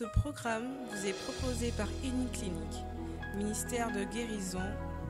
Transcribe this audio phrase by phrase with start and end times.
[0.00, 2.86] Ce programme vous est proposé par Clinique,
[3.36, 4.62] ministère de guérison,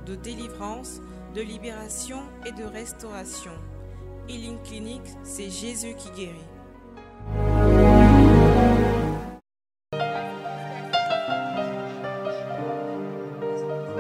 [0.05, 1.01] de délivrance,
[1.33, 3.53] de libération et de restauration.
[4.29, 6.35] Healing Clinic, c'est Jésus qui guérit.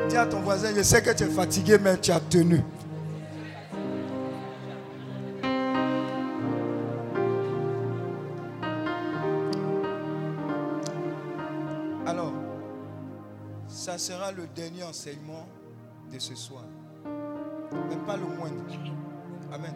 [0.08, 2.64] Dis à ton voisin, je sais que tu es fatigué, mais tu as tenu.
[14.32, 15.46] Le dernier enseignement
[16.12, 16.64] de ce soir.
[17.88, 18.62] Mais pas le moindre.
[19.52, 19.74] Amen.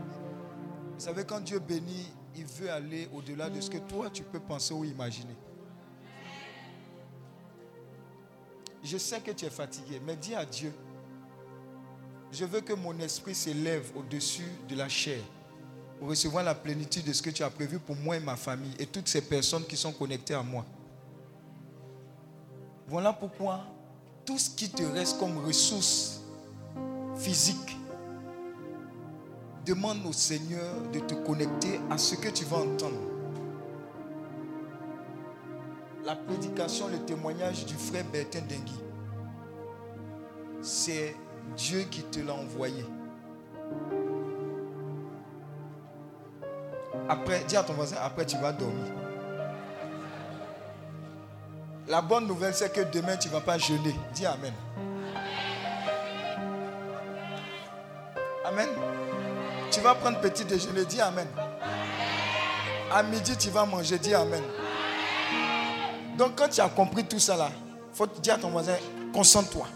[0.94, 4.40] Vous savez, quand Dieu bénit, il veut aller au-delà de ce que toi tu peux
[4.40, 5.36] penser ou imaginer.
[8.82, 10.72] Je sais que tu es fatigué, mais dis à Dieu,
[12.30, 15.20] je veux que mon esprit s'élève au-dessus de la chair
[15.98, 18.74] pour recevoir la plénitude de ce que tu as prévu pour moi et ma famille
[18.78, 20.66] et toutes ces personnes qui sont connectées à moi.
[22.86, 23.64] Voilà pourquoi
[24.24, 26.20] tout ce qui te reste comme ressource
[27.16, 27.76] physique,
[29.64, 32.98] demande au Seigneur de te connecter à ce que tu vas entendre.
[36.04, 38.80] La prédication, le témoignage du frère Bertin Dengui,
[40.60, 41.16] c'est
[41.56, 42.84] Dieu qui te l'a envoyé.
[47.08, 49.03] Après, dis à ton voisin, après tu vas dormir.
[51.86, 53.94] La bonne nouvelle, c'est que demain, tu ne vas pas jeûner.
[54.14, 54.52] Dis Amen.
[58.44, 58.68] Amen.
[59.70, 60.86] Tu vas prendre petit déjeuner.
[60.86, 61.26] Dis Amen.
[62.90, 63.98] À midi, tu vas manger.
[63.98, 64.42] Dis Amen.
[66.16, 67.50] Donc, quand tu as compris tout ça là,
[67.92, 68.76] il faut dire à ton voisin,
[69.12, 69.66] concentre-toi.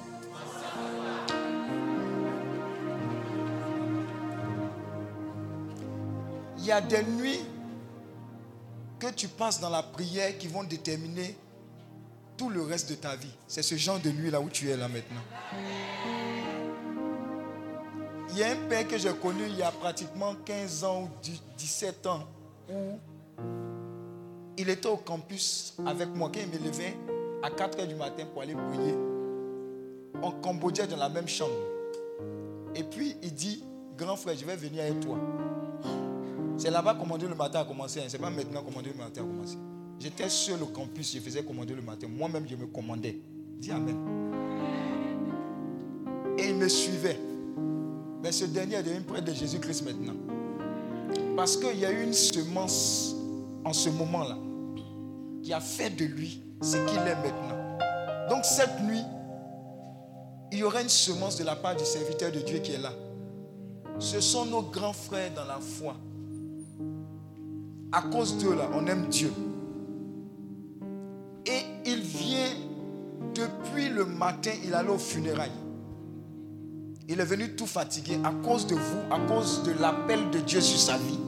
[6.57, 7.41] Il y a des nuits
[8.99, 11.37] que tu passes dans la prière qui vont déterminer
[12.39, 13.35] tout le reste de ta vie.
[13.47, 15.21] C'est ce genre de nuit là où tu es là maintenant.
[18.31, 21.09] Il y a un père que j'ai connu il y a pratiquement 15 ans ou
[21.59, 22.25] 17 ans
[22.71, 22.99] où
[24.57, 26.97] il était au campus avec moi quand il me levait
[27.43, 28.95] à 4 h du matin pour aller prier.
[30.23, 31.53] En Cambodge, dans la même chambre.
[32.75, 33.65] Et puis il dit
[33.97, 35.19] Grand frère, je vais venir avec toi.
[36.57, 38.01] C'est là-bas commander le matin a commencé.
[38.01, 38.07] Hein.
[38.09, 39.57] C'est pas maintenant commander le matin a commencé.
[40.01, 42.07] J'étais seul au campus, je faisais commander le matin.
[42.09, 43.19] Moi-même, je me commandais.
[43.59, 43.97] Dis Amen.
[46.39, 47.19] Et il me suivait.
[48.23, 50.15] Mais ce dernier est devenu près de Jésus-Christ maintenant.
[51.37, 53.15] Parce qu'il y a eu une semence
[53.65, 54.39] en ce moment-là
[55.43, 57.79] qui a fait de lui ce qu'il est maintenant.
[58.29, 59.05] Donc cette nuit,
[60.53, 62.93] il y aura une semence de la part du serviteur de Dieu qui est là.
[63.99, 65.97] Ce sont nos grands frères dans la foi.
[67.91, 69.33] À cause d'eux, là, on aime Dieu.
[71.99, 72.55] Il vient,
[73.35, 75.51] depuis le matin, il allait au funérailles.
[77.09, 80.61] Il est venu tout fatigué à cause de vous, à cause de l'appel de Dieu
[80.61, 81.19] sur sa vie.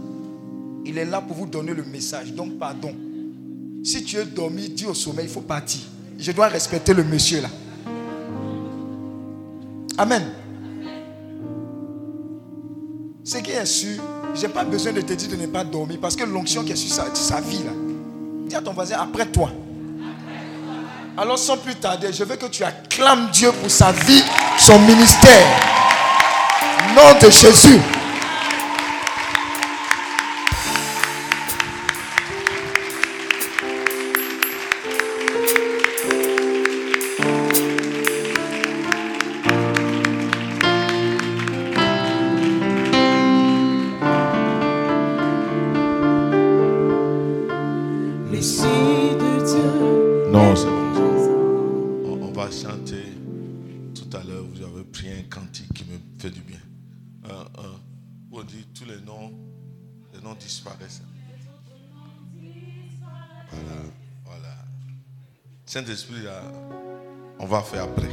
[0.85, 2.33] Il est là pour vous donner le message.
[2.35, 2.95] Donc, pardon.
[3.83, 5.81] Si tu es dormi, dis au sommeil, il faut partir.
[6.19, 7.49] Je dois respecter le monsieur là.
[9.99, 10.23] Amen.
[13.25, 14.03] Ce qui est sûr,
[14.35, 16.73] je n'ai pas besoin de te dire de ne pas dormir parce que l'onction qui
[16.73, 17.73] est sur sa, sa vie là.
[18.47, 19.51] Dis à ton voisin, après toi.
[21.21, 24.25] Alors sans plus tarder, je veux que tu acclames Dieu pour sa vie,
[24.59, 25.47] son ministère.
[26.97, 27.79] Nom de Jésus.
[67.38, 68.09] On va faire après.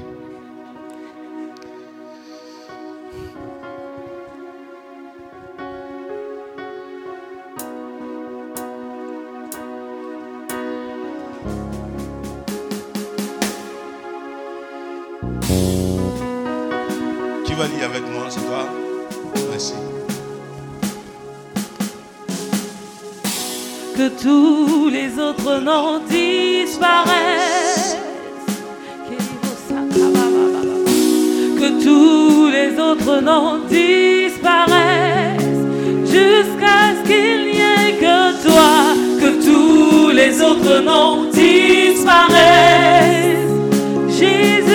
[17.43, 18.65] Qui va lire avec moi, c'est toi?
[19.49, 19.73] Merci.
[23.95, 27.56] Que tous les autres noms disparaissent.
[32.67, 35.41] Les autres noms disparaissent
[36.05, 38.71] jusqu'à ce qu'il n'y ait que toi,
[39.21, 42.35] que tous les autres noms disparaissent.
[44.09, 44.66] Jésus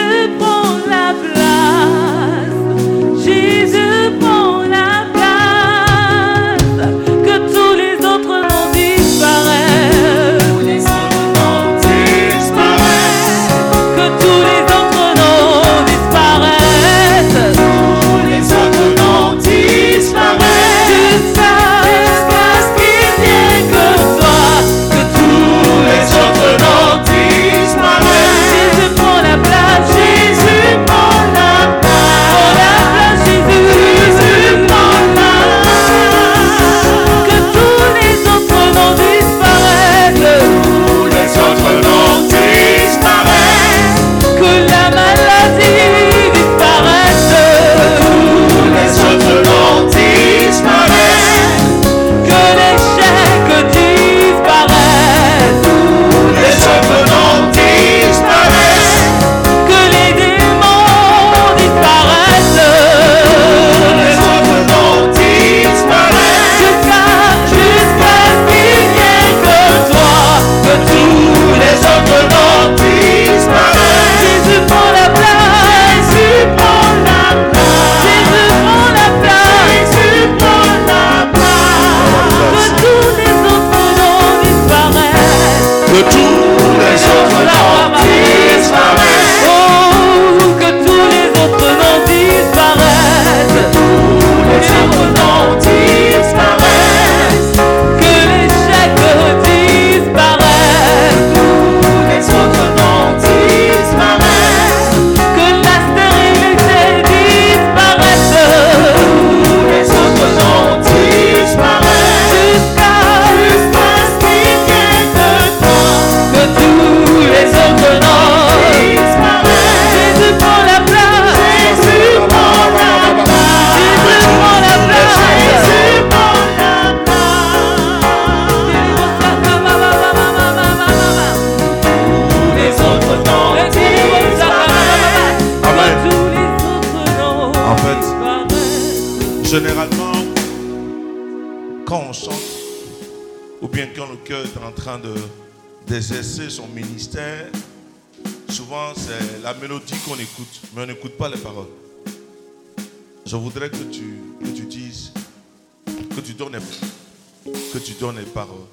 [158.16, 158.66] les paroles.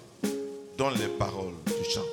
[0.78, 2.06] Donne les paroles du chant.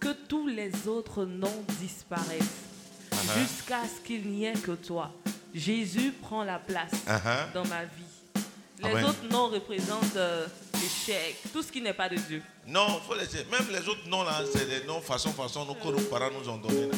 [0.00, 2.66] Que tous les autres noms disparaissent.
[3.12, 3.38] Uh-huh.
[3.40, 5.10] Jusqu'à ce qu'il n'y ait que toi.
[5.54, 7.52] Jésus prend la place Uh-huh.
[7.54, 8.42] dans ma vie.
[8.80, 9.04] Les Amen.
[9.06, 12.42] autres noms représentent euh, l'échec, tout ce qui n'est pas de Dieu.
[12.66, 15.88] Non, faut les Même les autres noms là, c'est des noms façon façon nous, que
[15.88, 16.86] nos parents nous ont donné.
[16.86, 16.96] là.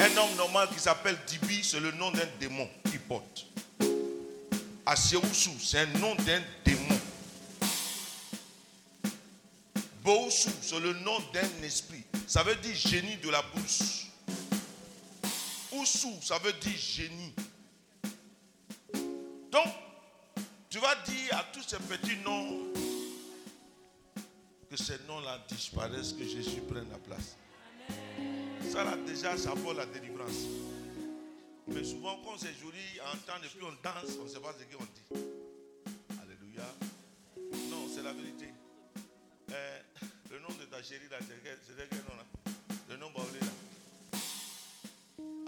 [0.00, 3.46] Un homme normal qui s'appelle Tibi, c'est le nom d'un démon qu'il porte.
[4.84, 6.98] Aseoussou, c'est un nom d'un démon.
[10.02, 12.02] Booussou, c'est le nom d'un esprit.
[12.26, 14.06] Ça veut dire génie de la brousse.
[15.72, 17.32] Oussou, ça veut dire génie.
[19.50, 19.68] Donc,
[20.68, 22.72] tu vas dire à tous ces petits noms
[24.68, 27.36] que ces noms-là disparaissent, que Jésus prenne la place.
[28.72, 30.46] Ça là déjà, ça vaut la délivrance.
[31.68, 34.54] Mais souvent, quand c'est joli, on entend et puis on danse, on ne sait pas
[34.58, 35.26] ce qu'on dit.
[36.20, 36.64] Alléluia.
[37.70, 38.41] Non, c'est la vérité.
[40.82, 42.24] Chérie là, quel, là
[42.90, 44.18] Le nom baoulé là.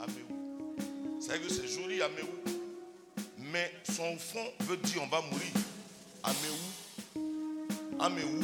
[0.04, 0.76] Améou.
[1.20, 2.28] C'est que c'est joli, Améou.
[3.38, 5.52] Mais son fond veut dire on va mourir.
[6.22, 6.56] Améou.
[7.98, 8.40] Améou.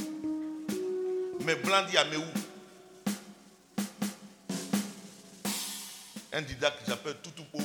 [1.45, 2.25] Mais blanc dit Améou.
[6.33, 7.61] Un didacte qui s'appelle Toutoupo,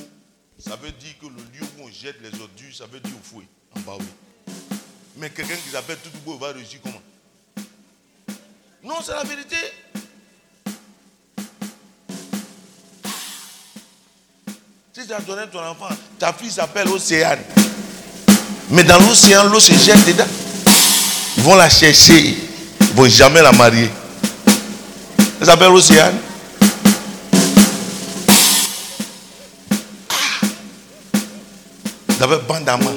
[0.58, 3.24] ça veut dire que le lieu où on jette les ordures, ça veut dire au
[3.24, 3.98] fouet, en bas.
[5.16, 7.02] Mais quelqu'un qui s'appelle Toutoupo va réussir comment?
[8.86, 9.56] Non, c'est la vérité.
[14.92, 15.88] Si tu as donné ton enfant,
[16.20, 17.40] ta fille s'appelle Océane.
[18.70, 20.24] Mais dans l'océan, l'eau se jette dedans.
[21.36, 22.38] Ils vont la chercher.
[22.80, 23.90] Ils ne vont jamais la marier.
[25.40, 26.20] Elle s'appelle Océane.
[32.20, 32.90] D'abord, Bandama.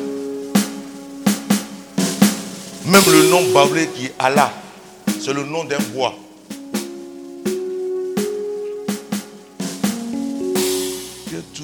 [2.85, 4.53] Même le nom bablé qui est Allah,
[5.19, 6.15] c'est le nom d'un bois.
[11.29, 11.63] Que tous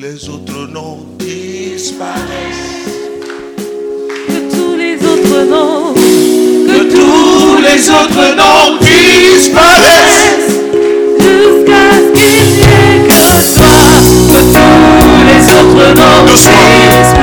[0.00, 2.18] les autres noms disparaissent.
[4.26, 10.48] Que tous les autres noms, Que tous les autres noms disparaissent.
[11.20, 13.78] Jusqu'à ce qu'il n'y ait que toi,
[14.28, 17.14] que tous les autres noms disparaissent.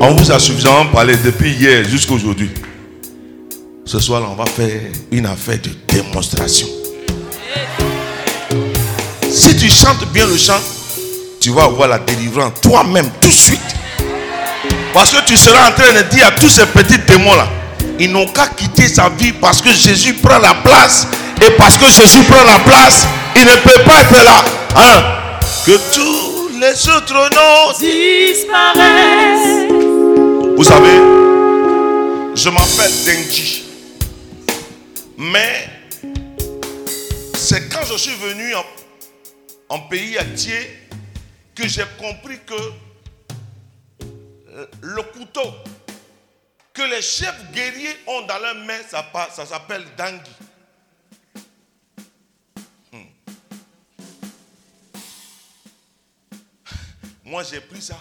[0.00, 2.50] On vous a suffisamment parlé depuis hier jusqu'à aujourd'hui.
[3.86, 4.80] Ce soir, là, on va faire
[5.12, 6.66] une affaire de démonstration.
[9.30, 10.58] Si tu chantes bien le chant,
[11.38, 13.60] tu vas avoir la délivrance toi-même tout de suite.
[14.94, 17.46] Parce que tu seras en train de dire à tous ces petits démons-là,
[17.98, 21.06] ils n'ont qu'à quitter sa vie parce que Jésus prend la place.
[21.46, 24.44] Et parce que Jésus prend la place, il ne peut pas être là.
[24.76, 25.02] Hein?
[25.66, 29.66] Que tous les autres noms Disparaissent.
[30.56, 31.00] vous savez,
[32.34, 33.63] je m'appelle Denji.
[35.16, 35.68] Mais
[37.34, 38.54] c'est quand je suis venu
[39.68, 40.88] en, pays entier
[41.54, 42.54] que j'ai compris que
[44.48, 45.52] euh, le couteau
[46.72, 50.30] que les chefs guerriers ont dans leurs mains, ça, s'appelle Dangui.
[52.92, 53.04] Hmm.
[57.24, 58.00] Moi, j'ai pris ça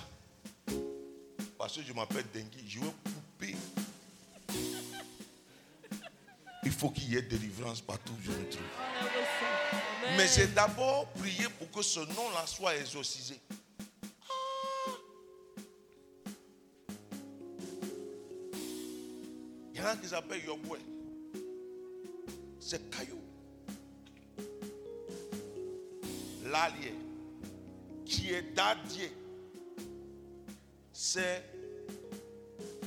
[1.63, 3.55] parce que je m'appelle Dengui, je vais couper.
[6.65, 8.63] Il faut qu'il y ait délivrance partout où je me trouve.
[10.17, 13.39] Mais j'ai d'abord prié pour que ce nom-là soit exorcisé.
[13.49, 14.91] Ah.
[19.73, 20.79] Il y en a qui s'appellent Yoboué.
[22.59, 23.19] C'est caillou.
[26.45, 26.93] L'allié,
[28.05, 29.11] qui est dadier
[30.93, 31.43] c'est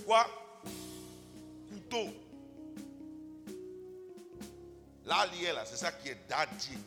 [0.07, 0.27] quoi?
[1.69, 2.09] Couteau.
[5.07, 6.79] L'allié là, c'est ça qui est dadier.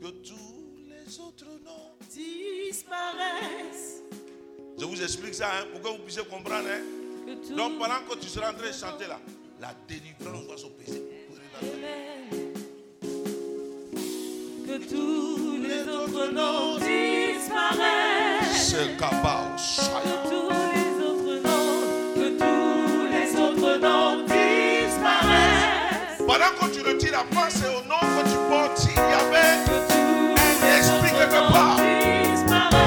[0.00, 1.92] Que tous les autres noms.
[2.10, 4.02] Disparaissent.
[4.78, 6.68] Je vous explique ça hein, pour que vous puissiez comprendre.
[6.68, 6.82] hein.
[7.56, 9.18] Donc pendant que tu seras en train de chanter là,
[9.60, 11.02] la délivrance va s'opérer.
[14.66, 18.68] que tous les autres noms disparaissent.
[18.70, 19.58] C'est capable.
[26.38, 28.86] Pendant que tu retires la c'est au nom que tu portes.
[28.90, 29.56] Il y avait
[30.34, 31.78] un esprit quelque part.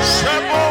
[0.04, 0.69] C'est beau,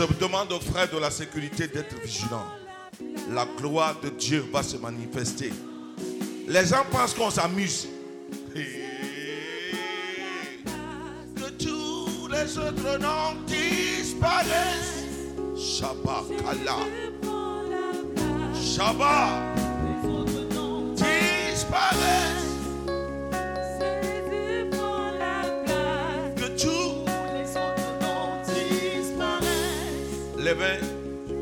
[0.00, 2.46] Je demande aux frères de la sécurité d'être vigilants.
[3.34, 5.52] La gloire de Dieu va se manifester.
[6.48, 7.86] Les gens pensent qu'on s'amuse.
[11.36, 15.04] Que tous les autres noms disparaissent.
[15.54, 16.78] Shabbat Allah.
[18.54, 19.58] Shabbat
[20.96, 22.39] disparaissent.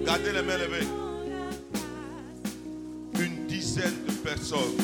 [0.05, 0.87] Gardez les mains levées.
[3.19, 4.77] Une dizaine de personnes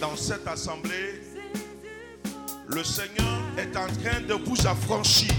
[0.00, 1.20] dans cette assemblée.
[2.68, 5.34] Le Seigneur est en train de vous affranchir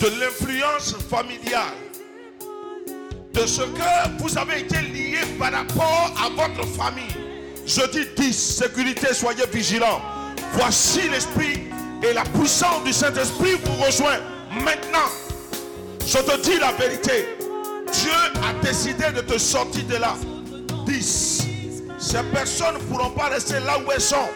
[0.00, 1.74] de l'influence familiale,
[3.34, 7.04] de ce que vous avez été lié par rapport à votre famille.
[7.66, 10.00] Je dis 10, sécurité, soyez vigilants.
[10.54, 11.68] Voici l'Esprit
[12.02, 14.18] et la puissance du Saint-Esprit vous rejoint
[14.64, 15.27] maintenant.
[16.10, 17.36] Je te dis la vérité.
[17.92, 18.10] Dieu
[18.42, 20.14] a décidé de te sortir de là.
[20.86, 21.46] 10.
[21.98, 24.30] Ces personnes ne pourront pas rester là où elles sont.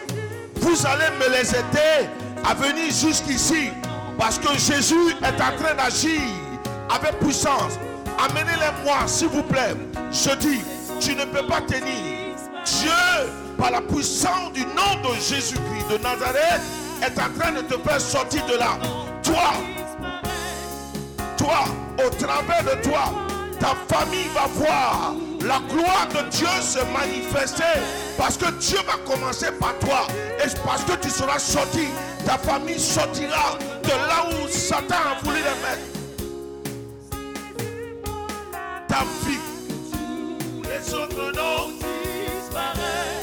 [0.57, 2.07] Vous allez me les aider
[2.45, 3.71] à venir jusqu'ici.
[4.19, 6.21] Parce que Jésus est en train d'agir
[6.95, 7.79] avec puissance.
[8.23, 9.73] Amenez-les-moi, s'il vous plaît.
[10.11, 10.61] Je dis,
[10.99, 12.35] tu ne peux pas tenir.
[12.65, 12.91] Dieu,
[13.57, 16.61] par la puissance du nom de Jésus-Christ de Nazareth,
[17.01, 18.77] est en train de te faire sortir de là.
[19.23, 19.53] Toi,
[21.43, 21.65] toi,
[22.05, 23.11] au travers de toi,
[23.59, 27.81] ta famille va voir la gloire de Dieu se manifester.
[28.17, 30.07] Parce que Dieu va commencer par toi.
[30.39, 31.87] Et parce que tu seras sorti,
[32.25, 35.87] ta famille sortira de là où Satan a voulu les mettre.
[38.87, 39.39] Ta vie,
[40.63, 41.73] les autres noms.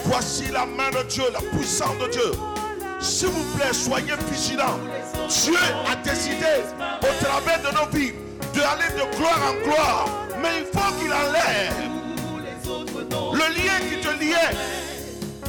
[0.05, 2.60] Voici la main de Dieu, la puissance de Dieu.
[3.01, 4.79] S'il vous plaît, soyez vigilants.
[5.29, 5.57] Dieu
[5.91, 6.63] a décidé
[7.03, 8.13] au travers de nos vies
[8.55, 10.09] d'aller de gloire en gloire.
[10.43, 11.91] Mais il faut qu'il enlève
[13.33, 14.57] le lien qui te liait.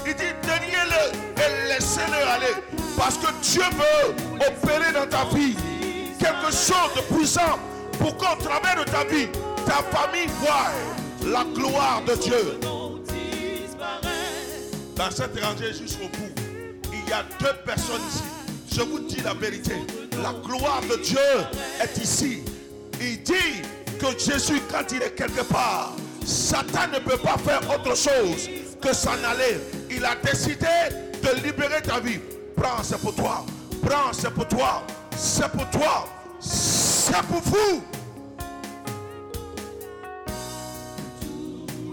[0.06, 1.04] Il dit déliez-le
[1.38, 2.56] et laissez-le aller.
[2.98, 5.56] Parce que Dieu veut opérer dans ta vie
[6.20, 7.60] quelque chose de puissant
[8.00, 9.28] pour qu'au travers de ta vie,
[9.66, 10.72] ta famille voie
[11.26, 12.60] la gloire de Dieu.
[14.96, 16.51] Dans cette rangée jusqu'au bout,
[17.12, 18.24] y a deux personnes ici.
[18.72, 19.76] Je vous dis la vérité.
[20.24, 21.18] La gloire de Dieu
[21.82, 22.42] est ici.
[23.02, 23.62] Il dit
[24.00, 25.94] que Jésus, quand il est quelque part,
[26.26, 28.50] Satan ne peut pas faire autre chose
[28.82, 29.60] que s'en aller.
[29.90, 30.68] Il a décidé
[31.22, 32.20] de libérer ta vie.
[32.56, 33.46] Prends, c'est pour toi.
[33.84, 34.84] Prends, c'est pour toi.
[35.18, 36.08] C'est pour toi.
[36.40, 37.84] C'est pour vous.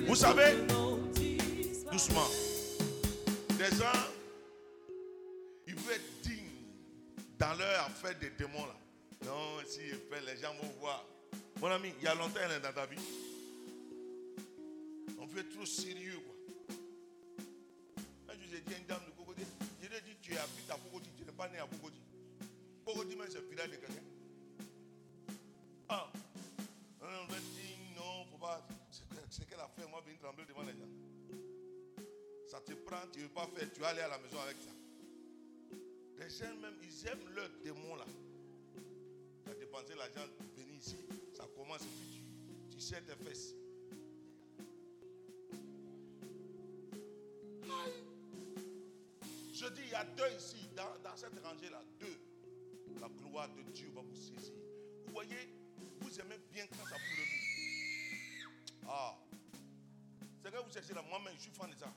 [0.06, 0.56] Vous savez,
[1.90, 2.28] doucement,
[3.58, 4.17] gens,
[7.38, 8.76] dans leur affaire des démons là.
[9.24, 11.04] Non, si il fait, les gens vont voir.
[11.60, 12.98] Mon ami, il y a longtemps elle est dans ta vie.
[15.18, 16.34] On fait trop sérieux quoi.
[18.26, 19.42] Quand je dit à une dame de Cocody,
[19.82, 22.00] je lui ai dit tu habites à Cocody, tu n'es pas né à Cocody.
[22.84, 24.02] Cocody même c'est le village de quelqu'un.
[25.88, 26.10] Ah,
[27.00, 28.66] on va dire non, faut pas.
[29.30, 30.88] C'est qu'elle a fait, moi venir trembler devant les gens.
[32.50, 34.56] Ça te prend, tu ne veux pas faire, tu vas aller à la maison avec
[34.56, 34.77] ça.
[36.18, 38.04] Les gens même, ils aiment leur démon là.
[39.44, 40.96] Tu as dépensé l'argent pour venir ici.
[41.34, 42.22] Ça commence et puis
[42.70, 43.54] tu, tu tes fesses.
[49.52, 52.16] Je dis, il y a deux ici, dans, cette rangée-là, deux.
[53.00, 54.54] La gloire de Dieu va vous saisir.
[55.06, 55.50] Vous voyez,
[56.00, 58.48] vous aimez bien quand ça vous remue.
[58.88, 59.18] Ah.
[60.42, 61.92] C'est que vous cherchez là, moi-même, je suis fan de ça.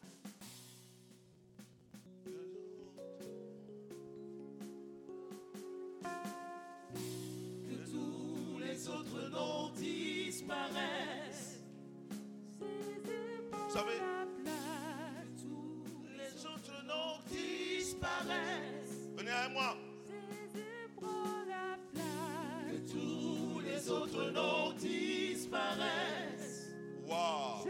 [8.82, 11.60] Les autres noms disparaissent.
[12.60, 14.00] Vous savez,
[16.18, 18.98] Les autres noms disparaissent.
[19.16, 19.76] venez avec moi.
[22.72, 26.72] Que tous les autres noms disparaissent.
[27.08, 27.64] Waouh.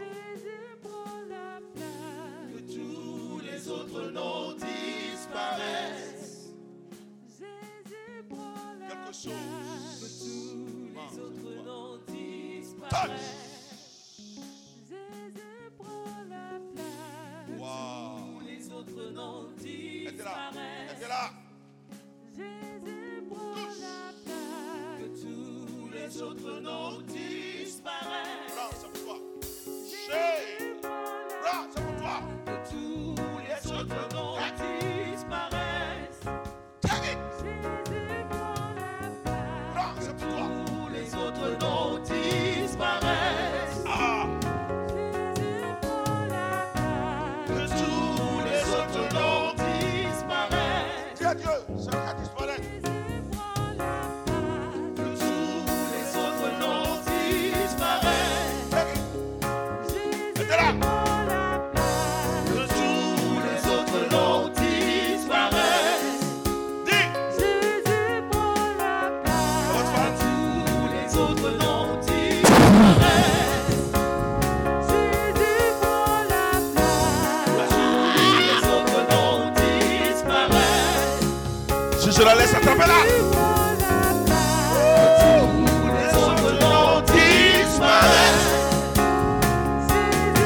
[2.54, 6.54] Que tous les autres noms disparaissent.
[8.88, 9.71] Quelque chose.
[12.92, 13.14] Satan.
[14.88, 17.58] Jésus prend la place.
[17.58, 18.36] Wow.
[18.36, 20.98] Où les autres noms disparaissent.
[20.98, 21.30] Était là.
[22.36, 24.98] Jésus prend la place.
[25.00, 27.31] Que tous les autres noms disparaissent.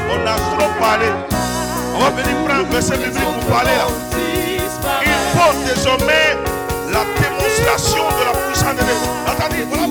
[0.08, 1.06] On a trop parlé.
[1.94, 3.70] On va venir prendre un verset biblique pour parler.
[5.02, 6.36] Il faut désormais
[6.92, 9.85] la démonstration de la puissance de Dieu.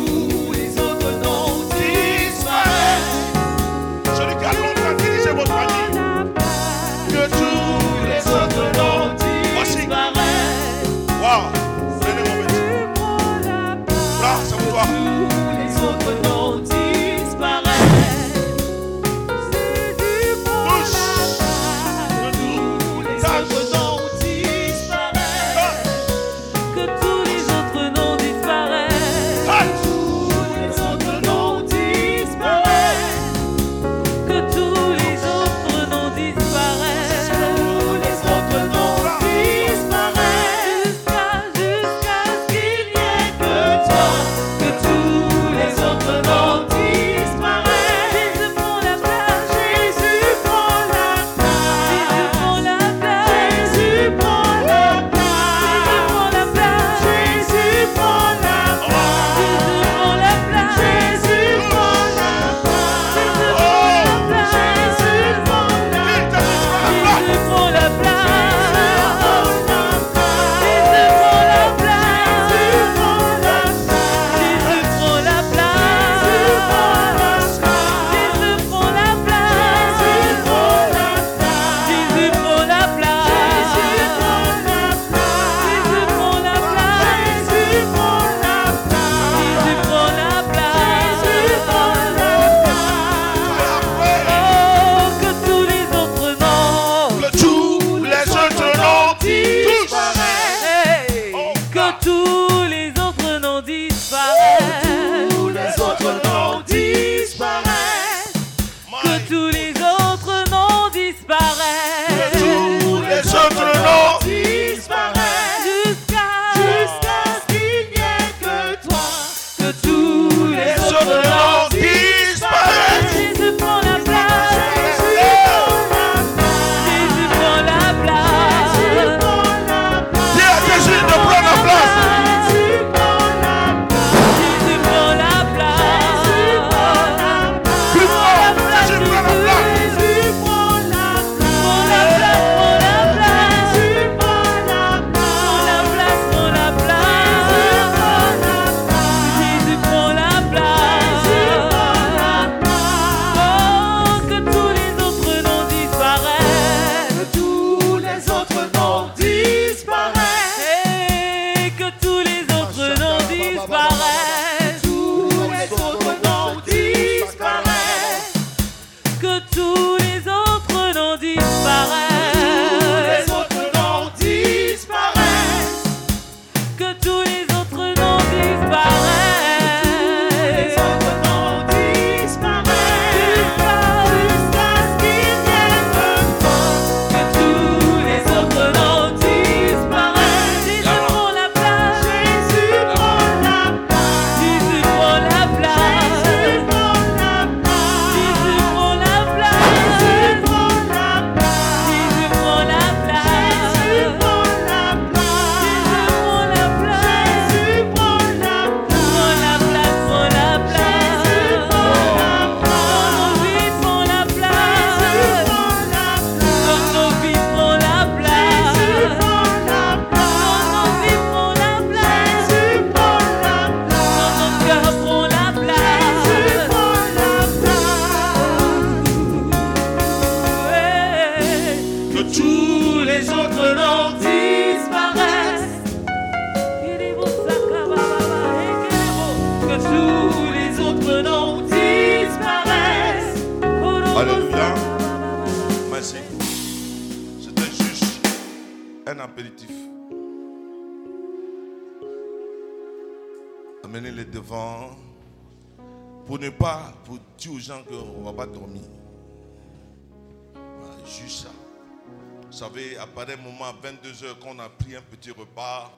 [263.85, 265.91] 22h, quand on a pris un petit repas,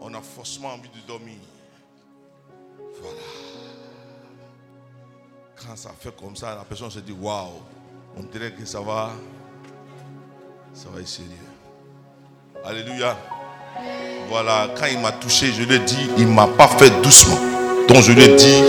[0.00, 1.36] on a forcément envie de dormir.
[3.00, 3.20] Voilà.
[5.54, 7.62] Quand ça fait comme ça, la personne se dit, waouh,
[8.16, 9.12] on dirait que ça va,
[10.72, 11.30] ça va être sérieux.
[12.64, 13.16] Alléluia.
[14.28, 17.38] Voilà, quand il m'a touché, je lui ai dit, il ne m'a pas fait doucement.
[17.86, 18.62] Donc je lui ai dit,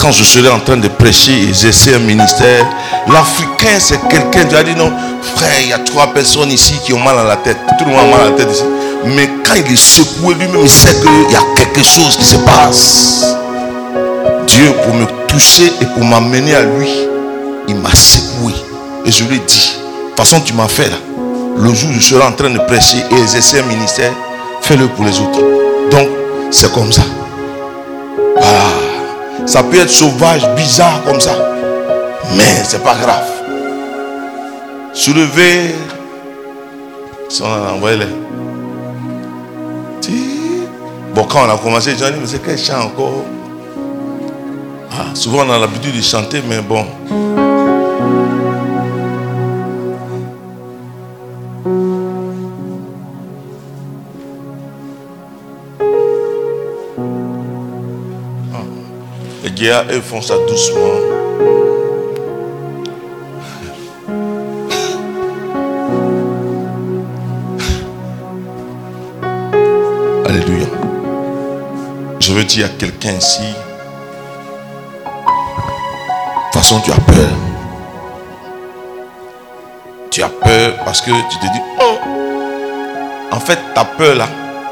[0.00, 2.66] quand je serai en train de prêcher et exercer un ministère,
[3.06, 4.90] l'Africain c'est quelqu'un, tu as dit non,
[5.36, 7.58] frère, il y a trois personnes ici qui ont mal à la tête.
[7.78, 8.64] Tout le monde a mal à la tête ici.
[9.04, 12.36] Mais quand il est secoué lui-même, il sait qu'il y a quelque chose qui se
[12.36, 13.26] passe.
[14.46, 16.88] Dieu, pour me toucher et pour m'amener à lui,
[17.68, 18.54] il m'a secoué.
[19.04, 20.96] Et je lui ai dit, de toute façon, tu m'as fait là.
[21.58, 24.12] Le jour où je serai en train de prêcher et exercer un ministère,
[24.62, 25.40] fais-le pour les autres.
[25.90, 26.08] Donc,
[26.50, 27.02] c'est comme ça.
[29.46, 31.36] Ça peut être sauvage, bizarre comme ça.
[32.36, 33.24] Mais c'est pas grave.
[34.92, 35.74] Soulever.
[37.28, 38.06] Si on a envoyé les.
[41.14, 43.24] Bon, quand on a commencé, j'ai dit, mais c'est quel chant encore?
[44.92, 46.86] Ah, Souvent on a l'habitude de chanter, mais bon.
[59.60, 60.78] Gars, eux font ça doucement.
[70.26, 70.66] Alléluia.
[72.20, 73.48] Je veux dire à quelqu'un ici, de
[76.44, 77.28] toute façon tu as peur.
[80.10, 81.98] Tu as peur parce que tu te dis, oh,
[83.30, 84.28] en fait ta peur là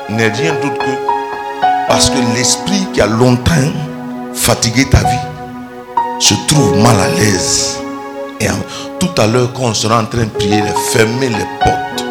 [0.09, 3.53] n'est rien d'autre que parce que l'esprit qui a longtemps
[4.49, 5.27] fatigué ta vie
[6.19, 7.77] se trouve mal à l'aise.
[8.41, 8.47] Et
[8.99, 12.05] tout à l'heure, quand on sera en train de prier, fermer les portes.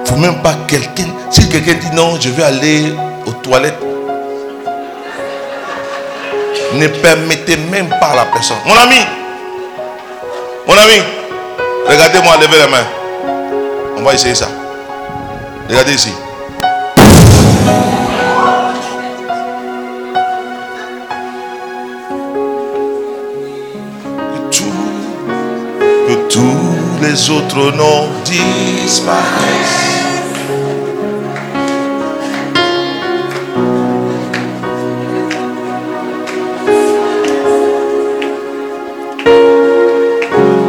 [0.00, 1.06] Il faut même pas quelqu'un.
[1.30, 2.92] Si quelqu'un dit non, je vais aller
[3.26, 3.78] aux toilettes,
[6.74, 8.56] ne permettez même pas à la personne.
[8.66, 9.00] Mon ami,
[10.66, 11.00] mon ami,
[11.86, 12.86] regardez-moi, levez la main.
[13.98, 14.48] On va essayer ça.
[15.68, 16.12] Regardez ici.
[27.02, 29.88] Les autres noms disparaissent.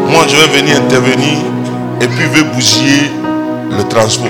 [0.07, 1.37] Moi, je vais venir intervenir
[2.01, 3.11] et puis je vais bousiller
[3.71, 4.27] le transport.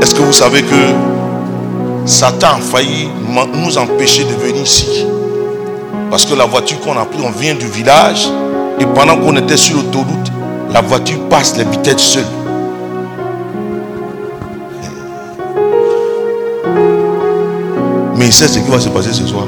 [0.00, 3.08] Est-ce que vous savez que Satan a failli
[3.54, 5.06] nous empêcher de venir ici?
[6.14, 8.28] Parce que la voiture qu'on a prise, on vient du village
[8.78, 10.30] et pendant qu'on était sur l'autoroute,
[10.72, 12.24] la voiture passe les vitesses seule.
[18.14, 19.46] Mais il sait ce qui va se passer ce soir.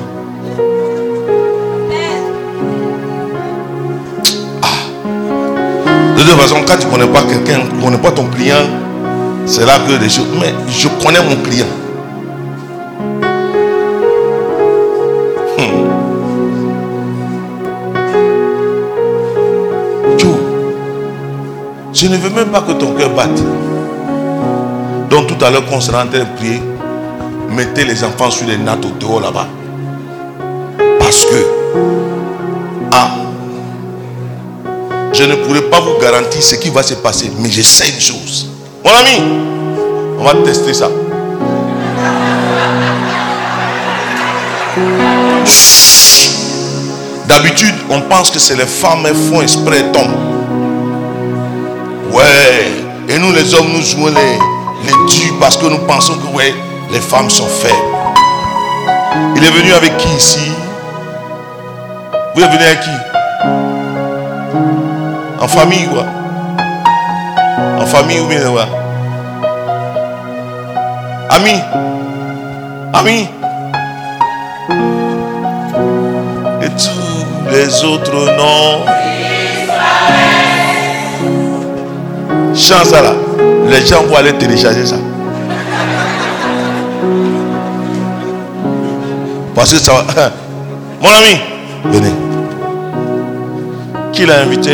[6.16, 8.66] De toute façon, quand tu ne connais pas quelqu'un, tu ne connais pas ton client,
[9.46, 10.26] c'est là que les choses.
[10.40, 11.85] Mais je connais mon client.
[21.98, 23.42] Je ne veux même pas que ton cœur batte.
[25.08, 26.60] Donc tout à l'heure, quand on sera en train de prier,
[27.48, 29.46] mettez les enfants sur les nattes au dehors là-bas.
[30.98, 31.46] Parce que,
[32.92, 33.12] ah,
[35.14, 38.00] je ne pourrai pas vous garantir ce qui va se passer, mais je sais une
[38.00, 38.50] chose.
[38.84, 39.22] Mon ami,
[40.18, 40.90] on va tester ça.
[47.26, 50.35] D'habitude, on pense que c'est les femmes elles font exprès elles tombent.
[52.16, 52.72] Ouais.
[53.10, 54.38] Et nous les hommes, nous jouons les,
[54.86, 56.54] les parce que nous pensons que ouais,
[56.90, 57.74] les femmes sont faibles.
[59.36, 60.50] Il est venu avec qui ici?
[62.34, 62.90] Vous êtes venu avec qui?
[65.40, 66.04] En famille quoi.
[67.78, 68.66] En famille ou bien quoi
[71.28, 71.60] Ami.
[72.94, 73.28] Ami.
[76.62, 79.05] Et tous les autres noms
[82.66, 83.12] Ça là.
[83.68, 84.96] Les gens vont aller télécharger ça.
[89.54, 90.02] Parce que ça va.
[91.00, 91.40] Mon ami,
[91.84, 92.12] venez.
[94.12, 94.72] Qui l'a invité?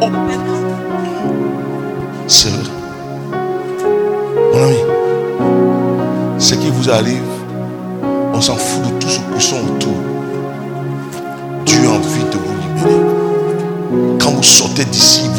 [0.00, 0.06] Oh.
[2.26, 2.58] C'est vrai.
[4.52, 4.76] Mon ami,
[6.38, 7.22] ce qui vous arrive,
[8.32, 9.94] on s'en fout de tous ceux qui sont autour.
[11.66, 14.18] Dieu envie de vous libérer.
[14.18, 15.30] Quand vous sortez d'ici,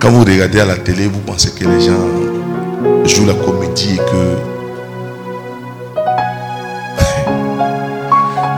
[0.00, 1.92] Quand vous regardez à la télé, vous pensez que les gens
[3.04, 4.36] jouent la comédie et que,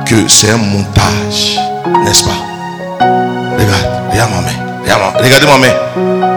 [0.25, 1.59] que c'est un montage,
[2.05, 2.31] n'est-ce pas?
[3.59, 4.59] Regarde, regarde ma main.
[4.83, 6.32] Regarde regardez ma main.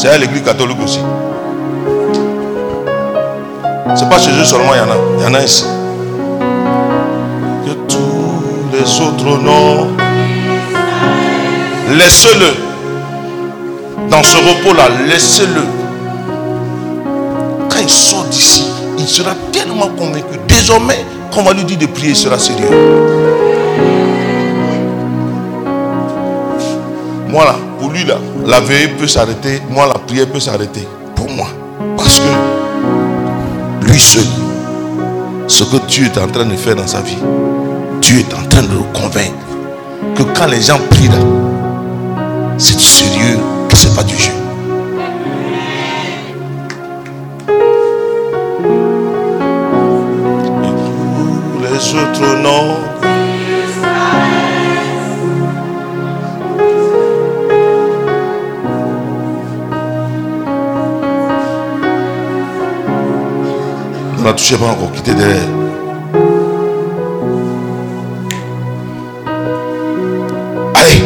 [0.00, 1.00] C'est à l'église catholique aussi.
[3.94, 4.96] C'est pas chez eux seulement, il y en a.
[5.18, 5.66] Il y en a ici.
[7.66, 9.88] Que tous les autres noms,
[11.98, 12.54] laissez-le.
[14.08, 15.64] Dans ce repos-là, laissez-le.
[17.68, 18.64] Quand il sort d'ici,
[18.96, 20.38] il sera tellement convaincu.
[20.48, 23.19] Désormais, quand on va lui dire de prier, il sera sérieux.
[28.46, 30.86] La veille peut s'arrêter, moi la prière peut s'arrêter.
[31.14, 31.48] Pour moi.
[31.96, 34.24] Parce que lui seul,
[35.46, 37.18] ce que Dieu est en train de faire dans sa vie,
[38.00, 39.34] Dieu est en train de le convaincre
[40.14, 41.18] que quand les gens prient là,
[42.58, 44.39] c'est du sérieux, que ce n'est pas du jeu.
[64.36, 65.42] Touché pas encore, quittez derrière.
[70.74, 71.02] Allez.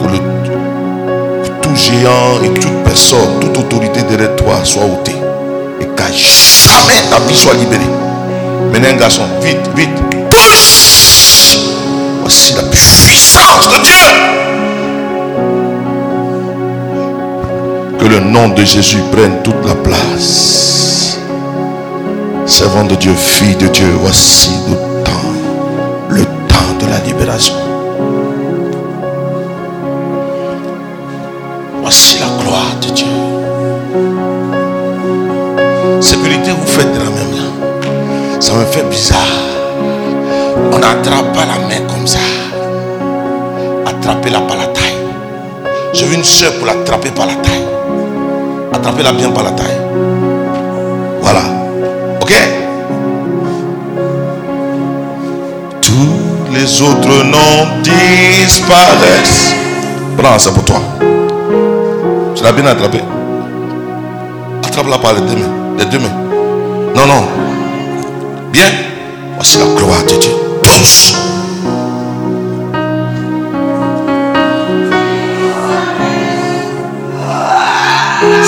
[0.00, 5.16] Que, le- tout géant et toute personne, toute autorité derrière toi soit ôtée.
[5.80, 7.82] Et qu'à jamais ta vie soit libérée.
[8.72, 9.88] Maintenant, garçon, vite, vite.
[12.22, 14.35] Voici la puissance de Dieu.
[18.36, 21.18] Nom de Jésus prenne toute la place.
[22.44, 25.32] Servant de Dieu, fille de Dieu, voici le temps,
[26.10, 27.54] le temps de la libération.
[31.80, 33.06] Voici la gloire de Dieu.
[36.00, 38.40] Sécurité, vous faites de la même là.
[38.40, 39.36] Ça me fait bizarre.
[40.72, 42.18] On n'attrape pas la main comme ça.
[43.86, 45.00] Attrapez-la par la taille.
[45.94, 47.65] J'ai vu une soeur pour l'attraper par la taille.
[48.86, 49.76] Attrapez-la bien par la taille.
[51.20, 51.40] Voilà.
[52.20, 52.32] Ok?
[55.82, 59.56] Tous les autres noms disparaissent.
[60.16, 60.80] Prends, c'est pour toi.
[62.36, 63.00] Tu l'as bien attrapé.
[64.64, 65.74] Attrape-la par les deux mains.
[65.80, 66.16] Les deux mains.
[66.94, 67.26] Non, non.
[68.52, 68.70] Bien.
[69.34, 70.30] Voici la gloire de Dieu.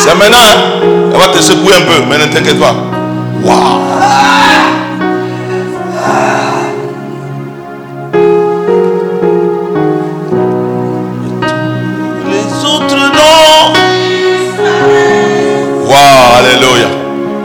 [0.09, 0.39] C'est maintenant.
[1.13, 2.75] Elle va te secouer un peu, mais ne t'inquiète pas.
[3.45, 3.81] Waouh.
[12.27, 13.75] Les autres noms.
[15.87, 16.89] Waouh, alléluia.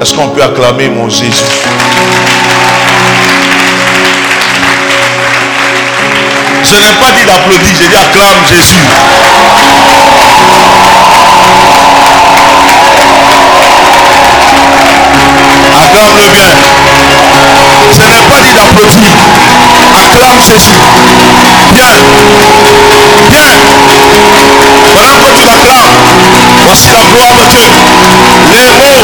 [0.02, 1.34] Est-ce qu'on peut acclamer mon Jésus?
[6.64, 8.78] Je n'ai pas dit d'applaudir, j'ai dit acclame Jésus.
[15.94, 16.50] Acclame-le bien.
[17.92, 19.14] Je n'ai pas dit d'applaudir.
[19.94, 20.82] Acclame Jésus.
[21.74, 21.94] Bien.
[23.30, 23.52] Bien.
[24.82, 25.98] Pendant que tu l'acclames,
[26.66, 27.70] voici la gloire de Dieu.
[28.50, 29.04] Les mots.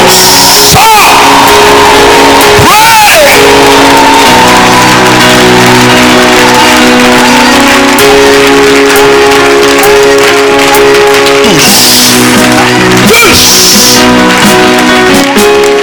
[15.62, 15.79] On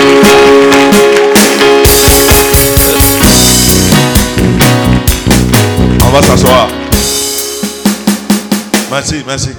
[8.97, 9.51] Merci, merci.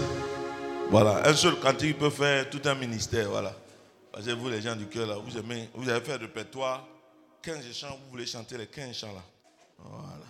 [0.89, 3.29] Voilà, un seul cantique peut faire tout un ministère.
[3.29, 3.53] Voilà.
[4.11, 6.88] Parce que vous, les gens du cœur, là, vous aimez, vous avez fait un répertoire,
[7.43, 9.21] 15 chants, vous voulez chanter les 15 chants là.
[9.77, 10.25] Voilà.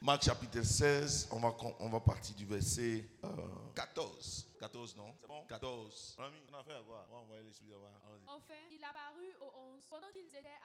[0.00, 3.28] Marc chapitre 16, on va, con- on va partir du verset euh,
[3.74, 4.46] 14.
[4.58, 5.12] 14, non?
[5.20, 5.42] C'est bon?
[5.46, 6.16] 14.
[6.18, 7.42] Ami, on a fait à quoi On va envoyer.
[7.42, 8.26] Allons-y.
[8.26, 10.55] Enfin, il apparut aux onze pendant qu'ils étaient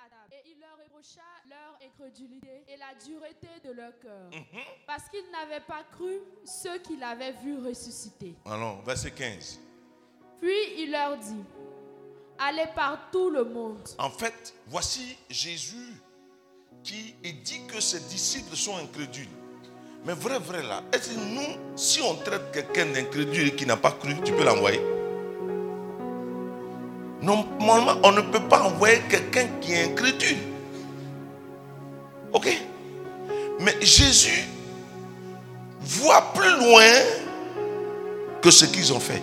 [1.49, 4.29] leur incrédulité et la dureté de leur cœur,
[4.85, 8.35] parce qu'ils n'avaient pas cru ceux qu'il avait vus ressusciter.
[8.45, 9.59] Allons, verset 15.
[10.39, 11.43] Puis il leur dit,
[12.37, 13.87] allez par tout le monde.
[13.97, 15.93] En fait, voici Jésus
[16.83, 19.27] qui dit que ses disciples sont incrédules.
[20.03, 23.77] Mais vrai, vrai là, est-ce que nous, si on traite quelqu'un d'incrédule et qui n'a
[23.77, 24.81] pas cru, tu peux l'envoyer?
[27.21, 30.50] Normalement, on ne peut pas envoyer quelqu'un qui est incrédule.
[32.33, 32.47] Ok
[33.59, 34.45] Mais Jésus
[35.81, 36.91] voit plus loin
[38.41, 39.21] que ce qu'ils ont fait.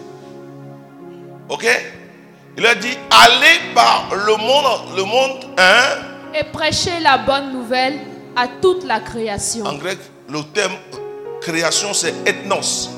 [1.49, 1.67] Ok?
[2.57, 6.35] Il a dit, allez par le monde, le monde, hein?
[6.35, 8.01] Et prêchez la bonne nouvelle
[8.37, 9.65] à toute la création.
[9.65, 9.99] En grec,
[10.29, 10.75] le terme
[11.41, 12.91] création, c'est ethnos.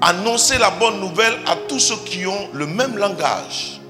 [0.00, 3.80] Annoncer la bonne nouvelle à tous ceux qui ont le même langage.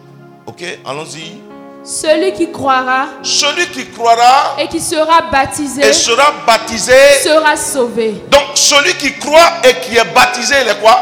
[0.47, 1.41] Ok, allons-y.
[1.87, 6.93] Celui qui croira Celui qui croira et qui sera baptisé et sera baptisé.
[7.23, 8.25] sera sauvé.
[8.29, 10.99] Donc, celui qui croit et qui est baptisé, il est quoi?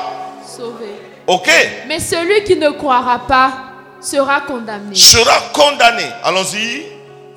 [0.46, 0.94] Sauvé.
[1.26, 1.48] Ok,
[1.88, 3.52] Mais celui qui ne croira pas
[3.98, 4.94] sera condamné.
[4.94, 6.04] sera condamné.
[6.22, 6.84] Allons-y.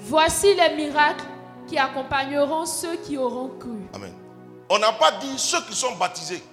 [0.02, 1.24] Voici les miracles
[1.70, 3.78] qui accompagneront ceux qui auront cru.
[3.96, 4.12] Amen.
[4.70, 6.44] On n'a pas dit ceux qui sont baptisés.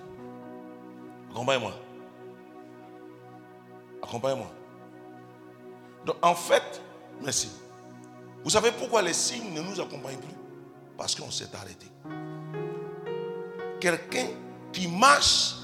[1.31, 1.73] Accompagne-moi.
[4.03, 4.51] Accompagne-moi.
[6.05, 6.79] Donc, en fait,
[7.19, 7.49] merci.
[8.43, 10.35] Vous savez pourquoi les signes ne nous accompagnent plus?
[10.95, 11.87] Parce qu'on s'est arrêté.
[13.79, 14.27] Quelqu'un
[14.71, 15.55] qui marche,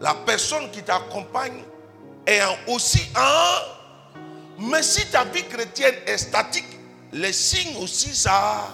[0.00, 1.64] la personne qui t'accompagne
[2.42, 3.58] en- aussi un.
[4.58, 6.66] Mais si ta vie chrétienne est statique,
[7.12, 8.68] les signes aussi, ça.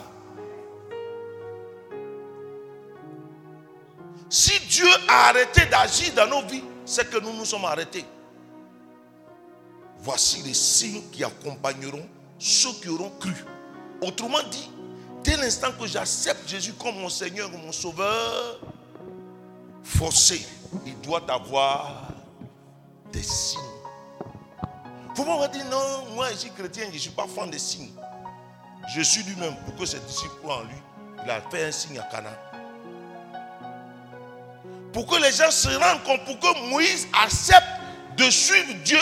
[4.28, 8.04] Si Dieu a arrêté d'agir dans nos vies, c'est que nous nous sommes arrêtés.
[10.00, 12.06] Voici les signes qui accompagneront
[12.38, 13.32] ceux qui auront cru.
[14.02, 14.70] Autrement dit,
[15.22, 18.58] dès l'instant que j'accepte Jésus comme mon Seigneur ou mon Sauveur,
[19.82, 20.44] forcé,
[20.84, 22.08] il doit avoir
[23.22, 23.60] signes.
[25.14, 27.92] Vous m'aurez dit non, moi je suis chrétien, je ne suis pas fan des signes.
[28.94, 30.76] Je suis lui-même pour que ses disciples croient en lui.
[31.24, 32.30] Il a fait un signe à Cana.
[34.92, 37.66] Pour que les gens se rendent compte, pour que Moïse accepte
[38.16, 38.98] de suivre Dieu,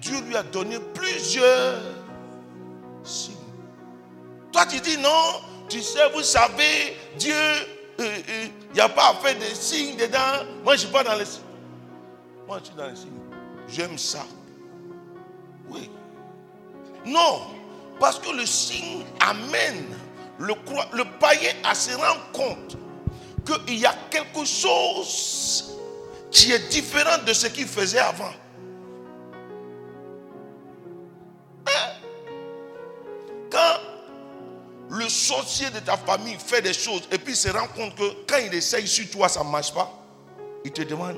[0.00, 1.80] Dieu lui a donné plusieurs
[3.02, 3.34] signes.
[4.52, 7.62] Toi, tu dis non, tu sais, vous savez, Dieu, euh,
[8.00, 10.44] euh, il n'y a pas à faire des signes dedans.
[10.64, 11.42] Moi, je ne suis pas dans les signes.
[12.46, 13.19] Moi, je suis dans les signes.
[13.72, 14.24] J'aime ça.
[15.68, 15.90] Oui.
[17.06, 17.42] Non,
[17.98, 19.86] parce que le signe amène
[20.38, 20.54] le,
[21.18, 22.76] païen à se rendre compte
[23.46, 25.78] qu'il y a quelque chose
[26.30, 28.32] qui est différent de ce qu'il faisait avant.
[31.66, 31.92] Hein?
[33.50, 33.80] Quand
[34.90, 38.38] le sorcier de ta famille fait des choses et puis se rend compte que quand
[38.38, 39.92] il essaye sur toi, ça ne marche pas,
[40.64, 41.16] il te demande,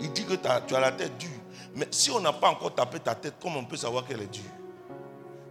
[0.00, 1.30] il dit que tu as la tête dure.
[1.74, 4.32] Mais si on n'a pas encore tapé ta tête, comment on peut savoir qu'elle est
[4.32, 4.42] dure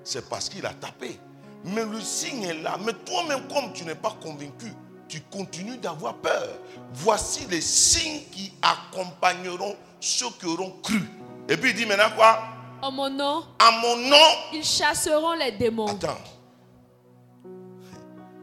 [0.04, 1.20] C'est parce qu'il a tapé.
[1.66, 2.78] Mais le signe est là.
[2.84, 4.72] Mais toi-même, comme tu n'es pas convaincu,
[5.08, 6.48] tu continues d'avoir peur.
[6.94, 11.02] Voici les signes qui accompagneront ceux qui auront cru.
[11.50, 12.40] Et puis il dit maintenant quoi?
[12.82, 14.18] En mon nom, À mon nom,
[14.54, 15.88] ils chasseront les démons.
[15.88, 16.18] Attends.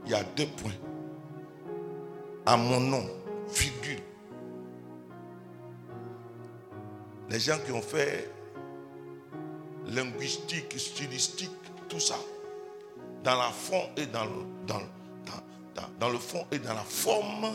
[0.06, 0.72] Il y a deux points.
[2.46, 3.04] À mon nom,
[7.30, 8.28] Les gens qui ont fait
[9.86, 11.50] linguistique, stylistique,
[11.88, 12.16] tout ça,
[13.22, 14.30] dans la fond et dans le,
[14.66, 14.78] dans,
[15.74, 17.48] dans- dans- le fond et dans la forme,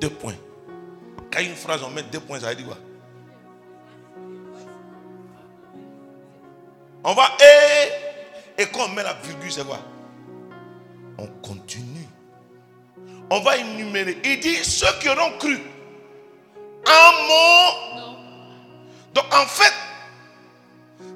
[0.00, 0.36] deux points.
[1.32, 2.76] Quand une phrase, on met deux points, ça veut dire quoi?
[7.02, 9.78] On va et, et quand on met la virgule, c'est quoi?
[11.18, 12.06] On continue.
[13.30, 14.18] On va énumérer.
[14.24, 15.58] Il dit ceux qui auront cru
[16.90, 18.16] en mon.
[19.14, 19.72] Donc en fait,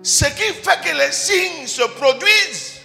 [0.03, 2.81] ce qui fait que les signes se produisent,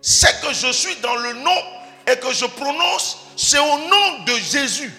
[0.00, 1.62] c'est que je suis dans le nom
[2.06, 4.92] et que je prononce, c'est au nom de Jésus.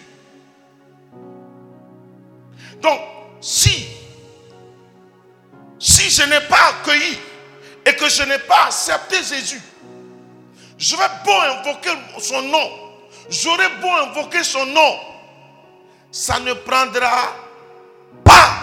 [2.81, 2.99] Donc,
[3.41, 3.87] si
[5.81, 7.17] si je n'ai pas accueilli
[7.85, 9.61] et que je n'ai pas accepté Jésus,
[10.77, 11.89] je vais beau invoquer
[12.19, 12.69] son nom,
[13.29, 14.99] j'aurai beau invoquer son nom,
[16.11, 17.33] ça ne prendra
[18.23, 18.57] pas.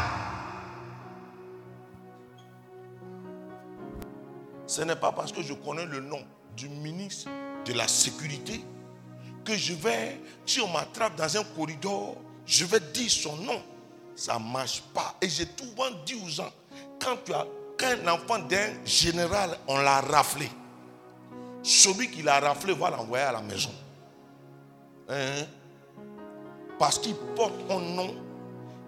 [4.67, 6.23] Ce n'est pas parce que je connais le nom
[6.57, 7.31] du ministre
[7.65, 8.63] de la sécurité
[9.45, 13.63] que je vais, si on m'attrape dans un corridor, je vais dire son nom.
[14.15, 15.15] Ça ne marche pas.
[15.23, 16.51] Et j'ai souvent dit aux gens,
[17.01, 17.47] quand tu as
[17.79, 20.51] qu'un enfant d'un général, on l'a raflé.
[21.63, 23.71] Celui qui l'a raflé va l'envoyer à la maison.
[25.09, 25.47] Hein?
[26.79, 28.15] Parce qu'il porte un nom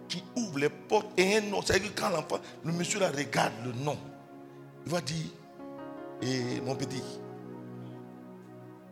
[0.09, 1.61] qui ouvre les portes et un nom.
[1.63, 3.99] C'est-à-dire que quand l'enfant, le monsieur là regarde le nom,
[4.87, 5.27] il va dire,
[6.23, 7.03] et mon petit,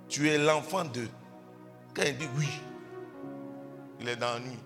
[0.08, 1.06] tu es l'enfant de.
[1.94, 2.48] Quand il dit oui,
[4.00, 4.58] il est dans la nuit.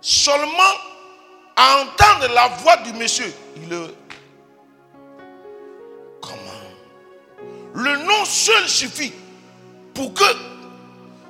[0.00, 0.74] Seulement
[1.56, 3.94] à entendre la voix du monsieur, il le.
[6.20, 6.38] Comment
[7.74, 9.12] Le nom seul suffit
[9.98, 10.22] pour que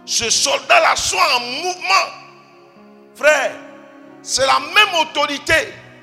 [0.05, 2.07] ce soldat-là soit en mouvement.
[3.14, 3.55] Frère,
[4.21, 5.55] c'est la même autorité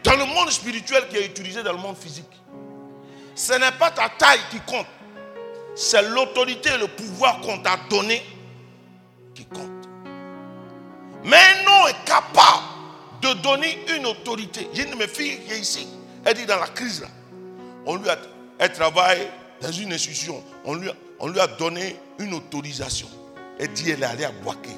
[0.04, 2.26] dans le monde spirituel qui est utilisée dans le monde physique.
[3.36, 4.88] Ce n'est pas ta taille qui compte.
[5.76, 8.26] C'est l'autorité et le pouvoir qu'on t'a donné
[9.36, 9.88] qui compte.
[11.24, 12.64] Mais un nom est capable
[13.22, 14.68] de donner une autorité.
[14.74, 15.88] J'ai une de mes filles qui est ici.
[16.24, 17.06] Elle dit dans la crise,
[17.86, 18.18] on lui a,
[18.58, 19.28] elle travaille
[19.62, 20.44] dans une institution.
[20.64, 23.08] On lui, a, on lui a donné une autorisation.
[23.60, 24.76] Elle dit elle est allée à Boaké.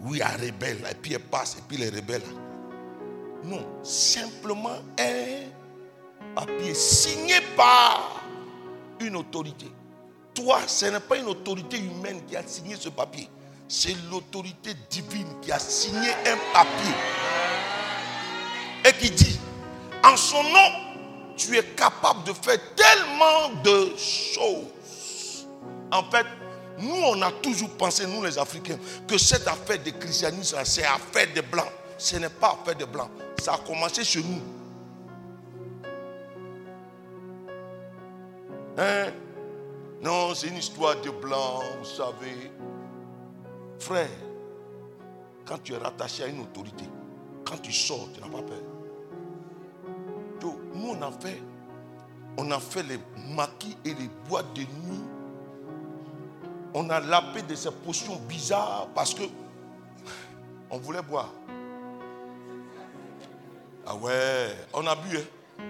[0.00, 0.78] Oui, à rebelle.
[0.90, 1.56] Et puis elle passe.
[1.58, 2.22] Et puis les rebelles.
[3.44, 8.22] Non, simplement un papier signé par
[9.00, 9.66] une autorité.
[10.34, 13.28] Toi, ce n'est pas une autorité humaine qui a signé ce papier.
[13.68, 16.94] C'est l'autorité divine qui a signé un papier.
[18.84, 19.38] Et qui dit,
[20.04, 20.88] en son nom,
[21.36, 25.46] tu es capable de faire tellement de choses.
[25.90, 26.26] En fait,
[26.80, 31.26] nous, on a toujours pensé, nous les Africains, que cette affaire de christianisme, c'est affaire
[31.34, 31.72] de blancs.
[31.96, 33.10] Ce n'est pas affaire de blancs.
[33.38, 34.40] Ça a commencé chez nous.
[38.76, 39.06] Hein?
[40.00, 42.52] Non, c'est une histoire de blancs, vous savez.
[43.80, 44.08] Frère,
[45.44, 46.84] quand tu es rattaché à une autorité,
[47.44, 48.62] quand tu sors, tu n'as pas peur.
[50.40, 51.42] Donc, nous, on a fait,
[52.36, 52.98] on a fait les
[53.34, 55.07] maquis et les boîtes de nuit.
[56.80, 59.22] On a lapé de ces potions bizarres parce que
[60.70, 61.32] on voulait boire.
[63.84, 65.16] Ah ouais, on a bu.
[65.18, 65.64] Hein?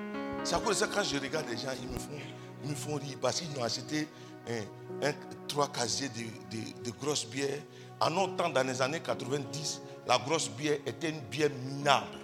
[0.44, 2.20] C'est à cause de ça quand je regarde les gens, ils me font,
[2.64, 4.06] ils me font rire parce qu'ils ont acheté
[4.50, 5.14] un, un-
[5.46, 7.62] trois casiers de, de- de grosses bières.
[8.00, 12.18] En temps, dans les années 90, la grosse bière était une bière minable.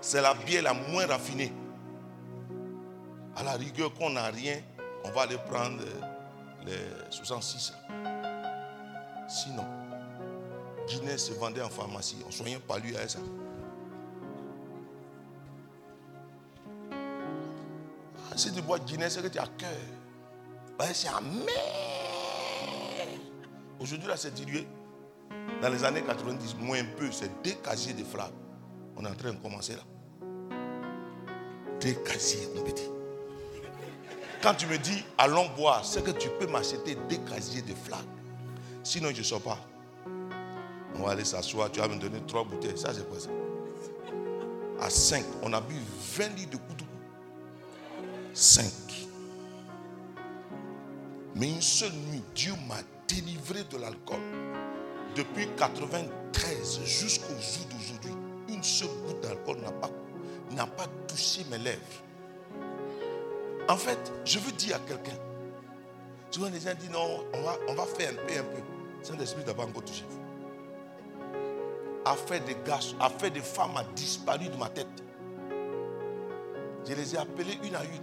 [0.00, 1.52] C'est la bière la moins raffinée.
[3.34, 4.60] À la rigueur, qu'on n'a rien,
[5.04, 6.11] on va aller prendre euh,
[6.66, 6.78] les
[7.10, 7.72] 66.
[9.28, 9.64] Sinon,
[10.88, 12.16] Guinness se vendait en pharmacie.
[12.26, 13.18] On soignait pas lui à ça.
[18.30, 19.70] Ah, Si tu bois Guinness, c'est que tu as cœur.
[20.80, 21.48] Ouais, c'est amer.
[23.80, 24.66] Aujourd'hui, là, c'est dilué.
[25.60, 28.32] Dans les années 90, moins un peu, c'est deux casiers de flamme.
[28.96, 29.82] On est en train de commencer là.
[31.80, 33.01] Des casiers, on.
[34.42, 38.00] Quand tu me dis allons boire, c'est que tu peux m'acheter des casiers de flaques.
[38.82, 39.58] Sinon, je ne sors pas.
[40.96, 42.76] On va aller s'asseoir, tu vas me donner trois bouteilles.
[42.76, 43.30] Ça, c'est quoi ça?
[44.80, 45.76] À 5, on a bu
[46.16, 46.84] 20 litres de couteau.
[48.34, 48.64] 5.
[51.36, 54.20] Mais une seule nuit, Dieu m'a délivré de l'alcool.
[55.14, 58.12] Depuis 93 jusqu'au jour d'aujourd'hui,
[58.48, 59.90] une seule goutte d'alcool n'a pas,
[60.50, 61.78] n'a pas touché mes lèvres.
[63.68, 65.16] En fait, je veux dire à quelqu'un.
[66.30, 68.62] Souvent les gens disent non, on va, on va faire un peu, un peu.
[69.02, 70.04] Saint-Esprit n'a pas encore touché.
[72.04, 74.86] Affaire des gars, affaire des femmes a disparu de ma tête.
[76.88, 78.00] Je les ai appelés une à une.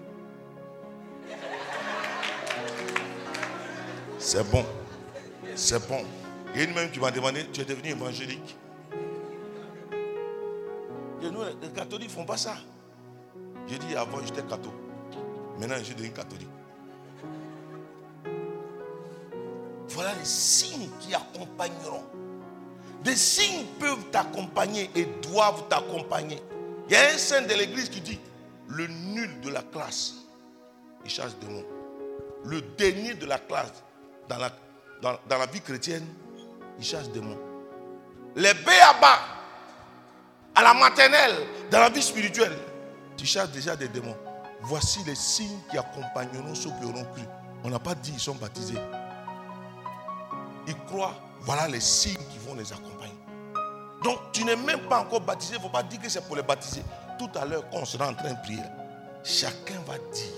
[4.18, 4.66] C'est bon.
[5.56, 6.06] C'est bon.
[6.54, 8.58] Il y a une même qui m'a demandé, tu es devenu évangélique?
[11.22, 12.56] Nous, les catholiques ne font pas ça.
[13.68, 14.89] J'ai dit avant j'étais catholique.
[15.60, 16.50] Maintenant je devenu catholique.
[19.90, 22.04] Voilà les signes qui accompagneront.
[23.04, 26.42] Des signes peuvent t'accompagner et doivent t'accompagner.
[26.88, 28.20] Il y a un saint de l'église qui dit,
[28.70, 30.14] le nul de la classe,
[31.04, 31.66] il chasse démons.
[32.46, 33.84] Le dernier de la classe,
[34.30, 34.52] dans la,
[35.02, 36.06] dans, dans la vie chrétienne,
[36.78, 37.38] il chasse démons.
[38.36, 39.20] Les béabas,
[40.56, 41.36] à la maternelle,
[41.70, 42.58] dans la vie spirituelle,
[43.18, 44.16] tu chasses déjà des démons.
[44.62, 47.24] Voici les signes qui accompagneront ceux qui auront cru.
[47.64, 48.78] On n'a pas dit ils sont baptisés.
[50.68, 53.16] Ils croient, voilà les signes qui vont les accompagner.
[54.04, 56.36] Donc tu n'es même pas encore baptisé, il ne faut pas dire que c'est pour
[56.36, 56.84] les baptiser.
[57.18, 58.64] Tout à l'heure, quand on sera en train de prier,
[59.24, 60.34] chacun va dire,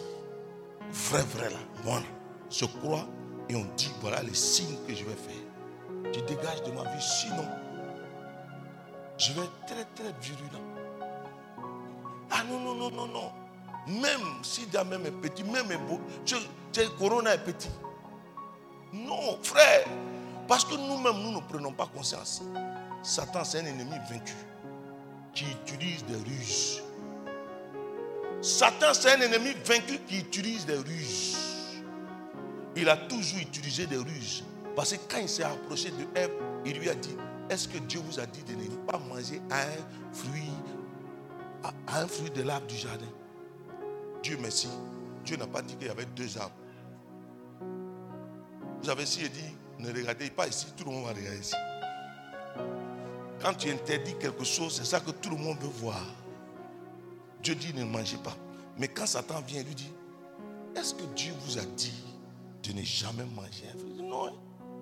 [0.91, 2.01] vrai, vrai là, moi,
[2.49, 3.05] je crois
[3.49, 6.11] et on dit, voilà les signes que je vais faire.
[6.11, 7.45] Tu dégages de ma vie, sinon,
[9.17, 10.61] je vais être très, très virulent.
[12.31, 13.31] Ah non, non, non, non, non.
[13.87, 16.35] Même si même est petit, même est beau, tu,
[16.97, 17.69] Corona est petit.
[18.93, 19.85] Non, frère.
[20.47, 22.41] Parce que nous-mêmes, nous ne prenons pas conscience.
[23.01, 24.35] Satan, c'est un ennemi vaincu
[25.33, 26.81] qui utilise des ruses.
[28.41, 31.37] Satan, c'est un ennemi vaincu qui utilise des ruses.
[32.75, 34.43] Il a toujours utilisé des ruses.
[34.75, 36.31] Parce que quand il s'est approché de Ève,
[36.65, 37.15] il lui a dit,
[37.49, 40.51] est-ce que Dieu vous a dit de ne pas manger un fruit,
[41.87, 43.05] un fruit de l'arbre du jardin?
[44.23, 44.69] Dieu merci.
[45.23, 46.55] Dieu n'a pas dit qu'il y avait deux arbres.
[48.81, 51.55] Vous avez si dit, ne regardez pas ici, tout le monde va regarder ici.
[53.41, 56.03] Quand tu interdis quelque chose, c'est ça que tout le monde veut voir.
[57.41, 58.35] Dieu dit ne mangez pas.
[58.77, 59.91] Mais quand Satan vient, il lui dit,
[60.75, 62.03] est-ce que Dieu vous a dit
[62.63, 63.65] de ne jamais manger?
[63.97, 64.27] Non.
[64.27, 64.33] Hein.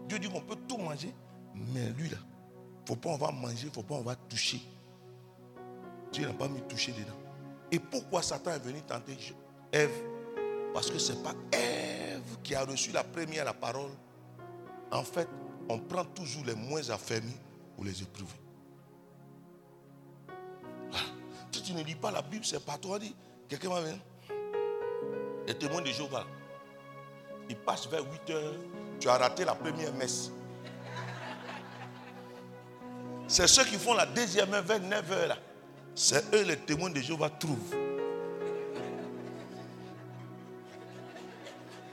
[0.08, 1.14] Dieu dit qu'on peut tout manger,
[1.54, 4.02] mais lui là, il ne faut pas on va manger, il ne faut pas on
[4.02, 4.62] va toucher.
[6.12, 7.29] Dieu n'a pas mis toucher dedans.
[7.72, 9.18] Et pourquoi Satan est venu tenter
[9.72, 9.92] Ève?
[10.74, 13.92] Parce que ce n'est pas Ève qui a reçu la première la parole.
[14.92, 15.28] En fait,
[15.68, 17.38] on prend toujours les moins affermis
[17.76, 18.34] pour les éprouver.
[21.52, 22.98] Si tu ne lis pas la Bible, c'est pas toi.
[22.98, 23.16] Dit,
[23.48, 24.00] quelqu'un va venir?
[25.46, 26.26] Les témoins de Jéhovah.
[27.50, 28.54] Il passe vers 8 heures.
[29.00, 30.32] Tu as raté la première messe.
[33.28, 35.38] C'est ceux qui font la deuxième vers 9 heures là.
[35.96, 37.76] C'est eux les témoins de Jéhovah trouvent.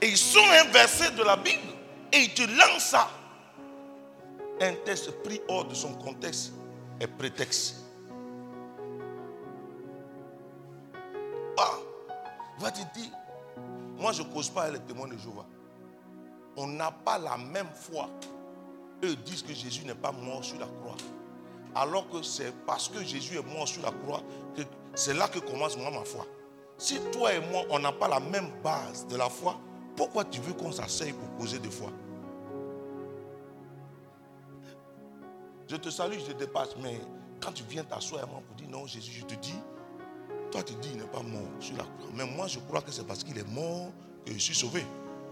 [0.01, 1.73] Et ils sont un verset de la Bible
[2.13, 3.09] et ils te lancent ça.
[4.61, 6.53] Un texte pris hors de son contexte
[6.99, 7.83] est prétexte.
[11.57, 11.73] Ah,
[12.59, 13.11] va te dire,
[13.97, 15.45] moi je ne cause pas les témoins de Jéhovah.
[16.55, 18.09] On n'a pas la même foi.
[19.03, 20.95] Eux disent que Jésus n'est pas mort sur la croix.
[21.81, 24.21] Alors que c'est parce que Jésus est mort sur la croix
[24.55, 24.63] que
[24.95, 26.25] c'est là que commence moi ma foi.
[26.77, 29.59] Si toi et moi, on n'a pas la même base de la foi,
[29.95, 31.91] pourquoi tu veux qu'on s'asseye pour causer de foi
[35.69, 36.99] Je te salue, je te dépasse, mais
[37.39, 39.59] quand tu viens t'asseoir à moi pour dire non, Jésus, je te dis,
[40.51, 42.09] toi tu dis il n'est pas mort sur la croix.
[42.15, 43.91] Mais moi je crois que c'est parce qu'il est mort
[44.25, 44.83] que je suis sauvé.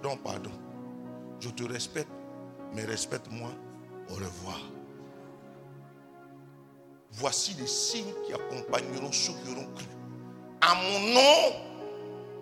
[0.04, 0.52] Donc pardon.
[1.40, 2.12] Je te respecte,
[2.74, 3.50] mais respecte-moi.
[4.10, 4.75] Au revoir.
[7.18, 9.86] Voici les signes qui accompagneront ceux qui auront cru.
[10.60, 11.56] À mon nom,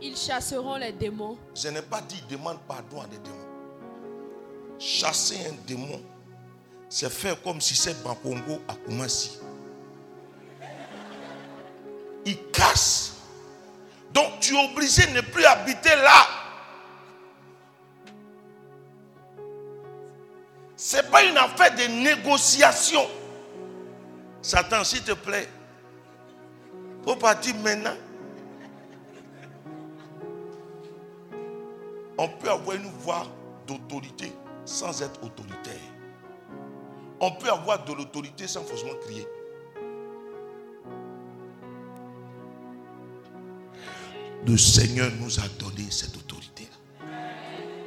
[0.02, 1.38] ils chasseront les démons.
[1.56, 3.38] Je n'ai pas dit demande pardon à des démons.
[4.80, 6.02] Chasser un démon,
[6.90, 8.74] c'est faire comme si c'est Congo à.
[12.26, 13.14] Il casse.
[14.12, 16.28] Donc tu es obligé de ne plus habiter là.
[20.76, 23.08] Ce n'est pas une affaire de négociation.
[24.44, 25.48] Satan, s'il te plaît,
[27.06, 27.96] faut partir maintenant.
[32.18, 33.26] On peut avoir une voix
[33.66, 34.34] d'autorité
[34.66, 35.74] sans être autoritaire.
[37.22, 39.26] On peut avoir de l'autorité sans forcément crier.
[44.46, 47.08] Le Seigneur nous a donné cette autorité-là.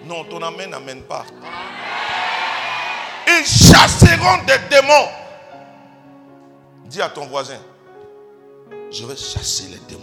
[0.06, 1.26] Non, ton amen n'amène pas.
[3.28, 5.25] Ils chasseront des démons.
[6.86, 7.58] Dis à ton voisin,
[8.90, 10.02] je vais chasser les démons.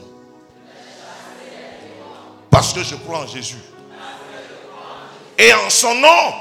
[2.50, 3.62] Parce que je crois en Jésus.
[5.38, 6.34] Et en son nom,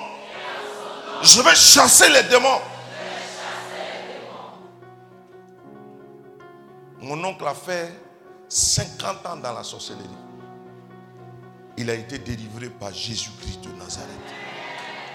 [1.22, 2.60] je vais chasser les démons.
[7.00, 7.92] Mon oncle a fait
[8.48, 10.04] 50 ans dans la sorcellerie.
[11.76, 14.10] Il a été délivré par Jésus-Christ de Nazareth.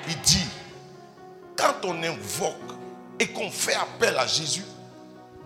[0.07, 0.47] Il dit,
[1.55, 2.55] quand on invoque
[3.19, 4.63] et qu'on fait appel à Jésus,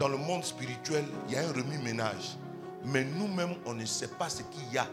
[0.02, 2.36] dans le monde spirituel, il y a un remue-ménage.
[2.86, 4.88] Mais nous-mêmes, on ne sait pas ce qu'il y a.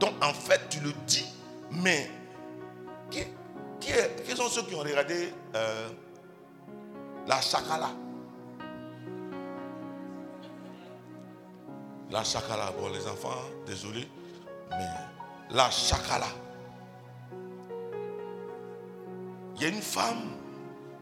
[0.00, 1.26] Donc, en fait, tu le dis,
[1.70, 2.10] mais
[3.10, 3.24] qui,
[3.78, 5.88] qui, est- qui sont ceux qui ont regardé euh,
[7.26, 7.90] la chakala
[12.10, 13.36] La chakala, bon, les enfants,
[13.66, 14.08] désolé,
[14.70, 14.86] mais
[15.50, 16.28] la chakala.
[19.56, 20.30] Il y a une femme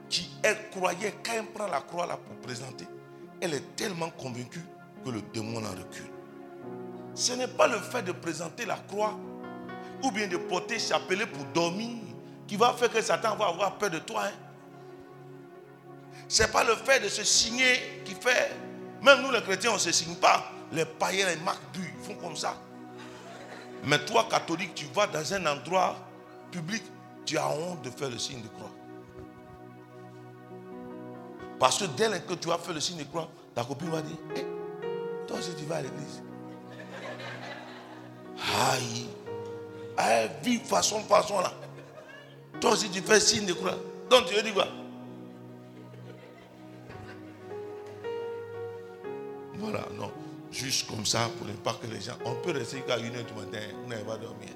[0.08, 2.86] qui, elle croyait, quand elle prend la croix là pour présenter,
[3.43, 4.64] elle est tellement convaincue
[5.05, 6.07] que le démon en recule.
[7.14, 9.18] Ce n'est pas le fait de présenter la croix
[10.03, 11.99] ou bien de porter chapelet pour dormir
[12.47, 14.26] qui va faire que Satan va avoir peur de toi.
[14.26, 14.32] Hein.
[16.28, 18.53] Ce n'est pas le fait de se signer qui fait.
[19.03, 20.45] Même nous les chrétiens, on ne se signe pas.
[20.70, 22.57] Les païens, les marques bu, ils font comme ça.
[23.84, 25.97] Mais toi, catholique, tu vas dans un endroit
[26.53, 26.84] public,
[27.26, 28.70] tu as honte de faire le signe de croix.
[31.62, 34.16] Parce que dès que tu as fait le signe de croix, ta copine va dire
[34.34, 34.44] Eh,
[35.28, 36.20] Toi aussi, tu vas à l'église.
[38.68, 39.06] Aïe.
[39.96, 41.52] Elle vit façon, façon là.
[42.60, 43.76] Toi aussi, tu fais signe de croix.
[44.10, 44.66] Donc, tu veux dire quoi?
[49.54, 50.10] Voilà, non.
[50.50, 52.18] Juste comme ça, pour ne pas que les gens.
[52.24, 54.50] On peut rester jusqu'à 1h du matin, on n'arrive pas dormir.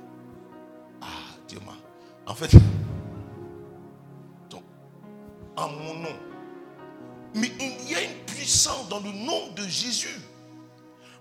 [1.01, 1.07] Ah,
[1.47, 1.77] Dieu m'a.
[2.29, 2.51] En fait,
[4.51, 4.65] donc,
[5.57, 6.36] en mon nom.
[7.37, 10.21] Mais il y a une puissance dans le nom de Jésus.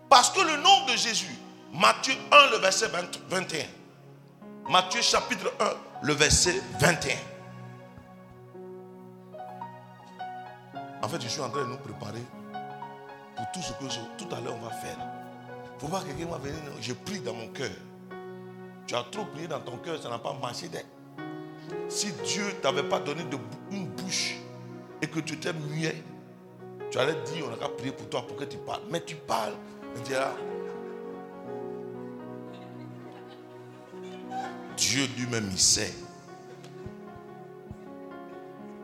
[0.09, 1.35] Parce que le nom de Jésus,
[1.73, 3.65] Matthieu 1, le verset 20 21.
[4.69, 7.15] Matthieu chapitre 1, le verset 21.
[11.03, 12.23] En fait, je suis en train de nous préparer
[13.35, 13.85] pour tout ce que
[14.17, 14.97] tout à l'heure on va faire.
[15.75, 17.71] Il faut pas que quelqu'un va venir, je prie dans mon cœur.
[18.87, 20.69] Tu as trop prié dans ton cœur, ça n'a pas marché.
[21.89, 23.25] Si Dieu ne t'avait pas donné
[23.71, 24.37] une bouche
[25.01, 25.95] et que tu étais muet,
[26.91, 28.83] tu allais dire, on qu'à prier pour toi pour que tu parles.
[28.89, 29.53] Mais tu parles,
[29.95, 30.35] et tu ah,
[34.77, 35.93] Dieu lui-même, il sait.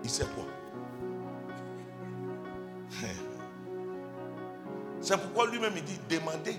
[0.03, 0.45] Il sait quoi?
[5.01, 6.57] C'est pourquoi lui-même, il dit, demandez.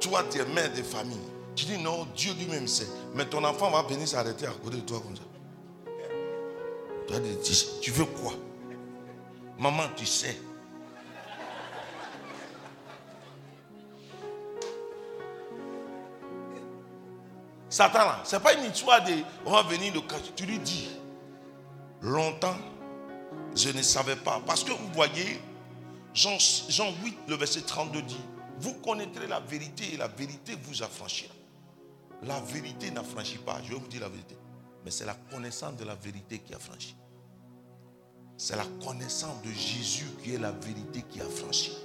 [0.00, 1.16] Toi, tu es mère de famille.
[1.54, 2.86] Tu dis, non, Dieu lui-même sait.
[3.14, 5.22] Mais ton enfant va venir s'arrêter à côté de toi comme ça.
[7.80, 8.32] Tu veux quoi?
[9.58, 10.36] Maman, tu sais.
[17.68, 19.12] Satan, ce n'est pas une histoire de
[19.44, 20.32] on va venir cacher.
[20.34, 20.88] Tu lui dis,
[22.00, 22.56] longtemps,
[23.54, 24.40] je ne savais pas.
[24.46, 25.40] Parce que vous voyez,
[26.14, 26.38] Jean,
[26.68, 28.16] Jean 8, le verset 32 dit,
[28.58, 31.34] vous connaîtrez la vérité et la vérité vous affranchira.
[32.22, 34.36] La vérité n'affranchit pas, je vais vous dire la vérité.
[34.86, 36.94] Mais c'est la connaissance de la vérité qui affranchit.
[38.36, 41.76] C'est la connaissance de Jésus qui est la vérité qui affranchit.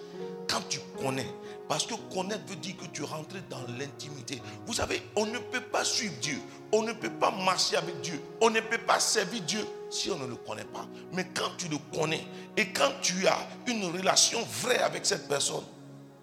[0.47, 1.25] Quand tu connais,
[1.67, 4.39] parce que connaître veut dire que tu rentres dans l'intimité.
[4.67, 6.37] Vous savez, on ne peut pas suivre Dieu,
[6.71, 10.19] on ne peut pas marcher avec Dieu, on ne peut pas servir Dieu si on
[10.19, 10.85] ne le connaît pas.
[11.11, 12.23] Mais quand tu le connais
[12.55, 15.63] et quand tu as une relation vraie avec cette personne,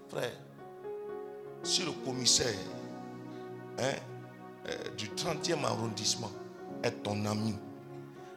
[0.08, 0.30] frère,
[1.64, 2.54] si le commissaire
[3.80, 3.94] hein,
[4.68, 6.30] euh, du 30e arrondissement
[6.82, 7.54] est ton ami,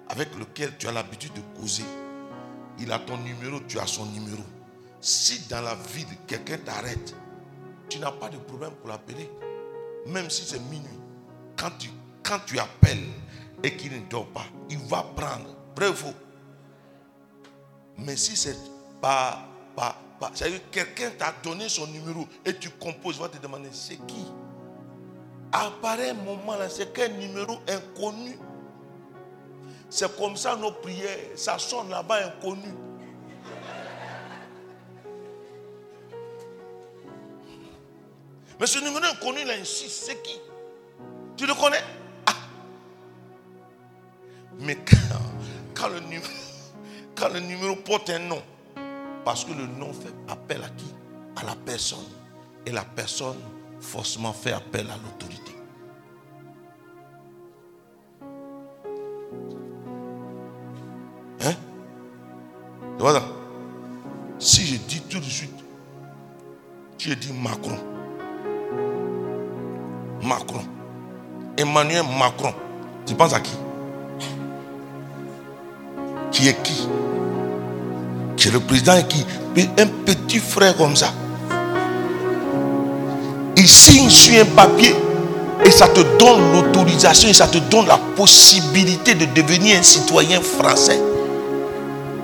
[0.10, 1.86] avec lequel tu as l'habitude de causer,
[2.80, 4.44] il a ton numéro, tu as son numéro.
[5.00, 7.16] Si dans la ville, quelqu'un t'arrête,
[7.90, 9.30] tu n'as pas de problème pour l'appeler.
[10.08, 10.88] Même si c'est minuit.
[11.58, 11.90] Quand tu,
[12.24, 13.08] quand tu appelles
[13.64, 15.56] et qu'il ne dort pas, il va prendre.
[15.96, 16.14] Faux?
[17.98, 18.56] Mais si c'est
[19.02, 23.30] pas, pas, pas, c'est-à-dire que quelqu'un t'a donné son numéro et tu composes, il va
[23.30, 24.26] te demander c'est qui?
[25.52, 28.38] À pareil moment là, c'est quel numéro inconnu
[29.90, 32.74] C'est comme ça nos prières, ça sonne là-bas inconnu.
[38.60, 40.40] Mais ce numéro inconnu, il insiste, c'est qui?
[41.36, 41.84] Tu le connais?
[42.28, 42.36] Ah.
[44.60, 45.18] Mais quand,
[45.74, 45.90] quand
[47.30, 48.42] le numéro porte un nom,
[49.26, 50.94] parce que le nom fait appel à qui?
[51.36, 52.06] À la personne.
[52.66, 53.40] Et la personne
[53.80, 55.41] forcément fait appel à l'autorité.
[63.00, 63.24] Voilà.
[64.40, 65.54] Si je dis tout de suite,
[66.98, 67.78] tu dis Macron.
[70.24, 70.62] Macron.
[71.58, 72.54] Emmanuel Macron.
[73.06, 73.54] Tu penses à qui?
[76.32, 76.88] Qui est qui?
[78.38, 79.26] Qui est le président qui?
[79.78, 81.14] Un petit frère comme ça.
[83.58, 84.96] Il signe sur un papier
[85.66, 90.42] et ça te donne l'autorisation et ça te donne la possibilité de devenir un citoyen
[90.42, 91.00] français.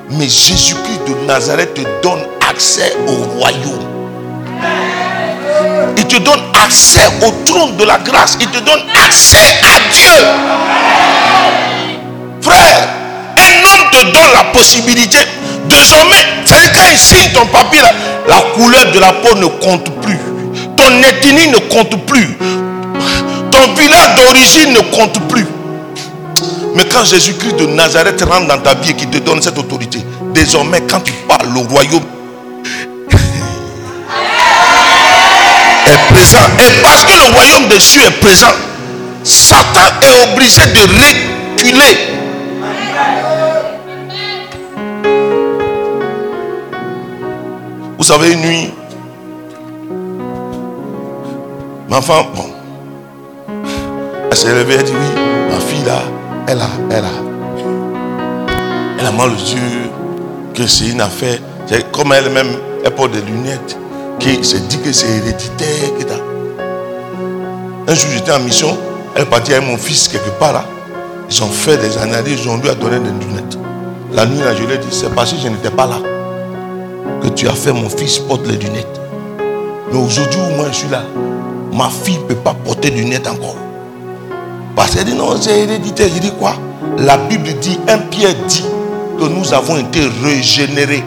[0.09, 3.85] Mais Jésus-Christ de Nazareth te donne accès au royaume.
[5.97, 8.37] Il te donne accès au trône de la grâce.
[8.39, 10.25] Il te donne accès à Dieu.
[12.41, 12.87] Frère,
[13.37, 15.19] un homme te donne la possibilité.
[15.67, 17.81] Désormais, c'est quand il signe ton papier,
[18.27, 20.19] la couleur de la peau ne compte plus.
[20.77, 22.37] Ton ethnie ne compte plus.
[23.51, 25.45] Ton village d'origine ne compte plus.
[26.75, 29.99] Mais quand Jésus-Christ de Nazareth rentre dans ta vie et qu'il te donne cette autorité,
[30.33, 32.03] désormais quand tu parles, le royaume
[35.87, 36.45] est présent.
[36.59, 38.53] Et parce que le royaume des cieux est présent,
[39.23, 41.97] Satan est obligé de reculer.
[47.97, 48.69] Vous savez, une nuit,
[51.89, 52.45] ma femme, bon,
[54.29, 56.03] elle s'est levée, elle dit oui, ma fille là,
[56.47, 57.09] elle a, elle a,
[58.99, 59.89] elle a mal aux yeux,
[60.53, 62.47] que c'est une affaire, c'est comme elle-même,
[62.85, 63.77] elle porte des lunettes,
[64.17, 65.67] qui se dit que c'est héréditaire.
[67.89, 68.77] Un jour j'étais en mission,
[69.15, 70.65] elle est partie avec mon fils quelque part là.
[71.29, 73.57] Ils ont fait des analyses, ils ont lui a donné des lunettes.
[74.13, 75.97] La nuit là, je lui ai dit, c'est parce que je n'étais pas là
[77.21, 79.01] que tu as fait mon fils porte les lunettes.
[79.91, 81.03] Mais aujourd'hui où moi je suis là,
[81.73, 83.55] ma fille ne peut pas porter de lunettes encore.
[84.77, 86.07] Parce qu'elle dit non, c'est héréditaire.
[86.13, 86.53] Je dis quoi?
[86.99, 88.63] La Bible dit, un Pierre dit
[89.19, 91.03] que nous avons été régénérés.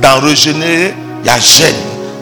[0.00, 1.74] Dans régénérer, il y a gène.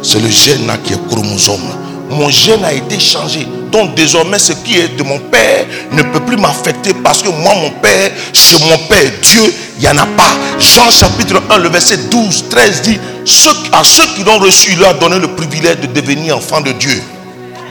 [0.03, 1.61] C'est le gène qui est chromosome.
[2.09, 3.47] Mon gène a été changé.
[3.71, 7.55] Donc désormais, ce qui est de mon père ne peut plus m'affecter parce que moi,
[7.55, 9.11] mon père, c'est mon père.
[9.23, 10.33] Dieu, il n'y en a pas.
[10.59, 12.99] Jean chapitre 1, le verset 12, 13 dit,
[13.71, 16.73] à ceux qui l'ont reçu, il leur a donné le privilège de devenir enfants de
[16.73, 17.03] Dieu.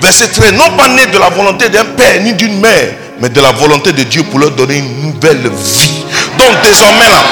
[0.04, 3.40] Verset 13, non pas né de la volonté d'un père ni d'une mère, mais de
[3.40, 6.04] la volonté de Dieu pour leur donner une nouvelle vie.
[6.38, 7.24] Donc désormais là,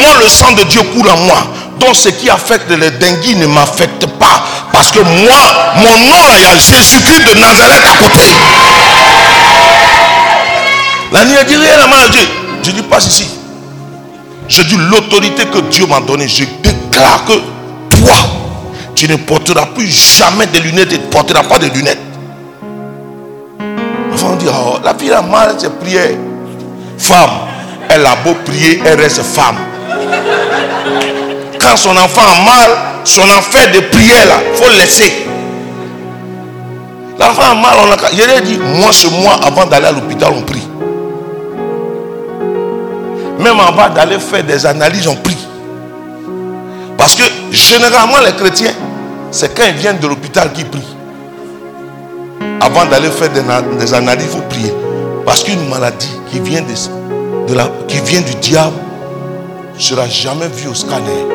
[0.00, 1.46] moi le sang de Dieu coule en moi.
[1.78, 4.42] Donc ce qui affecte les dengues ne m'affecte pas.
[4.72, 8.20] Parce que moi, mon nom là, il y a Jésus-Christ de Nazareth à côté.
[11.12, 12.28] La nuit a dit rien à Dieu.
[12.62, 13.26] Je dis pas ici.
[14.48, 16.26] Je dis l'autorité que Dieu m'a donnée.
[16.26, 17.34] Je déclare que
[17.94, 18.16] toi,
[18.94, 22.13] tu ne porteras plus jamais de lunettes et ne porteras pas de lunettes.
[24.26, 26.16] On dit, oh, la fille a mal, c'est prière.
[26.98, 27.30] Femme,
[27.88, 29.56] elle a beau prier, elle reste femme.
[31.60, 32.70] Quand son enfant a mal,
[33.04, 35.26] son affaire de prière là, il faut laisser.
[37.18, 37.96] L'enfant a mal, on a.
[38.10, 40.66] Je lui dit, moi, ce mois, avant d'aller à l'hôpital, on prie.
[43.38, 45.36] Même avant d'aller faire des analyses, on prie.
[46.96, 48.72] Parce que généralement, les chrétiens,
[49.30, 50.96] c'est quand ils viennent de l'hôpital qu'ils prient.
[52.64, 54.72] Avant d'aller faire des, analyses, il faut prier.
[55.26, 58.76] Parce qu'une maladie qui vient, de, la, qui vient du diable
[59.74, 61.26] ne sera jamais vue au scanner.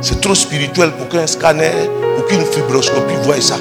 [0.00, 1.70] C'est trop spirituel pour qu'un scanner
[2.18, 3.56] ou qu'une fibroscopie voie ça.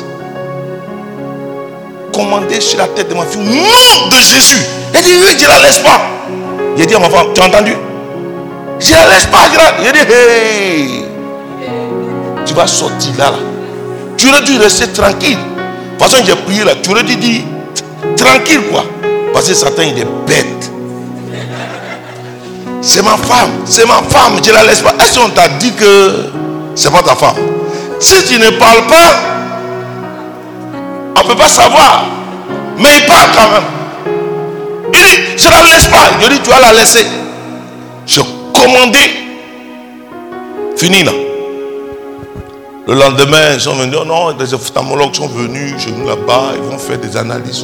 [2.13, 4.63] Commandez sur la tête de ma fille, nom de Jésus.
[4.93, 5.99] Elle dit, oui, je la laisse pas.
[6.77, 7.75] Il dit à ma femme, tu as entendu?
[8.79, 9.39] Je la laisse pas.
[9.83, 11.03] Je dit,
[12.45, 13.52] tu vas sortir là, là.
[14.23, 15.37] Tu aurais dû rester tranquille.
[15.37, 16.75] De toute façon, j'ai prié là.
[16.81, 17.41] Tu aurais dû dire,
[18.15, 18.85] tranquille quoi.
[19.33, 20.71] Parce que Satan, il est bête.
[22.81, 24.93] C'est ma femme, c'est ma femme, je la laisse pas.
[24.97, 26.29] Est-ce qu'on t'a dit que
[26.73, 27.35] c'est pas ta femme?
[27.99, 29.13] Si tu ne parles pas,
[31.17, 32.05] on ne peut pas savoir.
[32.77, 34.13] Mais il parle quand même.
[34.93, 36.11] Il dit, je la laisse pas.
[36.21, 37.05] Je dis, tu vas la laisser.
[38.07, 38.21] Je
[38.53, 38.99] commandé.
[40.77, 41.11] Fini là.
[42.85, 46.63] Le lendemain, ils sont venus, oh non, des ophtalmologues sont venus chez nous là-bas, ils
[46.63, 47.63] vont faire des analyses.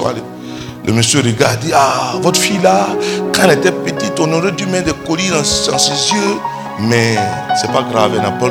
[0.85, 2.87] Le monsieur regarde, dit, ah, votre fille là,
[3.33, 6.37] quand elle était petite, on aurait dû mettre des colis dans, ses yeux.
[6.79, 7.17] Mais
[7.59, 8.47] c'est pas grave, elle n'a pas.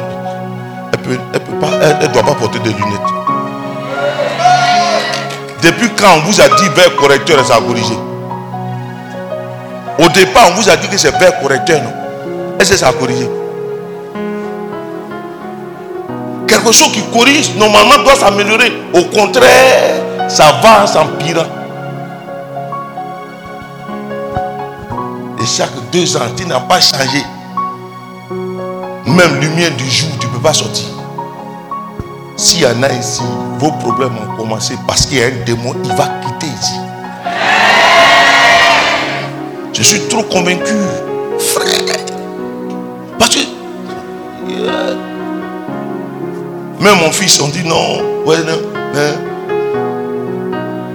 [0.92, 3.00] Elle peut, elle peut pas, elle, doit pas porter des lunettes.
[5.62, 7.96] Depuis quand on vous a dit vers correcteur ça a corrigé?
[9.98, 12.62] Au départ, on vous a dit que c'est vers correcteur, non?
[12.62, 13.28] Ça a corrigé?
[16.48, 18.72] Quelque chose qui corrige, normalement, doit s'améliorer.
[18.94, 21.46] Au contraire, ça va s'empirant.
[25.40, 27.22] Et chaque deux ans, tu n'as pas changé.
[29.06, 30.86] Même lumière du jour, tu ne peux pas sortir.
[32.36, 33.22] S'il y en a ici,
[33.58, 36.74] vos problèmes ont commencé parce qu'il y a un démon, il va quitter ici.
[39.72, 40.74] Je suis trop convaincu,
[46.80, 48.58] même mon fils, on dit non, ouais, non,
[48.94, 49.14] hein.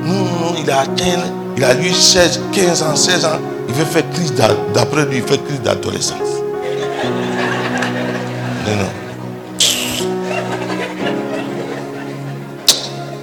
[0.06, 1.24] non, non, il a atteint,
[1.58, 5.18] il a eu 16, 15 ans, 16 ans, il veut faire crise d'a- d'après lui,
[5.18, 6.18] il fait crise d'adolescence.
[8.66, 8.90] Non, non.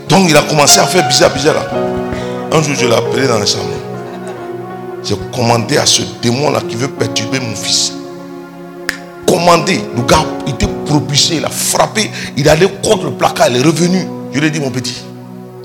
[0.09, 1.67] Donc il a commencé à faire bizarre, bizarre.
[2.53, 3.65] Un jour, je l'ai appelé dans la chambre.
[5.05, 7.93] J'ai commandé à ce démon-là qui veut perturber mon fils.
[9.27, 9.81] Commandé.
[9.97, 10.67] Le gars, il était
[11.33, 14.07] il a frappé, il allé contre le placard, il est revenu.
[14.33, 15.03] Je lui ai dit, mon petit,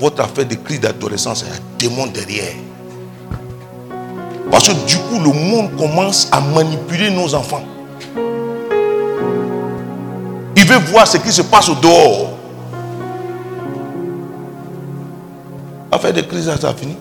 [0.00, 2.54] votre affaire de crise d'adolescence, il y a un démon derrière.
[4.50, 7.64] Parce que du coup, le monde commence à manipuler nos enfants.
[10.56, 12.30] Il veut voir ce qui se passe au dehors.
[15.90, 16.96] Affaire de crise, ça a fini.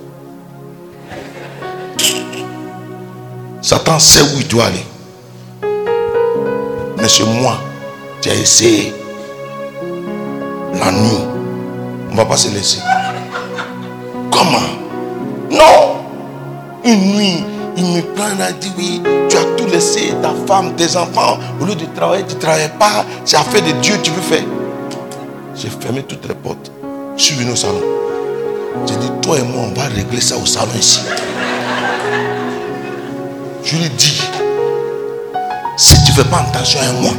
[3.61, 4.85] Satan sait où il doit aller.
[6.97, 7.59] Mais c'est moi
[8.29, 8.93] ai essayé.
[10.73, 11.23] La nuit.
[12.11, 12.79] On va pas se laisser.
[14.31, 14.69] Comment?
[15.51, 15.97] Non
[16.83, 17.43] Une nuit,
[17.77, 21.37] il me prend, a dit oui, tu as tout laissé, ta femme, tes enfants.
[21.59, 23.05] Au lieu de travailler, tu ne travailles pas.
[23.25, 24.43] C'est affaire de Dieu, tu veux faire.
[25.55, 26.71] J'ai fermé toutes les portes.
[27.17, 27.81] Je suis venu au salon.
[28.87, 31.01] J'ai dit, toi et moi, on va régler ça au salon ici.
[33.63, 34.21] Je lui ai dit,
[35.77, 37.11] si tu ne fais pas attention à moi,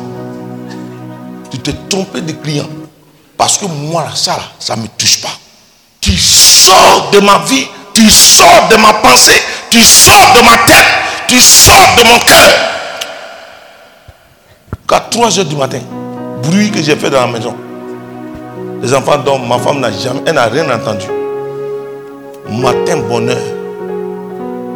[1.58, 2.68] tu te trompes de client.
[3.36, 5.28] Parce que moi, ça, là, ça me touche pas.
[6.00, 10.86] Tu sors de ma vie, tu sors de ma pensée, tu sors de ma tête,
[11.28, 12.50] tu sors de mon cœur.
[14.88, 15.80] Qu'à 3 heures du matin,
[16.42, 17.56] bruit que j'ai fait dans la maison.
[18.82, 21.06] Les enfants dorment, ma femme n'a jamais, elle n'a rien entendu.
[22.48, 23.36] Matin, bonheur,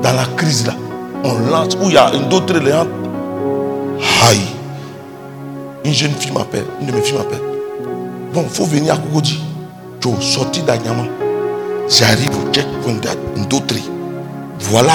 [0.03, 0.75] dans la crise là,
[1.23, 2.89] on lance, où il y a une autre léante.
[4.29, 4.41] Aïe.
[5.85, 7.41] Une jeune fille m'appelle, une de mes filles m'appelle.
[8.33, 9.41] Bon, il faut venir à Koukoudi.
[10.01, 11.05] Tu es sorti d'Anyama.
[11.89, 12.95] J'arrive au checkpoint
[13.37, 13.83] d'Indotri.
[14.61, 14.93] Voilà.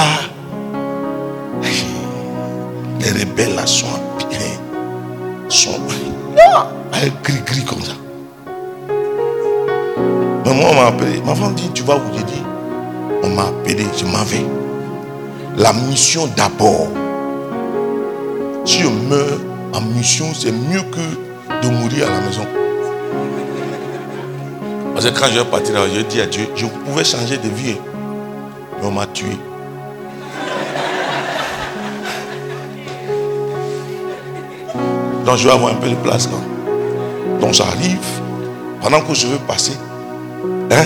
[3.00, 3.86] Les rebelles là sont
[4.30, 4.38] bien.
[5.48, 5.78] Sont
[6.54, 7.92] Ah, avec gris-gris comme ça.
[10.44, 11.20] Mais moi, on m'a appelé.
[11.24, 12.42] Ma femme dit, tu vas où J'ai dit,
[13.22, 14.46] on m'a appelé, je m'en vais.
[15.56, 16.88] La mission d'abord.
[18.64, 19.38] Si je meurs
[19.76, 22.46] en mission, c'est mieux que de mourir à la maison.
[24.94, 27.76] Parce que quand je vais partir, je dis à Dieu, je pouvais changer de vie.
[28.80, 29.36] Mais on m'a tué.
[35.26, 36.38] Donc je vais avoir un peu de place là.
[37.40, 37.98] Donc j'arrive.
[38.80, 39.76] Pendant que je veux passer,
[40.70, 40.84] hein,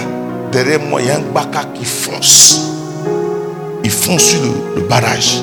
[0.50, 2.72] derrière moi, il y a un baka qui fonce.
[3.84, 4.40] Il fonce sur
[4.74, 5.42] le barrage.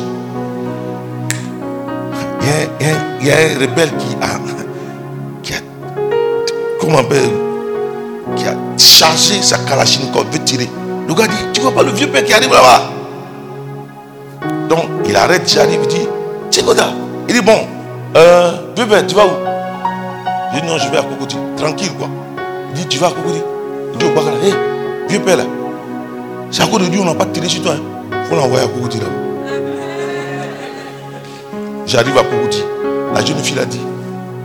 [2.47, 2.87] Y, a,
[3.19, 4.39] il y a- un rebelle qui a,
[5.43, 5.57] qui a
[6.79, 7.29] comment on appelle,
[8.37, 10.69] qui a chargé sa kalachnikov, veut tirer.
[11.07, 12.83] Le gars dit, tu vois pas le vieux père qui arrive là-bas
[14.69, 16.07] Donc, il arrête, j'arrive, il dit,
[16.51, 16.89] Tchekoda.
[17.27, 17.59] Il dit, bon,
[18.15, 19.29] euh, vieux père, tu vas où?
[20.53, 21.37] Je dis, non, je vais à Kokoti.
[21.57, 22.07] Tranquille, quoi.
[22.73, 23.41] Il dit, tu vas à Kokoti?
[23.93, 24.53] Il dit au Bakala, hé,
[25.09, 25.43] vieux père là,
[26.51, 27.73] c'est à cause de Dieu, on n'a pas tiré sur toi.
[28.11, 29.05] Il faut l'envoyer à Kokoti là.
[31.87, 32.63] J'arrive à Kokoti.
[33.13, 33.79] La jeune fille a dit,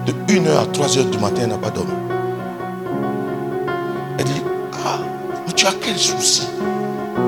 [0.07, 1.90] de 1h à 3h du matin, elle n'a pas dormi.
[4.16, 4.43] Elle dit,
[4.86, 4.99] ah,
[5.45, 6.49] mais tu as quel souci?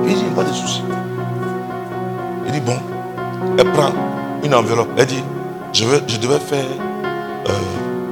[0.06, 0.82] Il dit, pas de souci.
[2.46, 2.78] Il dit, bon,
[3.58, 3.90] elle prend
[4.44, 4.90] une enveloppe.
[4.96, 5.22] Elle dit,
[5.72, 6.64] je, vais, je devais faire,
[7.48, 7.52] euh,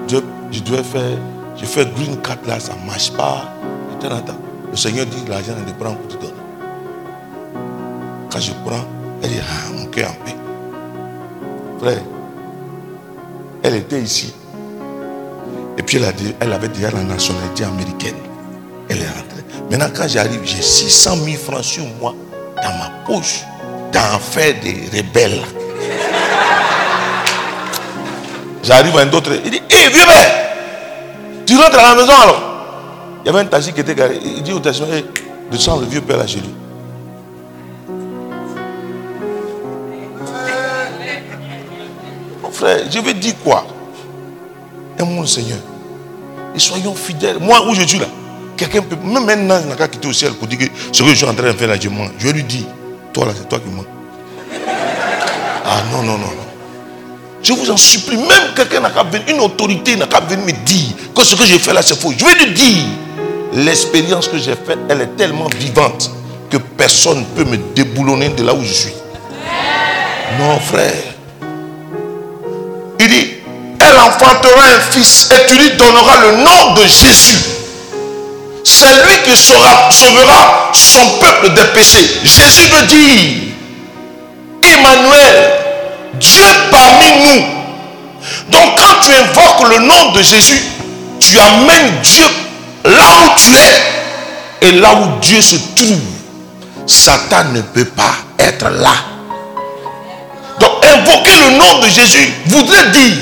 [0.09, 1.16] je, devais faire,
[1.57, 3.44] je fais green card là, ça ne marche pas.
[4.72, 6.34] Le Seigneur dit, l'argent, elle le prend pour te donner.
[8.28, 8.84] Quand je prends,
[9.22, 10.41] elle dit, ah, mon cœur en paix.
[13.62, 14.33] Elle était ici.
[15.76, 15.99] Et puis
[16.41, 18.14] elle, avait déjà la nationalité américaine.
[18.89, 19.45] Elle est rentrée.
[19.70, 22.14] Maintenant, quand j'arrive, j'ai 600 000 francs sur moi,
[22.57, 23.43] dans ma poche,
[23.93, 25.41] dans faire des rebelles.
[28.62, 29.33] J'arrive à un autre.
[29.45, 30.35] Il dit, hé, vieux père,
[31.45, 32.43] tu rentres à la maison alors
[33.24, 34.20] Il y avait un taxi qui était garé.
[34.22, 35.05] Il dit au taxi, hé,
[35.51, 36.61] de sang, le vieux père là chez lui.
[42.93, 43.66] Je vais dire quoi?
[44.99, 45.59] Aimons le Seigneur.
[46.55, 47.38] Et soyons fidèles.
[47.40, 48.07] Moi, où je suis là,
[48.57, 51.09] quelqu'un peut, même maintenant, il n'a qu'à quitter au ciel pour dire que ce que
[51.09, 52.09] je suis en train de faire là, je mens.
[52.18, 52.66] Je vais lui dire,
[53.12, 53.84] toi là, c'est toi qui mens.
[55.64, 56.43] Ah non, non, non, non.
[57.43, 60.53] Je vous en supplie, même quelqu'un n'a qu'à venir, une autorité n'a qu'à venir me
[60.64, 62.12] dire que ce que j'ai fait là, c'est faux.
[62.16, 62.84] Je vais lui dire,
[63.55, 66.11] l'expérience que j'ai faite, elle est tellement vivante
[66.51, 68.93] que personne ne peut me déboulonner de là où je suis.
[70.38, 70.93] Non, frère.
[73.09, 73.34] Dit,
[73.80, 77.38] elle enfantera un fils et tu lui donneras le nom de Jésus.
[78.64, 82.20] C'est lui qui sauvera son peuple des péchés.
[82.22, 83.42] Jésus veut dire,
[84.62, 85.53] Emmanuel,
[86.14, 87.44] Dieu parmi nous.
[88.50, 90.62] Donc quand tu invoques le nom de Jésus,
[91.18, 92.26] tu amènes Dieu
[92.84, 94.68] là où tu es.
[94.68, 95.98] Et là où Dieu se trouve,
[96.86, 99.11] Satan ne peut pas être là.
[100.93, 103.16] Invoquer le nom de Jésus voudrait dire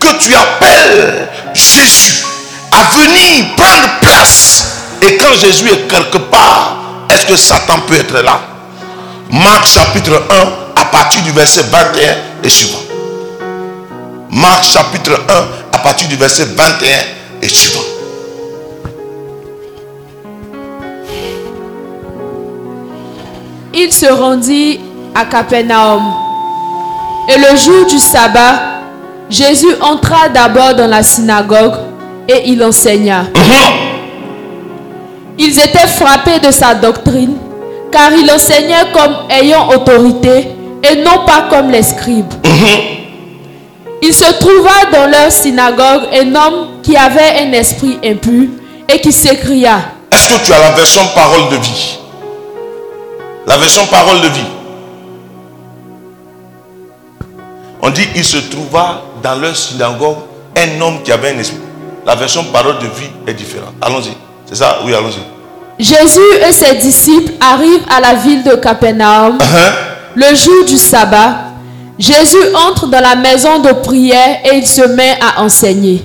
[0.00, 2.24] que tu appelles Jésus
[2.72, 4.64] à venir prendre place.
[5.02, 6.76] Et quand Jésus est quelque part,
[7.10, 8.40] est-ce que Satan peut être là?
[9.30, 10.22] Marc chapitre
[10.76, 12.82] 1 à partir du verset 21 et suivant.
[14.30, 16.88] Marc chapitre 1 à partir du verset 21
[17.42, 17.84] et suivant.
[23.72, 24.80] Il se rendit
[25.14, 26.27] à Capernaum.
[27.28, 28.80] Et le jour du sabbat,
[29.28, 31.74] Jésus entra d'abord dans la synagogue
[32.26, 33.24] et il enseigna.
[35.38, 37.36] Ils étaient frappés de sa doctrine,
[37.92, 40.48] car il enseignait comme ayant autorité
[40.82, 42.32] et non pas comme les scribes.
[44.00, 48.48] Il se trouva dans leur synagogue un homme qui avait un esprit impur
[48.88, 49.80] et qui s'écria.
[50.10, 51.98] Est-ce que tu as la version parole de vie?
[53.46, 54.57] La version parole de vie.
[57.82, 60.16] On dit il se trouva dans leur synagogue
[60.56, 61.58] un homme qui avait un esprit.
[62.06, 63.74] La version parole de vie est différente.
[63.80, 64.16] Allons-y.
[64.46, 64.78] C'est ça?
[64.84, 65.20] Oui, allons-y.
[65.78, 69.38] Jésus et ses disciples arrivent à la ville de Capernaum.
[69.40, 69.72] Hein?
[70.14, 71.36] Le jour du sabbat,
[71.98, 72.36] Jésus
[72.68, 76.04] entre dans la maison de prière et il se met à enseigner.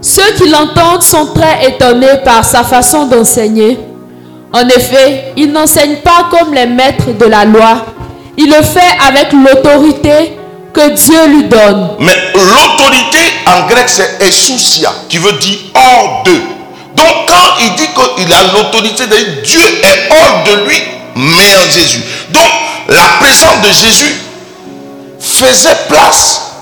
[0.00, 3.78] Ceux qui l'entendent sont très étonnés par sa façon d'enseigner.
[4.52, 7.84] En effet, il n'enseigne pas comme les maîtres de la loi.
[8.38, 10.36] Il le fait avec l'autorité
[10.72, 11.96] que Dieu lui donne.
[12.00, 16.42] Mais l'autorité en grec c'est esousia, qui veut dire hors d'eux.
[16.94, 20.82] Donc quand il dit qu'il a l'autorité, de Dieu est hors de lui,
[21.14, 22.02] mais en Jésus.
[22.30, 22.50] Donc
[22.88, 24.14] la présence de Jésus
[25.18, 26.52] faisait place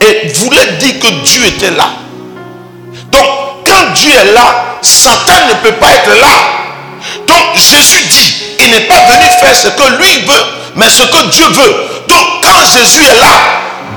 [0.00, 1.90] et voulait dire que Dieu était là.
[3.12, 3.26] Donc
[3.66, 6.60] quand Dieu est là, Satan ne peut pas être là.
[7.26, 10.44] Donc Jésus dit, il n'est pas venu faire ce que lui veut,
[10.76, 11.74] mais ce que Dieu veut.
[12.08, 13.32] Donc quand Jésus est là,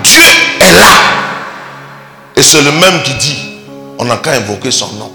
[0.03, 0.21] Dieu
[0.61, 0.93] est là.
[2.35, 3.37] Et c'est le même qui dit,
[3.99, 5.11] on n'a qu'à invoquer son nom.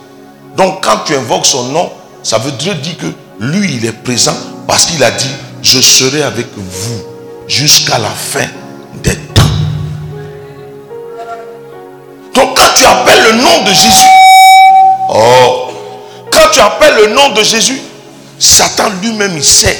[0.56, 1.92] Donc quand tu invoques son nom,
[2.22, 3.06] ça veut dire que
[3.40, 5.30] lui, il est présent parce qu'il a dit,
[5.62, 7.02] je serai avec vous
[7.46, 8.46] jusqu'à la fin
[9.02, 9.42] des temps.
[12.34, 14.06] Donc quand tu appelles le nom de Jésus,
[15.10, 15.68] oh,
[16.30, 17.80] quand tu appelles le nom de Jésus,
[18.38, 19.76] Satan lui-même, il sait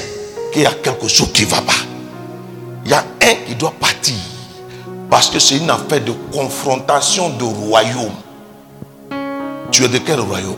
[0.53, 1.73] qu'il y a quelque chose qui ne va pas.
[2.85, 4.17] Il y a un qui doit partir.
[5.11, 8.13] Parce que c'est une affaire de confrontation de royaume.
[9.71, 10.57] Tu es de quel royaume?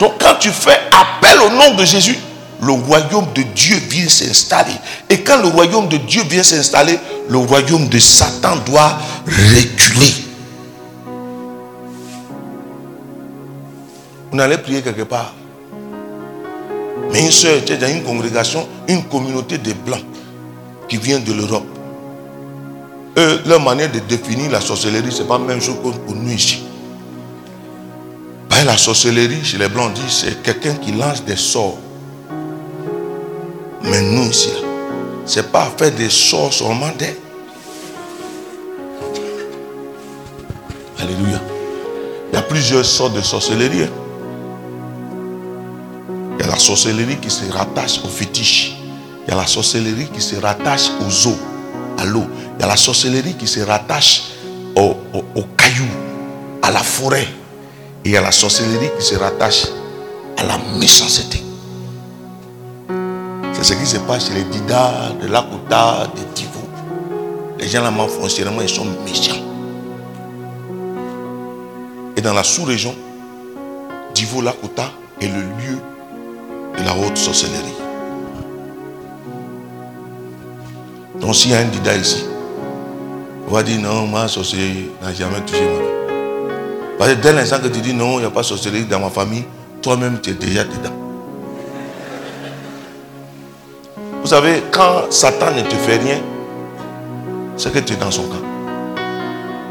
[0.00, 2.16] Donc quand tu fais appel au nom de Jésus,
[2.60, 4.74] le royaume de Dieu vient s'installer.
[5.08, 6.98] Et quand le royaume de Dieu vient s'installer,
[7.28, 10.12] le royaume de Satan doit reculer.
[14.32, 15.34] On allait prier quelque part.
[17.12, 20.04] Mais une soeur était dans une congrégation, une communauté de blancs
[20.88, 21.66] qui vient de l'Europe.
[23.16, 26.30] Eux, leur manière de définir la sorcellerie, ce n'est pas la même chose que nous
[26.30, 26.62] ici.
[28.48, 31.78] Ben, la sorcellerie, chez les blancs, dit c'est quelqu'un qui lance des sorts.
[33.82, 34.52] Mais nous ici,
[35.26, 37.16] ce n'est pas faire des sorts seulement des.
[40.98, 41.40] Alléluia.
[42.32, 43.88] Il y a plusieurs sortes de sorcellerie.
[46.38, 48.76] Il y a la sorcellerie qui se rattache au fétiche.
[49.26, 51.36] Il y a la sorcellerie qui se rattache aux eaux,
[51.98, 52.24] à l'eau.
[52.58, 54.22] Il y a la sorcellerie qui se rattache
[54.76, 55.84] au- au- aux cailloux,
[56.62, 57.26] à la forêt.
[58.04, 59.66] Et il y a la sorcellerie qui se rattache
[60.36, 61.42] à la méchanceté.
[63.52, 66.60] C'est ce qui se passe chez les Dida, de Lakota, de Divo.
[67.58, 69.42] Les gens là-bas, foncièrement, ils sont méchants.
[72.16, 72.94] Et dans la sous-région,
[74.14, 74.90] Divo, Lakota,
[75.20, 75.78] est le lieu
[76.84, 77.74] la haute sorcellerie.
[81.20, 82.24] Donc s'il y a un dida ici,
[83.48, 86.14] on va dire non, moi, sorcellerie n'a jamais touché ma vie.
[86.98, 89.00] Parce que dès l'instant que tu dis non, il n'y a pas de sorcellerie dans
[89.00, 89.44] ma famille,
[89.82, 90.94] toi-même tu es déjà dedans.
[94.22, 96.18] Vous savez, quand Satan ne te fait rien,
[97.56, 98.36] c'est que tu es dans son camp.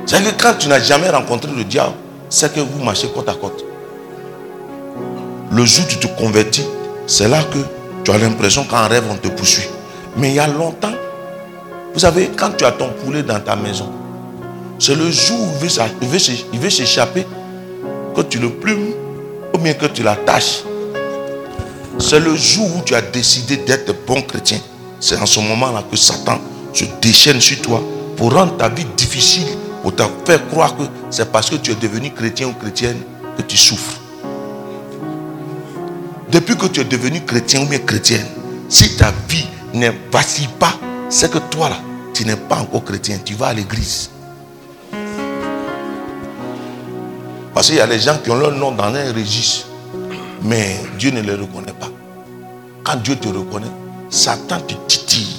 [0.06, 1.94] C'est-à-dire que quand tu n'as jamais rencontré le diable,
[2.30, 3.64] c'est que vous marchez côte à côte.
[5.52, 6.66] Le jour où tu te convertis,
[7.08, 7.60] c'est là que
[8.04, 9.68] tu as l'impression qu'en rêve, on te poursuit.
[10.18, 10.94] Mais il y a longtemps,
[11.94, 13.90] vous savez, quand tu as ton poulet dans ta maison,
[14.78, 15.66] c'est le jour où
[16.54, 17.26] il veut s'échapper
[18.16, 18.94] que tu le plumes
[19.54, 20.64] ou bien que tu l'attaches.
[21.98, 24.60] C'est le jour où tu as décidé d'être bon chrétien.
[25.00, 26.40] C'est en ce moment-là que Satan
[26.74, 27.82] se déchaîne sur toi
[28.18, 29.48] pour rendre ta vie difficile,
[29.82, 32.98] pour te faire croire que c'est parce que tu es devenu chrétien ou chrétienne
[33.38, 33.97] que tu souffres.
[36.38, 38.28] Depuis que tu es devenu chrétien ou bien chrétienne,
[38.70, 40.76] si ta vie ne vacille pas,
[41.10, 41.78] c'est que toi là,
[42.14, 44.12] tu n'es pas encore chrétien, tu vas à l'église.
[47.56, 49.66] Parce qu'il y a des gens qui ont leur nom dans un registre,
[50.44, 51.90] mais Dieu ne les reconnaît pas.
[52.84, 53.66] Quand Dieu te reconnaît,
[54.12, 55.38] Satan te titille.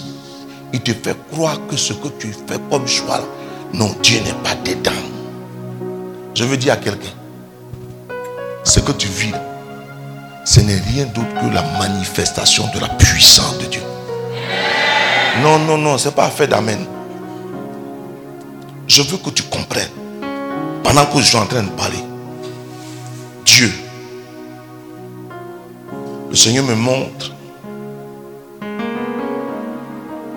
[0.73, 3.21] Il te fait croire que ce que tu fais comme choix,
[3.73, 4.91] non, Dieu n'est pas dedans.
[6.35, 7.15] Je veux dire à quelqu'un,
[8.65, 9.33] ce que tu vis,
[10.49, 13.83] ce n'est rien d'autre que la manifestation de la puissance de Dieu.
[15.43, 16.87] Non, non, non, ce n'est pas fait d'amen.
[18.87, 19.91] Je veux que tu comprennes,
[20.83, 22.03] pendant que je suis en train de parler,
[23.45, 23.71] Dieu,
[26.31, 27.33] le Seigneur me montre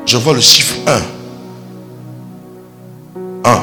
[0.06, 1.02] je vois le chiffre 1.
[3.46, 3.62] 1,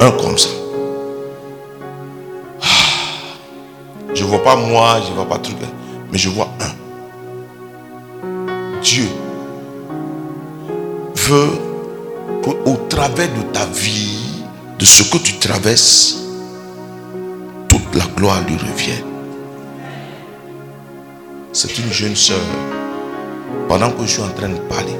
[0.00, 0.63] 1, 1 comme ça.
[4.14, 5.56] Je ne vois pas moi, je ne vois pas truc,
[6.12, 6.72] mais je vois un.
[8.80, 9.08] Dieu
[11.16, 11.50] veut
[12.42, 14.42] qu'au travers de ta vie,
[14.78, 16.16] de ce que tu traverses,
[17.68, 19.04] toute la gloire lui revienne.
[21.52, 22.38] C'est une jeune soeur.
[23.68, 24.96] Pendant que je suis en train de parler,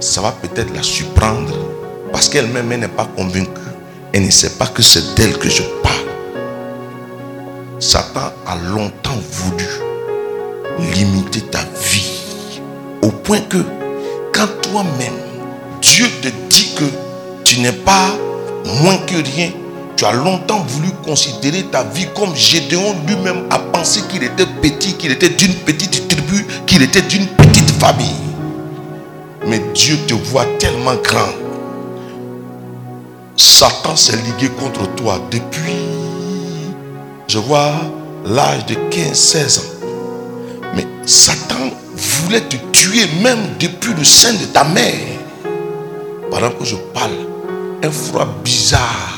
[0.00, 1.54] ça va peut-être la surprendre
[2.12, 3.50] parce qu'elle-même n'est pas convaincue.
[4.12, 6.13] Elle ne sait pas que c'est d'elle que je parle.
[7.78, 9.66] Satan a longtemps voulu
[10.94, 12.20] limiter ta vie
[13.02, 13.58] au point que
[14.32, 15.14] quand toi-même,
[15.82, 16.84] Dieu te dit que
[17.44, 18.14] tu n'es pas
[18.82, 19.50] moins que rien,
[19.96, 24.94] tu as longtemps voulu considérer ta vie comme Gédéon lui-même a pensé qu'il était petit,
[24.94, 28.16] qu'il était d'une petite tribu, qu'il était d'une petite famille.
[29.46, 31.32] Mais Dieu te voit tellement grand.
[33.36, 35.72] Satan s'est ligué contre toi depuis,
[37.34, 37.74] je vois,
[38.26, 39.62] l'âge de 15-16 ans.
[40.76, 45.18] Mais Satan voulait te tuer même depuis le sein de ta mère.
[46.30, 47.10] Pendant que je parle,
[47.82, 49.14] un froid bizarre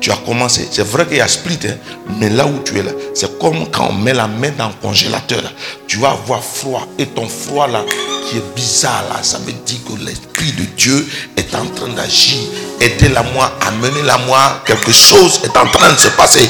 [0.00, 0.66] tu as commencé.
[0.70, 1.76] C'est vrai qu'il y a split, hein,
[2.18, 4.74] mais là où tu es là, c'est comme quand on met la main dans le
[4.80, 5.42] congélateur.
[5.86, 6.86] tu vas avoir froid.
[6.98, 7.84] Et ton froid là,
[8.28, 11.06] qui est bizarre là, ça veut dire que l'Esprit de Dieu
[11.36, 12.38] est en train d'agir.
[12.80, 14.62] Aidez-la moi, amenez-la moi.
[14.64, 16.48] Quelque chose est en train de se passer.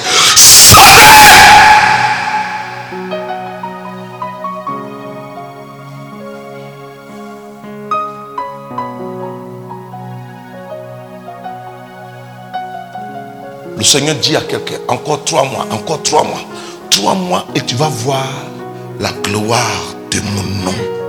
[13.76, 16.42] Le Seigneur dit à quelqu'un, encore trois mois, encore trois mois,
[16.90, 18.26] trois mois et tu vas voir
[19.00, 21.00] la gloire de mon nom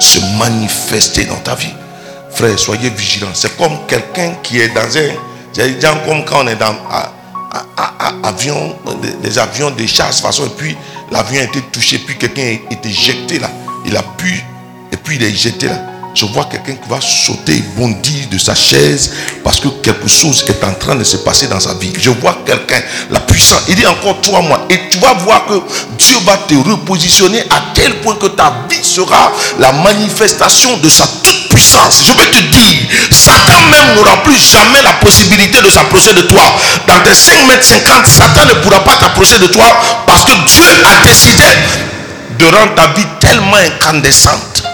[0.00, 1.72] se manifester dans ta vie.
[2.30, 3.28] Frère, soyez vigilants.
[3.34, 5.10] C'est comme quelqu'un qui est dans un...
[5.52, 6.74] C'est comme quand on est dans
[7.76, 8.76] un avion,
[9.22, 10.76] des, avions de chasse façon, et puis
[11.10, 13.50] l'avion a été touché, puis quelqu'un a été jeté là.
[13.86, 14.44] Il a pu,
[14.92, 18.52] et puis il est jeté là je vois quelqu'un qui va sauter bondir de sa
[18.52, 19.12] chaise
[19.44, 21.92] parce que quelque chose est en train de se passer dans sa vie.
[21.96, 22.80] Je vois quelqu'un,
[23.10, 24.66] la puissance, il dit encore trois mois.
[24.68, 25.62] Et tu vas voir que
[25.96, 29.30] Dieu va te repositionner à tel point que ta vie sera
[29.60, 32.02] la manifestation de sa toute puissance.
[32.04, 36.42] Je vais te dire, Satan même n'aura plus jamais la possibilité de s'approcher de toi.
[36.88, 39.66] Dans tes 5 mètres 50, Satan ne pourra pas t'approcher de toi
[40.04, 41.44] parce que Dieu a décidé
[42.40, 44.64] de rendre ta vie tellement incandescente.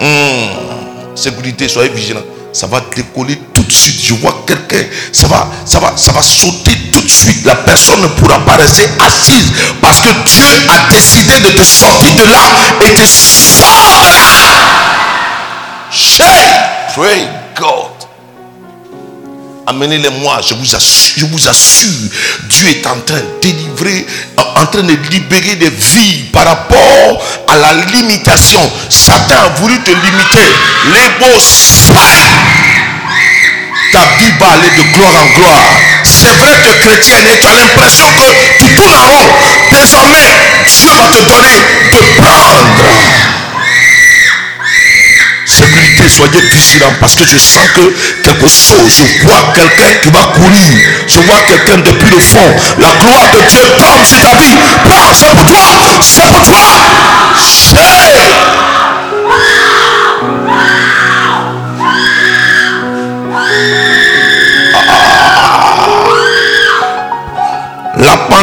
[0.00, 0.73] Hmm
[1.14, 2.24] sécurité, soyez vigilants.
[2.52, 4.00] Ça va décoller tout de suite.
[4.00, 7.44] Je vois quelqu'un, ça va, ça va, ça va sauter tout de suite.
[7.44, 12.14] La personne ne pourra pas rester assise parce que Dieu a décidé de te sortir
[12.14, 12.38] de là
[12.86, 14.44] et te sort de là.
[16.94, 17.93] Pray God.
[19.66, 22.10] Amenez-les-moi, je vous assure, je vous assure,
[22.50, 27.56] Dieu est en train de délivrer, en train de libérer des vies par rapport à
[27.56, 28.60] la limitation.
[28.90, 30.48] Satan a voulu te limiter.
[30.92, 31.40] Les beaux
[33.94, 35.70] ta vie va aller de gloire en gloire.
[36.02, 39.30] C'est vrai, tu es chrétien et tu as l'impression que tu tournes en rond.
[39.70, 40.30] Désormais,
[40.66, 41.60] Dieu va te donner
[41.92, 43.33] de prendre.
[45.46, 47.80] Sécurité, soyez vigilants parce que je sens que
[48.22, 50.78] quelque chose, je vois quelqu'un qui va courir.
[51.06, 52.56] Je vois quelqu'un depuis le fond.
[52.78, 54.58] La gloire de Dieu tombe sur ta vie.
[55.12, 55.60] C'est pour toi.
[56.02, 58.63] C'est pour toi.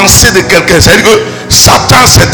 [0.03, 0.79] De quelqu'un.
[0.79, 2.31] C'est-à-dire que Satan, c'est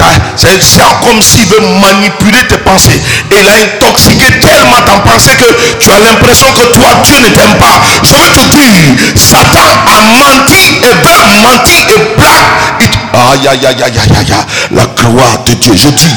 [1.03, 3.01] comme s'il veut manipuler tes pensées.
[3.31, 7.29] Et il a intoxiqué tellement ta pensée que tu as l'impression que toi, Dieu ne
[7.29, 7.81] t'aime pas.
[8.03, 12.87] Je veux te dire, Satan a menti et blague, menti et blague.
[13.13, 14.35] Aïe, aïe, aïe, aïe, aïe, aïe,
[14.71, 15.73] la gloire de Dieu.
[15.75, 16.15] Je dis,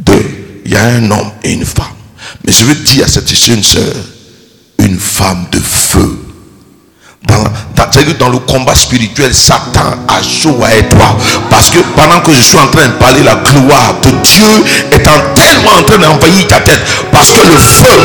[0.00, 1.86] deux, il y a un homme et une femme.
[2.44, 3.94] Mais je veux dire à cette jeune soeur,
[4.78, 6.27] une femme de feu
[8.18, 11.16] dans, le combat spirituel, Satan a joué à toi.
[11.50, 15.06] Parce que pendant que je suis en train de parler, la gloire de Dieu est
[15.06, 16.80] en tellement en train d'envahir ta tête.
[17.12, 17.98] Parce que le feu,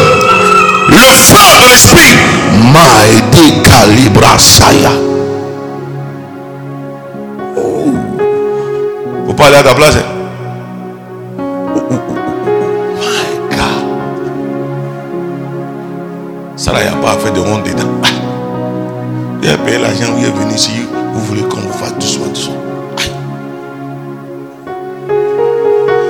[0.90, 2.18] le feu de l'esprit
[2.72, 4.92] m'a aidé calibra saya.
[7.58, 7.94] Oh.
[9.26, 9.96] Vous parlez à ta place.
[9.96, 10.04] Hein?
[13.00, 13.84] My God.
[16.56, 17.93] Ça là, il n'y a pas fait de ronde dedans.
[19.44, 20.72] Payé l'argent, vous êtes venu ici,
[21.14, 22.56] vous voulez qu'on vous fasse doucement, doucement.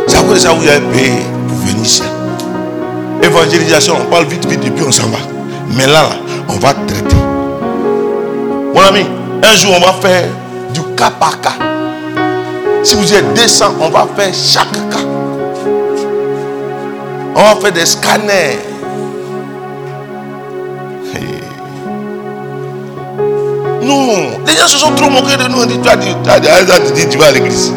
[0.07, 1.11] C'est à cause de ça vous avez payé
[1.47, 2.03] pour venir ici.
[3.23, 5.17] Évangélisation, on parle vite, vite, et puis on s'en va.
[5.75, 6.09] Mais là, là,
[6.47, 7.15] on va traiter.
[8.73, 9.05] Mon ami,
[9.43, 10.25] un jour, on va faire
[10.73, 11.53] du cas par cas.
[12.83, 15.05] Si vous êtes 200, on va faire chaque cas.
[17.35, 18.72] On va faire des scanners.
[23.83, 25.61] Non, les gens se sont trop moqués de nous.
[25.61, 27.73] On dit, dit, tu, vas à l'église.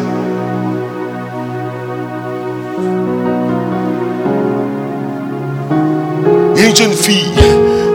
[6.55, 7.33] Il y a une jeune fille,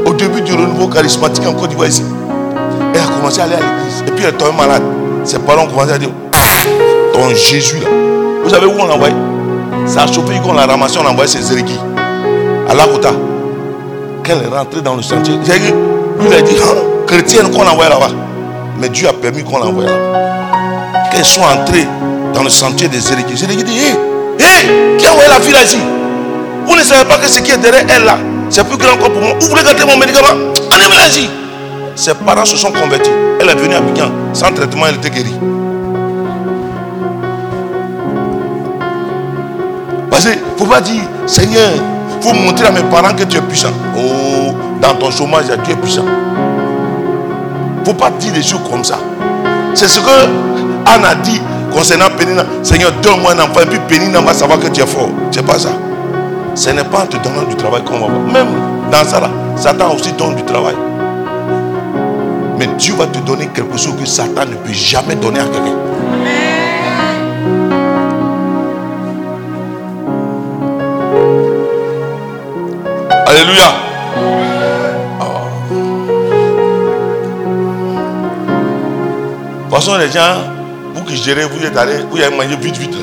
[0.05, 2.05] au début du renouveau charismatique en Côte d'Ivoire ici.
[2.95, 4.05] Elle a commencé à aller à l'église.
[4.07, 4.83] Et puis elle est tombée malade.
[5.25, 6.11] Ses parents ont commencé à dire,
[7.13, 7.89] ton Jésus là.
[8.45, 9.15] Vous savez où on l'a envoyé?
[9.87, 11.79] Ça a chauffé, qu'on l'a ramassé, on l'a envoyé chez Zeriki.
[12.69, 13.11] À Lakota.
[14.25, 16.92] Quand elle est rentrée dans le chantier, lui a dit, hein?
[17.13, 18.11] Chrétienne qu'on envoie là-bas.
[18.81, 21.11] Mais Dieu a permis qu'on l'envoie là-bas.
[21.13, 21.87] Qu'elle soit entrée
[22.33, 23.37] dans le sentier des Zéréki.
[23.37, 25.79] Zéréki dit, hé, hé, qui a envoyé la fille ici?
[26.67, 28.17] Vous ne savez pas que ce qui est derrière elle là,
[28.49, 29.35] c'est plus grand que pour moi.
[29.39, 30.29] Vous voulez mon médicament
[30.71, 31.29] là ici.
[31.97, 33.11] Ses parents se sont convertis.
[33.41, 34.11] Elle est venue à Piquant.
[34.33, 35.35] Sans traitement, elle était guérie.
[40.11, 41.73] Parce qu'il ne faut pas dire, Seigneur,
[42.17, 43.73] il faut montrer à mes parents que tu es puissant.
[43.97, 46.05] Oh, dans ton chômage, Dieu est puissant.
[47.83, 48.97] Ne faut pas dire des choses comme ça.
[49.75, 50.11] C'est ce que
[50.87, 51.41] Anne a dit
[51.73, 52.45] concernant Pénina.
[52.63, 53.61] Seigneur, donne-moi un enfant.
[53.63, 55.09] Et puis Pénina va savoir que tu es fort.
[55.33, 55.71] C'est pas ça.
[56.55, 58.21] Ce n'est pas en te donnant du travail qu'on va voir.
[58.33, 58.47] Même
[58.93, 60.77] dans ça, là, Satan aussi donne du travail.
[62.57, 65.77] Mais Dieu va te donner quelque chose que Satan ne peut jamais donner à quelqu'un.
[73.27, 73.82] Alléluia.
[79.83, 80.45] Façon, les gens,
[80.95, 82.95] vous qui gérez, vous êtes allés, vous avez mangé vite, vite.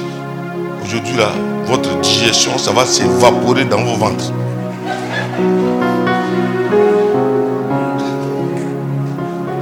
[0.85, 1.29] Aujourd'hui, là,
[1.65, 4.31] votre digestion, ça va s'évaporer dans vos ventres.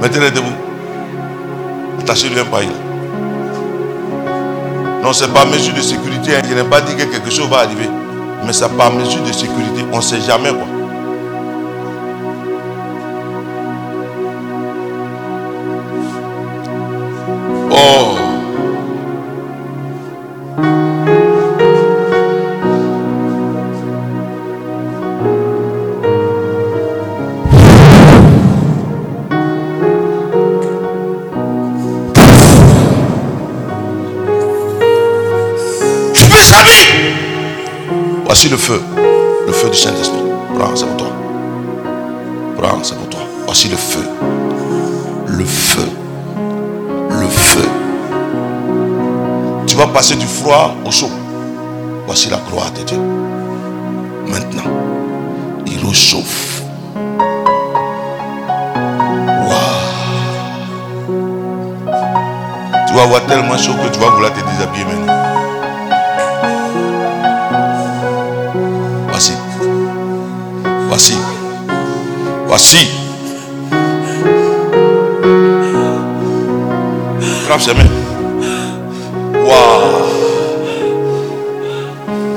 [0.00, 0.46] Mettez-les debout.
[2.00, 2.68] Attachez-lui un paille.
[5.02, 6.36] Non, c'est pas mesure de sécurité.
[6.36, 6.42] Hein.
[6.48, 7.88] Je n'ai pas dit que quelque chose va arriver.
[8.46, 9.84] Mais c'est pas mesure de sécurité.
[9.92, 10.77] On ne sait jamais quoi.
[38.40, 38.80] Voici le feu.
[39.48, 40.22] Le feu du Saint-Esprit.
[40.56, 41.08] Prends, c'est pour toi.
[42.56, 43.18] Prends, c'est pour toi.
[43.46, 44.08] Voici le feu.
[45.26, 45.88] Le feu.
[47.10, 47.68] Le feu.
[49.66, 51.10] Tu vas passer du froid au chaud.
[52.06, 53.00] Voici la croix de Dieu.
[54.28, 54.70] Maintenant,
[55.66, 56.62] il rechauffe.
[59.48, 59.82] Waouh.
[62.86, 65.17] Tu vas avoir tellement chaud que tu vas vouloir te déshabiller maintenant.
[72.48, 72.88] Voici.
[77.44, 77.82] Frappe ses mains.
[79.34, 79.92] Waouh.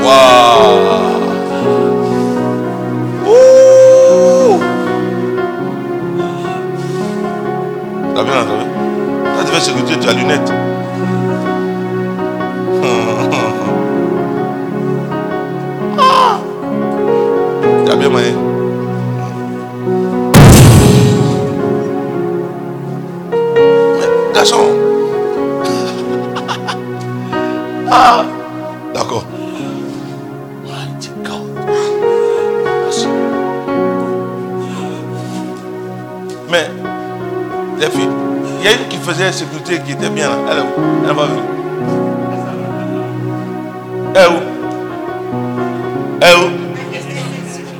[0.03, 0.79] Waouh.
[3.25, 4.59] Ouh.
[8.13, 8.65] T'as bien entendu
[9.23, 10.50] Quand tu fais sécurité, tu as lunettes.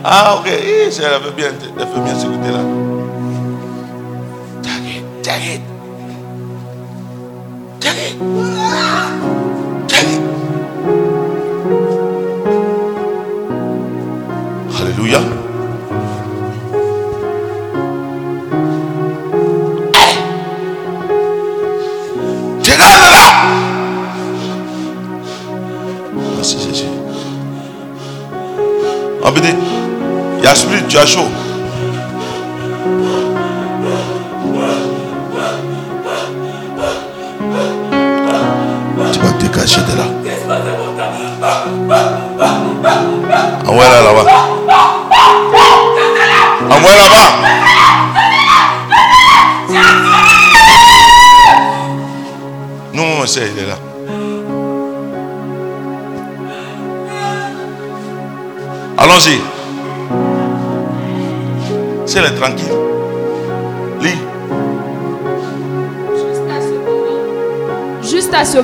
[0.04, 0.48] Ah, ok.
[0.48, 1.48] Elle fait bien,
[1.80, 2.60] elle fait bien sécurité là.
[4.64, 5.62] Take it, take it.
[7.80, 8.18] Take it.
[9.88, 10.22] Take it.
[14.82, 15.20] Alléluia.
[15.20, 15.28] Là.
[26.38, 26.86] Merci Jésus.
[29.24, 29.71] On
[30.42, 31.51] peut dire, il y a spirit, tu as chaud.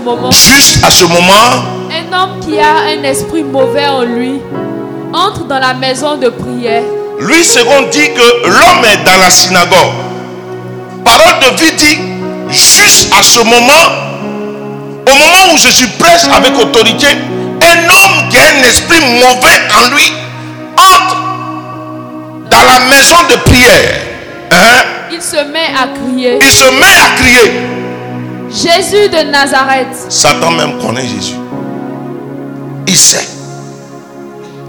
[0.08, 1.50] Moment, Juste à ce moment,
[1.92, 4.40] un homme qui a un esprit mauvais en lui
[5.14, 6.84] entre dans la maison de prière.
[7.20, 9.94] lui second dit que l'homme est dans la synagogue.
[11.04, 11.98] Parole de vie dit,
[12.50, 13.88] juste à ce moment,
[15.12, 19.60] au moment où je suis prêche avec autorité, un homme qui a un esprit mauvais
[19.76, 20.14] en lui
[20.78, 21.18] entre
[22.50, 24.02] dans la maison de prière.
[24.52, 24.84] Hein?
[25.12, 27.77] Il se met à crier Il se met à crier.
[28.50, 31.36] Jésus de Nazareth, Satan même connaît Jésus.
[32.88, 33.28] Il sait.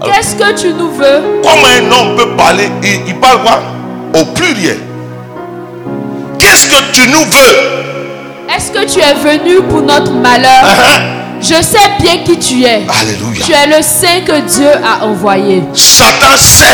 [0.03, 1.41] qu'est-ce que tu nous veux?
[1.43, 2.69] Comment un homme peut parler?
[2.83, 3.61] Il, il parle quoi?
[4.19, 4.79] Au pluriel.
[6.37, 8.53] Qu'est-ce que tu nous veux?
[8.53, 10.63] Est-ce que tu es venu pour notre malheur?
[10.63, 11.01] Hein?
[11.41, 12.81] Je sais bien qui tu es.
[13.01, 13.45] Alléluia.
[13.45, 15.63] Tu es le saint que Dieu a envoyé.
[15.73, 16.65] Satan sait.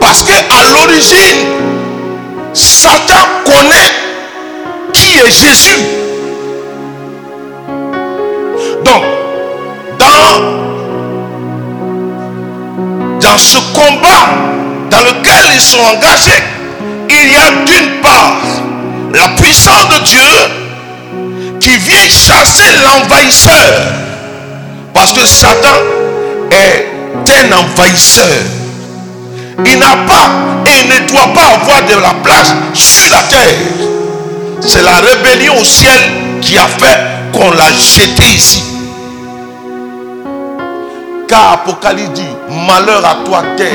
[0.00, 1.46] Parce que à l'origine,
[2.52, 3.14] Satan
[3.44, 4.03] connaît
[5.22, 5.78] Jésus.
[8.84, 9.02] Donc,
[9.98, 10.40] dans,
[13.20, 14.28] dans ce combat
[14.90, 16.42] dans lequel ils sont engagés,
[17.08, 18.40] il y a d'une part
[19.14, 20.20] la puissance de Dieu
[21.60, 23.92] qui vient chasser l'envahisseur.
[24.92, 25.78] Parce que Satan
[26.50, 26.86] est
[27.30, 28.42] un envahisseur.
[29.64, 30.30] Il n'a pas
[30.66, 33.93] et ne doit pas avoir de la place sur la terre.
[34.66, 35.98] C'est la rébellion au ciel
[36.40, 36.98] qui a fait
[37.32, 38.62] qu'on l'a jeté ici.
[41.28, 42.22] Car Apocalypse dit,
[42.66, 43.68] malheur à toi terre,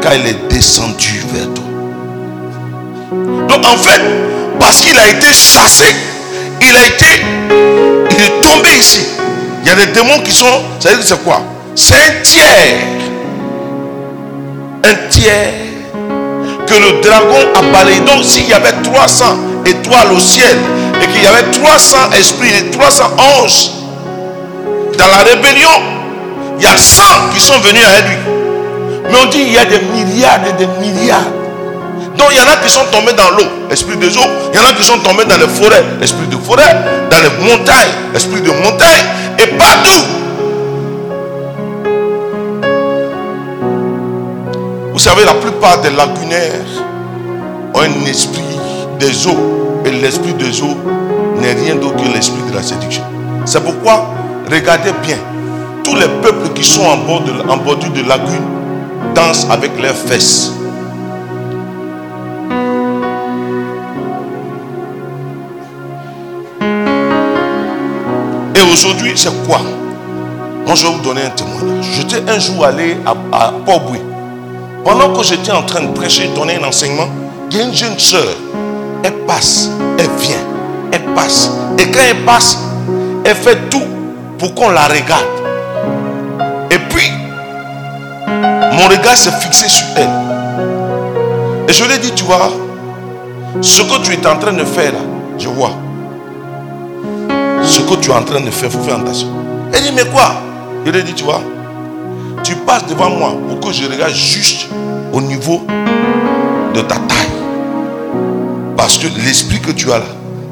[0.00, 1.64] car il est descendu vers toi.
[3.48, 4.00] Donc en fait,
[4.58, 5.94] parce qu'il a été chassé,
[6.60, 7.24] il a été,
[8.10, 9.06] il est tombé ici.
[9.62, 11.42] Il y a des démons qui sont, ça veut dire c'est quoi?
[11.74, 12.78] C'est un tiers.
[14.84, 15.61] Un tiers
[16.72, 18.00] que le dragon a balayé.
[18.00, 19.24] Donc s'il y avait 300
[19.66, 20.56] étoiles au ciel
[21.02, 23.70] et qu'il y avait 300 esprits et 300 anges
[24.98, 25.68] dans la rébellion,
[26.58, 27.02] il y a 100
[27.34, 28.16] qui sont venus à lui.
[29.10, 31.30] Mais on dit il y a des milliards et des milliards.
[32.16, 34.30] Donc il y en a qui sont tombés dans l'eau, esprit des eaux.
[34.52, 36.76] Il y en a qui sont tombés dans les forêts, esprit de forêt.
[37.10, 39.04] Dans les montagnes, esprit de montagne.
[39.38, 40.21] Et partout.
[44.92, 46.50] Vous savez, la plupart des lagunaires
[47.74, 48.58] ont un esprit
[48.98, 49.82] des eaux.
[49.84, 50.76] Et l'esprit des eaux
[51.40, 53.02] n'est rien d'autre que l'esprit de la séduction.
[53.44, 54.06] C'est pourquoi,
[54.50, 55.16] regardez bien,
[55.82, 56.96] tous les peuples qui sont en,
[57.56, 58.44] bordure de lagune
[59.14, 60.52] dansent avec leurs fesses.
[68.72, 69.60] aujourd'hui, c'est quoi?
[70.66, 71.84] Moi, je vais vous donner un témoignage.
[71.94, 74.00] J'étais un jour allé à, à Port-Boué.
[74.84, 77.08] Pendant que j'étais en train de prêcher, donner un enseignement,
[77.50, 78.34] il y a une jeune soeur.
[79.04, 80.36] Elle passe, elle vient,
[80.92, 81.50] elle passe.
[81.78, 82.58] Et quand elle passe,
[83.24, 83.82] elle fait tout
[84.38, 85.26] pour qu'on la regarde.
[86.70, 87.10] Et puis,
[88.28, 90.10] mon regard s'est fixé sur elle.
[91.68, 92.50] Et je lui ai dit, tu vois,
[93.60, 94.92] ce que tu es en train de faire
[95.38, 95.72] je vois.
[97.62, 99.28] Ce que tu es en train de faire, il faut faire attention.
[99.72, 100.34] Elle dit, mais quoi?
[100.84, 101.40] Je lui ai dit, tu vois,
[102.42, 104.68] tu passes devant moi pour que je regarde juste
[105.12, 105.62] au niveau
[106.74, 107.28] de ta taille.
[108.76, 110.04] Parce que l'esprit que tu as là,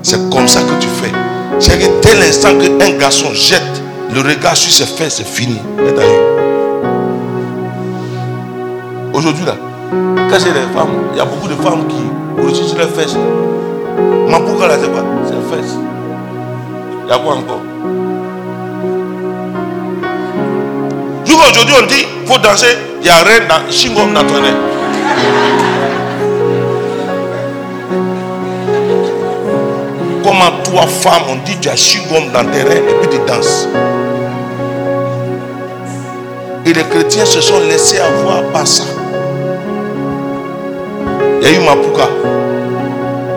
[0.03, 1.13] c'est comme ça que tu fais.
[1.59, 3.83] C'est que dès l'instant qu'un garçon jette
[4.15, 5.59] le regard sur ses fesses, c'est fini.
[9.13, 9.57] Aujourd'hui là,
[10.31, 13.17] quand c'est les femmes, il y a beaucoup de femmes qui sur les fesses.
[14.29, 15.05] Mais pourquoi là, c'est quoi?
[15.27, 15.77] C'est les fesses.
[17.05, 17.61] Il y a quoi encore?
[21.51, 24.55] Aujourd'hui, on dit, faut danser, il y a rien dans Shingom Natonnet.
[30.23, 33.67] Comment toi, femme, on dit tu as Shingom dans tes reins et puis tu danses
[36.67, 38.85] Et les chrétiens se sont laissés avoir par ça.
[41.43, 42.09] Il y a eu Mapuka.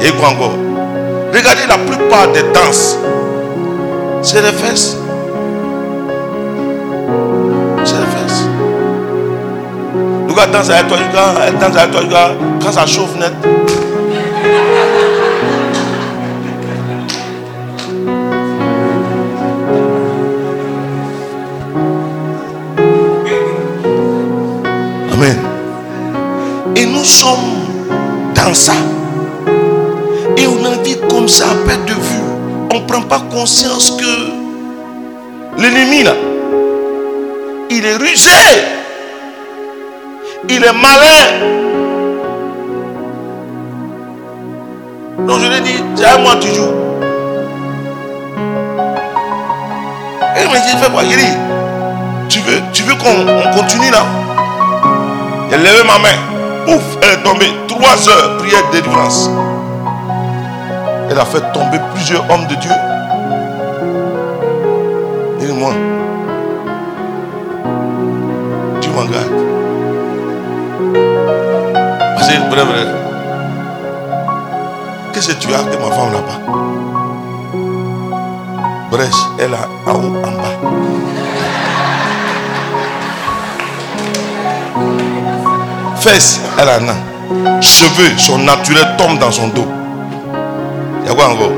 [0.01, 2.95] Il y Regardez la plupart des danses.
[4.21, 4.97] C'est les fesses.
[10.35, 12.31] Gars danse avec toi, gars, elle danse toi.
[12.61, 13.33] Quand ça chauffe net.
[25.13, 25.37] Amen.
[26.75, 27.37] Et nous sommes
[28.33, 28.73] dans ça.
[30.37, 32.23] Et on en vit comme ça à perte de vue.
[32.71, 36.13] On ne prend pas conscience que l'ennemi là,
[37.69, 38.82] il est rusé.
[40.49, 41.53] Il est malin.
[45.25, 46.73] Donc je lui ai dit, c'est à moi toujours.
[50.35, 51.37] Et il m'a dit, fais quoi Il dit,
[52.27, 54.05] tu veux, tu veux qu'on on continue là?
[55.49, 56.75] J'ai levé ma main.
[56.75, 57.53] Ouf, elle est tombée.
[57.67, 59.29] Trois heures, prière de délivrance.
[61.09, 62.71] Elle a fait tomber plusieurs hommes de Dieu.
[65.39, 65.73] Dis-moi,
[68.81, 69.42] tu m'en gardes.
[72.33, 72.87] Que, vrai, vrai,
[75.13, 76.39] qu'est-ce que tu as que ma femme n'a pas
[78.89, 80.55] Brèche, elle a en haut, en bas.
[85.97, 87.61] Fesses, elle en a.
[87.61, 89.67] Cheveux, son naturel tombe dans son dos.
[91.03, 91.51] Il y a quoi encore?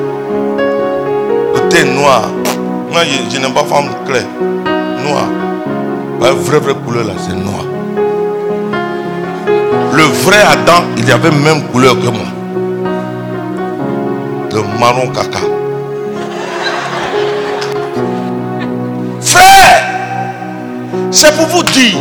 [1.54, 2.24] Le teint noir.
[2.92, 4.28] Moi, je, je n'aime pas femme claire.
[5.06, 5.24] Noir.
[6.20, 7.64] La vraie, vraie couleur là, c'est noir.
[9.96, 12.28] Le vrai Adam, il avait même couleur que moi.
[14.52, 15.40] Le marron caca.
[19.22, 19.88] Frère,
[21.12, 21.96] c'est pour vous dire.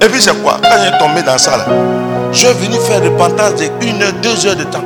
[0.00, 0.60] Et puis c'est quoi?
[0.62, 1.66] Quand j'ai tombé dans ça là,
[2.30, 4.84] je suis venu faire repentance de une heure, deux heures de temps.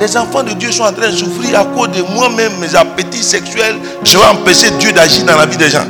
[0.00, 3.22] Les enfants de Dieu sont en train de souffrir à cause de moi-même, mes appétits
[3.22, 3.76] sexuels.
[4.02, 5.86] Je vais empêcher Dieu d'agir dans la vie des gens.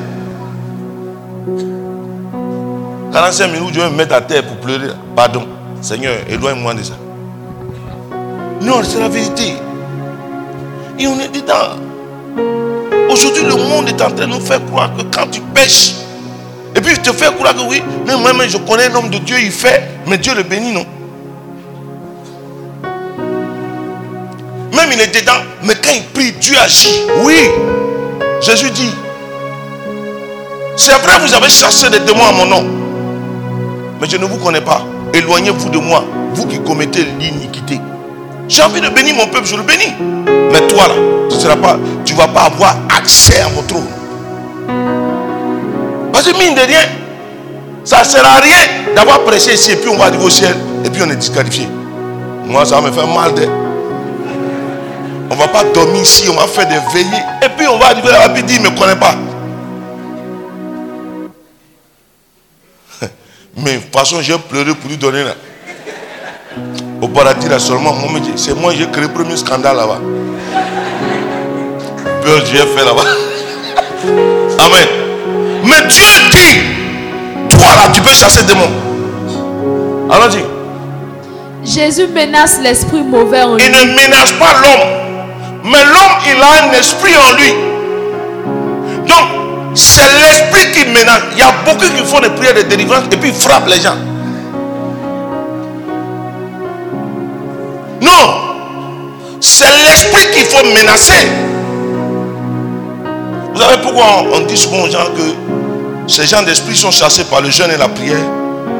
[3.17, 4.93] 45 minutes, vais me mettre à terre pour pleurer.
[5.15, 5.49] Pardon.
[5.81, 6.93] Seigneur, éloigne-moi de ça.
[8.61, 9.55] Non, c'est la vérité.
[10.99, 11.81] Et on est dedans.
[13.11, 15.95] Aujourd'hui, le monde est en train de nous faire croire que quand tu pêches,
[16.75, 19.37] et puis je te fais croire que oui, mais moi-même je connais l'homme de Dieu,
[19.43, 20.85] il fait, mais Dieu le bénit, non?
[24.75, 27.01] Même il est dedans, mais quand il prie, Dieu agit.
[27.25, 27.49] Oui,
[28.43, 28.93] Jésus dit,
[30.77, 32.86] c'est vrai, vous avez chassé des démons à mon nom,
[34.01, 34.83] mais je ne vous connais pas.
[35.15, 36.05] Éloignez-vous de moi,
[36.35, 37.81] vous qui commettez l'iniquité.
[38.49, 39.95] J'ai envie de bénir mon peuple, je le bénis.
[40.53, 40.95] Mais toi là,
[42.05, 43.87] tu ne vas pas avoir accès à mon trône.
[46.13, 46.81] Parce que mine de rien,
[47.85, 50.55] ça ne sert à rien d'avoir prêché ici et puis on va arriver au ciel
[50.85, 51.69] et puis on est disqualifié.
[52.45, 53.33] Moi, ça me fait mal.
[55.29, 57.87] On ne va pas dormir ici, on va faire des veillées et puis on va
[57.87, 59.15] arriver là et il ne me connaît pas.
[63.57, 65.35] Mais de toute façon, j'ai pleuré pour lui donner là.
[67.01, 67.95] Au paradis, là seulement,
[68.37, 70.01] c'est moi qui ai créé le premier scandale là-bas.
[72.23, 73.05] Peur Dieu fait là-bas.
[74.65, 74.89] Amen.
[75.65, 78.71] Mais Dieu dit, toi là, tu peux chasser des démons.
[80.11, 80.39] Alors dis.
[81.65, 83.73] Jésus menace l'esprit mauvais en Il lui.
[83.73, 84.89] ne ménage pas l'homme,
[85.65, 87.53] Mais l'homme, il a un esprit en lui.
[89.09, 89.46] Donc,
[89.77, 91.23] c'est l'esprit qui menace.
[91.33, 93.97] Il y a beaucoup qui font des prières de délivrance et puis frappent les gens.
[98.01, 98.43] Non.
[99.41, 101.29] C'est l'esprit qu'il faut menacer.
[103.55, 107.41] Vous savez pourquoi on dit souvent aux gens que ces gens d'esprit sont chassés par
[107.41, 108.17] le jeûne et la prière?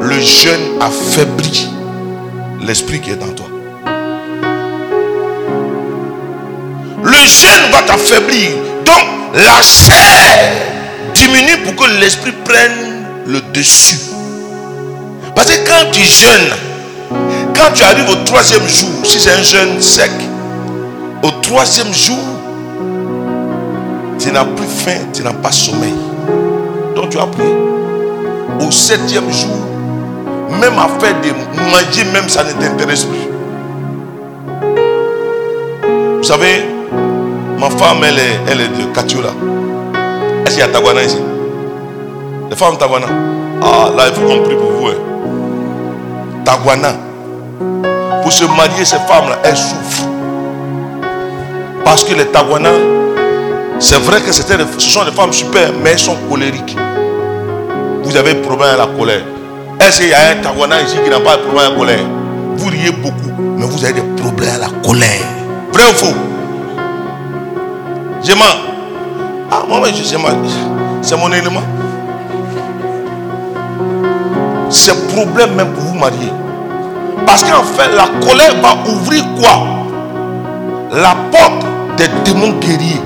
[0.01, 1.67] Le jeûne affaiblit
[2.61, 3.47] l'esprit qui est dans toi.
[7.03, 8.51] Le jeûne va t'affaiblir.
[8.85, 9.03] Donc
[9.33, 10.76] la chair
[11.17, 14.11] diminue pour que l'esprit prenne le dessus.
[15.35, 16.53] Parce que quand tu jeûnes,
[17.55, 20.11] quand tu arrives au troisième jour, si c'est un jeûne sec,
[21.23, 22.17] au troisième jour,
[24.19, 25.93] tu n'as plus faim, tu n'as pas sommeil.
[26.95, 27.53] Donc tu as prié.
[28.59, 29.57] Au septième jour,
[30.59, 33.27] même à faire des manger, même ça ne t'intéresse plus.
[36.17, 36.65] Vous savez,
[37.59, 39.31] ma femme, elle est, elle est de Katiola.
[40.47, 41.17] Est-ce qu'il y a Tawana ici
[42.49, 43.07] Les femmes Tawana
[43.61, 44.87] Ah, là, il faut qu'on prie pour vous.
[44.87, 44.93] hein.
[46.45, 46.93] Tawana.
[48.23, 50.07] Pour se marier, ces femmes-là, elles souffrent.
[51.83, 52.69] Parce que les Tawana,
[53.79, 54.41] c'est vrai que ce
[54.79, 56.77] sont des femmes super, mais elles sont colériques.
[58.03, 59.23] Vous avez un problème à la colère.
[59.81, 62.05] Est-ce qu'il y a un Tawana ici qui n'a pas de problème à la colère?
[62.55, 65.27] Vous riez beaucoup, mais vous avez des problèmes à la colère.
[65.73, 66.15] Vrai ou faux?
[68.23, 68.66] Je mens.
[69.51, 70.17] Ah, moi, je sais.
[71.01, 71.61] C'est mon élément.
[74.69, 76.31] C'est problème même pour vous marier.
[77.25, 79.67] Parce qu'en fait, la colère va ouvrir quoi?
[80.91, 81.65] La porte
[81.97, 83.01] des démons guerriers.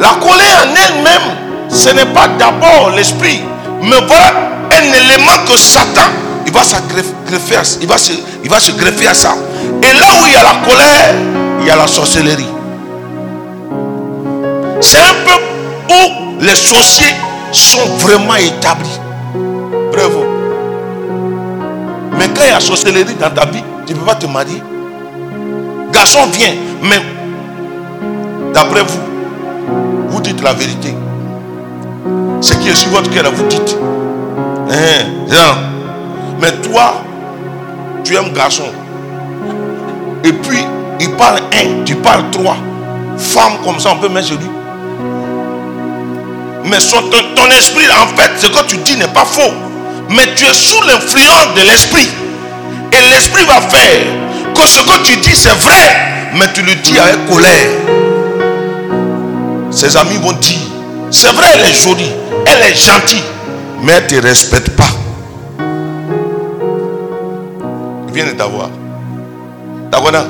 [0.00, 1.36] La colère en elle-même,
[1.68, 3.40] ce n'est pas d'abord l'esprit,
[3.82, 4.32] mais voilà
[4.72, 6.10] un élément que Satan,
[6.46, 8.12] il va, s'aggreffer à- il, va se,
[8.42, 9.34] il va se greffer à ça.
[9.82, 11.14] Et là où il y a la colère,
[11.60, 12.46] il y a la sorcellerie.
[14.84, 15.44] C'est un peuple
[15.88, 17.14] où les sorciers
[17.52, 19.00] sont vraiment établis.
[19.90, 20.26] Bravo.
[22.18, 24.62] Mais quand il y a sorcellerie dans ta vie, tu ne peux pas te marier.
[25.90, 26.52] Garçon vient,
[26.82, 27.00] mais
[28.52, 29.00] d'après vous,
[30.10, 30.94] vous dites la vérité.
[32.42, 33.78] Ce qui est sur votre cœur, vous dites.
[34.70, 35.54] Hein.
[36.42, 36.96] Mais toi,
[38.04, 38.64] tu aimes garçon.
[40.24, 40.62] Et puis,
[41.00, 42.56] il parle un, tu parles trois.
[43.16, 44.48] Femme comme ça, on peut mettre sur lui.
[46.64, 49.52] Mais ton, esprit, en fait, ce que tu dis n'est pas faux.
[50.08, 52.08] Mais tu es sous l'influence de l'esprit.
[52.92, 54.06] Et l'esprit va faire
[54.54, 56.30] que ce que tu dis, c'est vrai.
[56.34, 57.68] Mais tu le dis avec colère.
[59.70, 60.58] Ses amis vont dire,
[61.10, 62.10] c'est vrai, elle est jolie,
[62.46, 63.22] elle est gentille,
[63.82, 64.84] mais elle ne te respecte pas.
[68.08, 68.70] Il vient de t'avoir.
[69.90, 70.26] Tawana,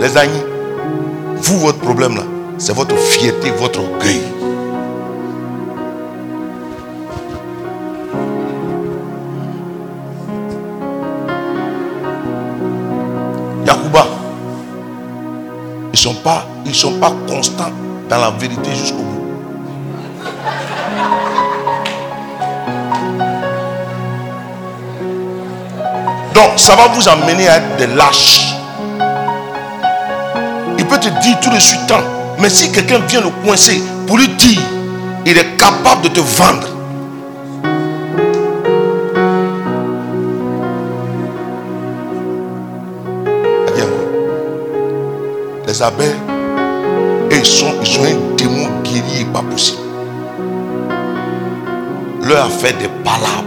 [0.00, 0.42] les amis,
[1.36, 2.22] vous, votre problème là,
[2.58, 4.20] c'est votre fierté, votre orgueil.
[13.64, 14.06] Yacouba,
[15.84, 17.70] ils ne sont, pas, sont pas constants
[18.10, 19.04] dans la vérité jusqu'au bout.
[26.34, 28.54] Donc, ça va vous amener à être des lâches.
[30.76, 32.17] Il peut te dire tout de suite, tant.
[32.40, 34.60] Mais si quelqu'un vient le coincer pour lui dire,
[35.26, 36.68] il est capable de te vendre.
[45.68, 46.16] Les abeilles,
[47.30, 49.82] ils sont, ils sont un démon guerrier pas possible.
[52.22, 53.44] Leur a fait des palabres.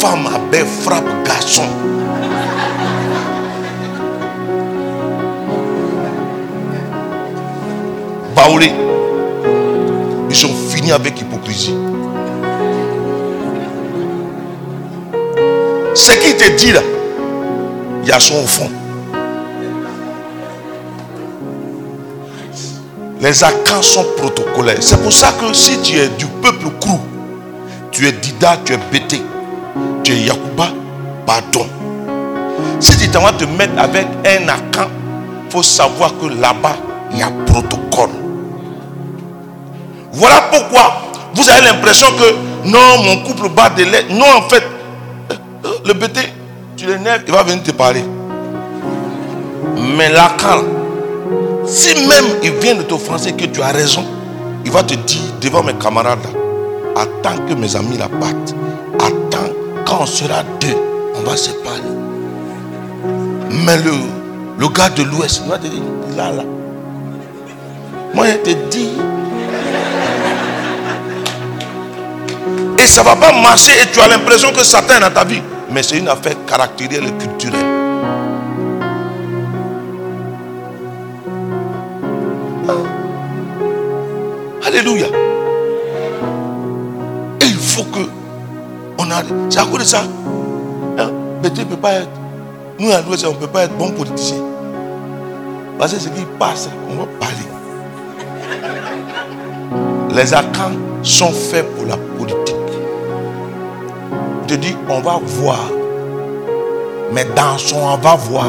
[0.00, 1.64] Femme abeille frappe garçon.
[8.58, 11.74] Ils sont finis avec hypocrisie.
[15.94, 16.80] Ce qu'il te dit là,
[18.02, 18.70] il y a son fond.
[23.20, 24.78] Les accords sont protocolaires.
[24.80, 26.98] C'est pour ça que si tu es du peuple crou,
[27.92, 29.20] tu es Dida, tu es Bété,
[30.02, 30.68] tu es Yakuba,
[31.26, 31.66] pardon.
[32.80, 34.88] Si tu t'en vas te mettre avec un Akan,
[35.46, 36.76] il faut savoir que là-bas,
[37.12, 37.79] il y a protocole.
[40.12, 41.02] Voilà pourquoi
[41.34, 44.06] vous avez l'impression que non, mon couple bat de lait.
[44.10, 44.62] Non, en fait,
[45.30, 45.34] euh,
[45.64, 46.20] euh, le Bété,
[46.76, 48.04] tu l'énerves, il va venir te parler.
[49.96, 50.62] Mais l'Akan,
[51.66, 54.04] si même il vient de t'offenser que tu as raison,
[54.64, 58.54] il va te dire devant mes camarades, là, attends que mes amis la battent.
[58.98, 59.52] Attends,
[59.86, 60.76] quand on sera deux,
[61.16, 61.80] on va se parler.
[63.64, 63.92] Mais le,
[64.60, 65.80] Le gars de l'Ouest, il va te dire,
[66.18, 66.42] là, là.
[68.12, 68.90] Moi, je te dis.
[72.82, 75.24] Et ça ne va pas marcher et tu as l'impression que Satan est dans ta
[75.24, 75.42] vie.
[75.70, 77.66] Mais c'est une affaire caractérielle et culturelle.
[84.64, 85.06] Alléluia.
[87.40, 88.08] Et il faut que
[88.98, 89.22] on a.
[89.50, 90.04] C'est à cause de ça.
[90.98, 91.10] Hein?
[91.42, 92.08] Bété peut pas être.
[92.78, 94.38] Nous, à l'Ouest, on ne peut pas être bon politicien.
[95.78, 97.36] Parce que ce qui passe, on va parler.
[100.14, 100.70] Les accords
[101.02, 101.96] sont faits pour la
[104.50, 105.70] te dis, on va voir.
[107.12, 108.46] Mais dans son on va voir.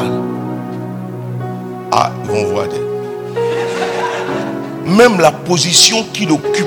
[1.92, 2.64] Ah, ils vont
[4.86, 6.66] Même la position qu'il occupe.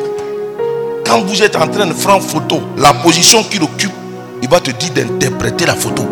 [1.06, 3.92] Quand vous êtes en train de une photo, la position qu'il occupe,
[4.42, 6.04] il va te dire d'interpréter la photo.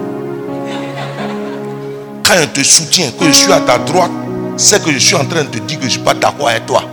[2.26, 4.12] Quand il te soutient, que je suis à ta droite,
[4.58, 6.50] c'est que je suis en train de te dire que je ne suis pas d'accord
[6.50, 6.84] avec toi.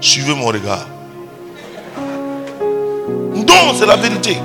[0.00, 0.93] Suivez mon regard.
[3.76, 4.36] C'est la vérité.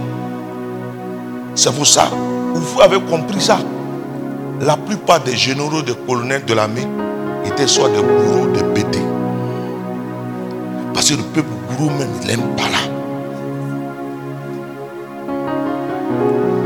[1.55, 2.09] C'est pour ça.
[2.53, 3.59] Vous avez compris ça?
[4.61, 6.87] La plupart des généraux, des colonels de l'armée
[7.45, 9.03] étaient soit des bourreaux, des bêtés.
[10.93, 12.79] Parce que le peuple gourou même, il n'aime pas là.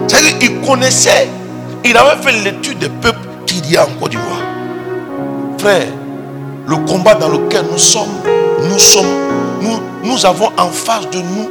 [0.07, 1.27] C'est-à-dire qu'il connaissait,
[1.83, 4.41] il avait fait l'étude des peuples qu'il y a en Côte d'Ivoire.
[5.57, 5.87] Frère,
[6.67, 8.21] le combat dans lequel nous sommes,
[8.69, 9.05] nous sommes,
[9.61, 11.49] nous, nous avons en face de nous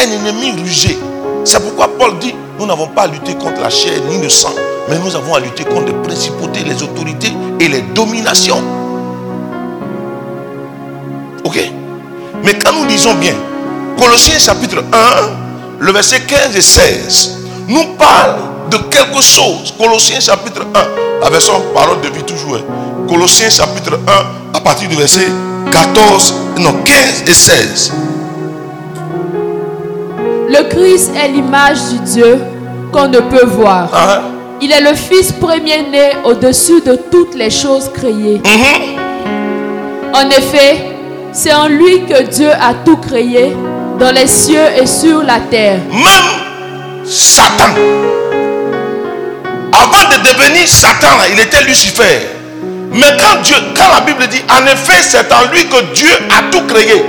[0.00, 0.98] un ennemi rusé.
[1.44, 4.52] C'est pourquoi Paul dit, nous n'avons pas à lutter contre la chair ni le sang,
[4.88, 8.62] mais nous avons à lutter contre les principautés, les autorités et les dominations.
[11.44, 11.58] Ok?
[12.44, 13.34] Mais quand nous lisons bien,
[13.98, 18.36] Colossiens chapitre 1, le verset 15 et 16, nous parle
[18.70, 19.72] de quelque chose.
[19.78, 22.56] Colossiens chapitre 1, la version parole de vie toujours.
[22.56, 23.06] hein.
[23.08, 23.98] Colossiens chapitre
[24.52, 25.26] 1, à partir du verset
[25.72, 27.92] 14, non, 15 et 16.
[30.56, 32.38] Le Christ est l'image du Dieu
[32.90, 33.90] qu'on ne peut voir.
[33.92, 34.22] Hein?
[34.62, 38.40] Il est le Fils premier-né au-dessus de toutes les choses créées.
[40.14, 40.96] En effet,
[41.32, 43.54] c'est en lui que Dieu a tout créé,
[43.98, 45.80] dans les cieux et sur la terre.
[45.92, 47.74] Même Satan,
[49.74, 52.28] avant de devenir Satan, il était Lucifer.
[52.92, 56.50] Mais quand Dieu, quand la Bible dit, en effet, c'est en lui que Dieu a
[56.50, 57.04] tout créé.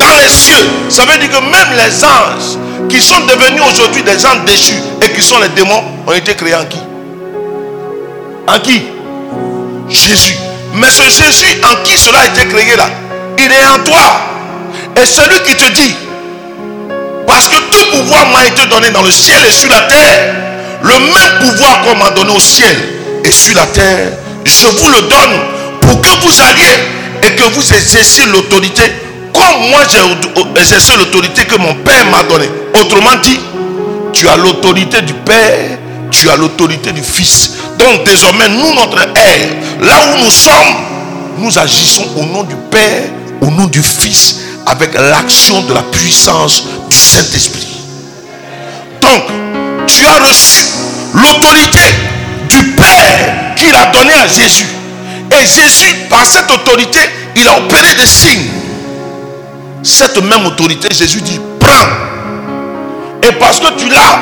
[0.00, 4.24] Dans les cieux, ça veut dire que même les anges qui sont devenus aujourd'hui des
[4.26, 6.78] anges déchus et qui sont les démons ont été créés en qui?
[8.46, 8.82] En qui?
[9.88, 10.36] Jésus.
[10.74, 12.88] Mais ce Jésus en qui cela a été créé là,
[13.38, 14.20] il est en toi.
[14.96, 15.94] Et celui qui te dit,
[17.26, 20.34] parce que tout pouvoir m'a été donné dans le ciel et sur la terre.
[20.82, 22.76] Le même pouvoir qu'on m'a donné au ciel
[23.24, 24.12] et sur la terre,
[24.44, 25.40] je vous le donne
[25.80, 28.82] pour que vous alliez et que vous exerciez l'autorité
[29.38, 32.50] comme moi j'ai exercé l'autorité que mon Père m'a donnée.
[32.74, 33.40] Autrement dit,
[34.12, 35.78] tu as l'autorité du Père,
[36.10, 37.52] tu as l'autorité du Fils.
[37.78, 39.48] Donc désormais, nous, notre air,
[39.80, 40.74] là où nous sommes,
[41.38, 43.04] nous agissons au nom du Père,
[43.40, 44.36] au nom du Fils,
[44.66, 47.66] avec l'action de la puissance du Saint-Esprit.
[49.00, 49.22] Donc,
[49.86, 50.64] tu as reçu
[51.14, 51.80] l'autorité
[52.48, 54.66] du Père qu'il a donné à Jésus.
[55.30, 57.00] Et Jésus, par cette autorité,
[57.36, 58.50] il a opéré des signes.
[59.82, 62.17] Cette même autorité, Jésus dit, prends.
[63.22, 64.18] Et parce que tu l'as,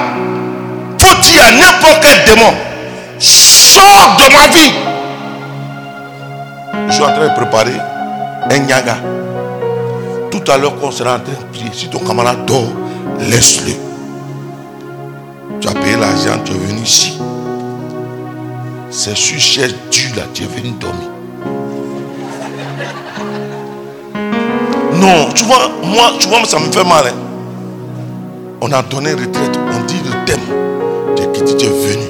[0.99, 2.53] faut dire à n'importe quel démon,
[3.19, 4.73] sors de ma vie.
[6.89, 7.77] Je suis en train de préparer
[8.51, 8.97] un nyaga.
[10.31, 12.69] Tout à l'heure, quand on sera en train de prier, si ton camarade dort,
[13.21, 13.73] laisse-le.
[15.61, 17.19] Tu as payé l'argent, tu es venu ici.
[18.91, 21.09] C'est sur chaise dure là, tu es venu dormir.
[24.95, 27.07] Non, tu vois, moi, tu vois, ça me fait mal.
[27.09, 27.26] hein.
[28.61, 30.41] On a donné retraite, on dit le thème.
[31.17, 32.05] Tu es tu es venu.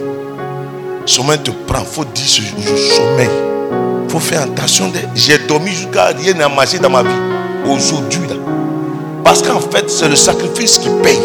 [1.04, 3.28] Sommeil te prend, faut dire ce sommeil.
[4.08, 4.90] faut faire attention.
[5.14, 7.08] J'ai dormi jusqu'à rien n'a marché dans ma vie.
[7.68, 8.34] Aujourd'hui là.
[9.24, 11.18] Parce qu'en fait, c'est le sacrifice qui paye.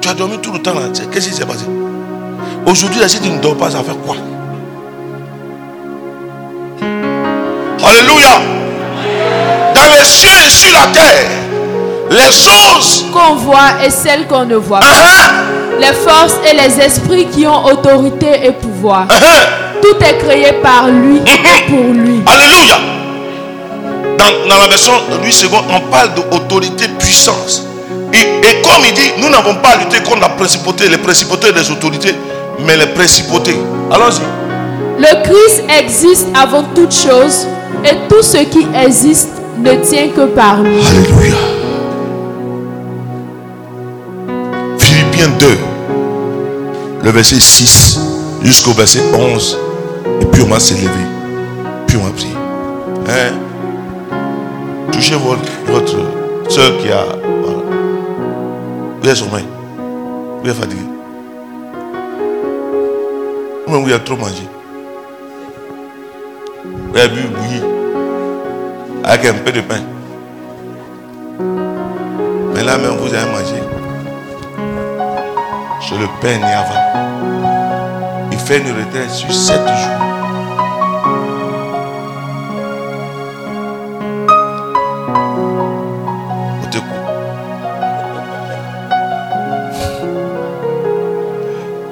[0.00, 0.88] Tu as dormi tout le temps là.
[1.12, 1.64] Qu'est-ce qui s'est passé?
[2.66, 4.16] Aujourd'hui, si tu ne dors pas, ça fait quoi?
[7.84, 8.40] Alléluia.
[9.74, 11.41] Dans les cieux et sur la terre,
[12.12, 13.06] les choses.
[13.12, 14.86] Qu'on voit et celles qu'on ne voit pas.
[14.90, 15.30] ah,
[15.80, 19.06] Les forces et les esprits qui ont autorité et pouvoir.
[19.10, 19.14] ah.
[19.80, 22.22] Tout est créé par lui et pour lui.
[22.26, 22.76] Alléluia.
[24.18, 27.64] Dans, dans la version de 8 secondes, on parle d'autorité, puissance.
[28.12, 31.50] Et, et comme il dit, nous n'avons pas à lutter contre la principauté, les principautés
[31.52, 32.14] des autorités,
[32.60, 33.56] mais les principautés.
[33.90, 34.20] Allons-y.
[35.00, 37.46] Le Christ existe avant toute chose
[37.84, 40.78] et tout ce qui existe ne tient que par lui.
[40.86, 41.34] Alléluia.
[45.22, 48.00] Philippiens 2, le verset 6
[48.42, 49.56] jusqu'au verset 11.
[50.20, 50.88] Et puis on va s'élever.
[51.92, 52.34] Va prier.
[53.08, 53.34] Hein?
[54.90, 57.04] Touchez votre, votre soeur qui a.
[57.22, 57.58] Voilà.
[59.00, 59.44] Vous êtes sommeil.
[60.42, 60.82] Vous fatigué.
[63.68, 64.48] Vous avez trop mangé.
[66.64, 67.62] Vous avez bu bouilli.
[69.04, 69.82] Avec un peu de pain.
[72.54, 73.61] Mais là même, vous avez mangé.
[75.92, 76.74] Sur le pain Niava.
[78.32, 79.98] Il fait une retraite sur sept jours.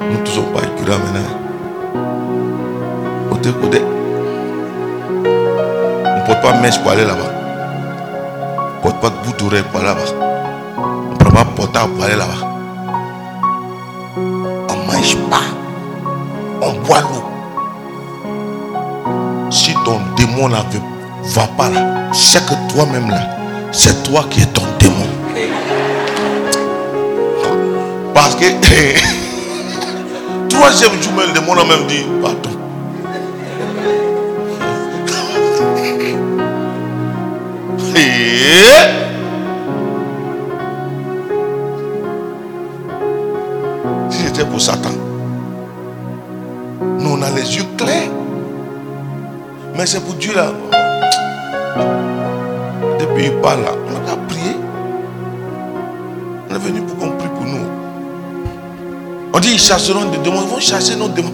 [0.09, 0.45] Nous ne sommes
[0.87, 1.19] maintenant.
[3.29, 3.81] On t'écoute.
[5.13, 7.19] On ne porte pas mèche pour aller là-bas.
[8.67, 10.01] On ne porte pas de bout d'oreille pour aller là-bas.
[10.79, 12.50] On ne prend pas portable pour aller là-bas.
[20.41, 20.65] Démon là
[21.23, 23.21] va pas là, c'est que toi-même là,
[23.71, 25.07] c'est toi qui es ton démon.
[28.13, 28.45] Parce que
[30.49, 32.49] troisième jour, le démon a même dit, pardon.
[37.95, 39.00] Et
[49.81, 50.51] Mais c'est pour Dieu là.
[52.99, 54.55] Depuis il parle là, on a qu'à prier.
[56.47, 57.65] On est venu pour qu'on prie pour nous.
[59.33, 61.33] On dit ils chasseront des démons, ils vont chasser nos démons.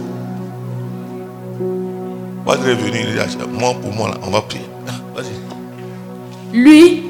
[2.46, 4.64] Pas de revenir, il dit, moi pour moi là, on va prier.
[4.88, 6.58] Ah, Vas-y.
[6.58, 7.04] Lui,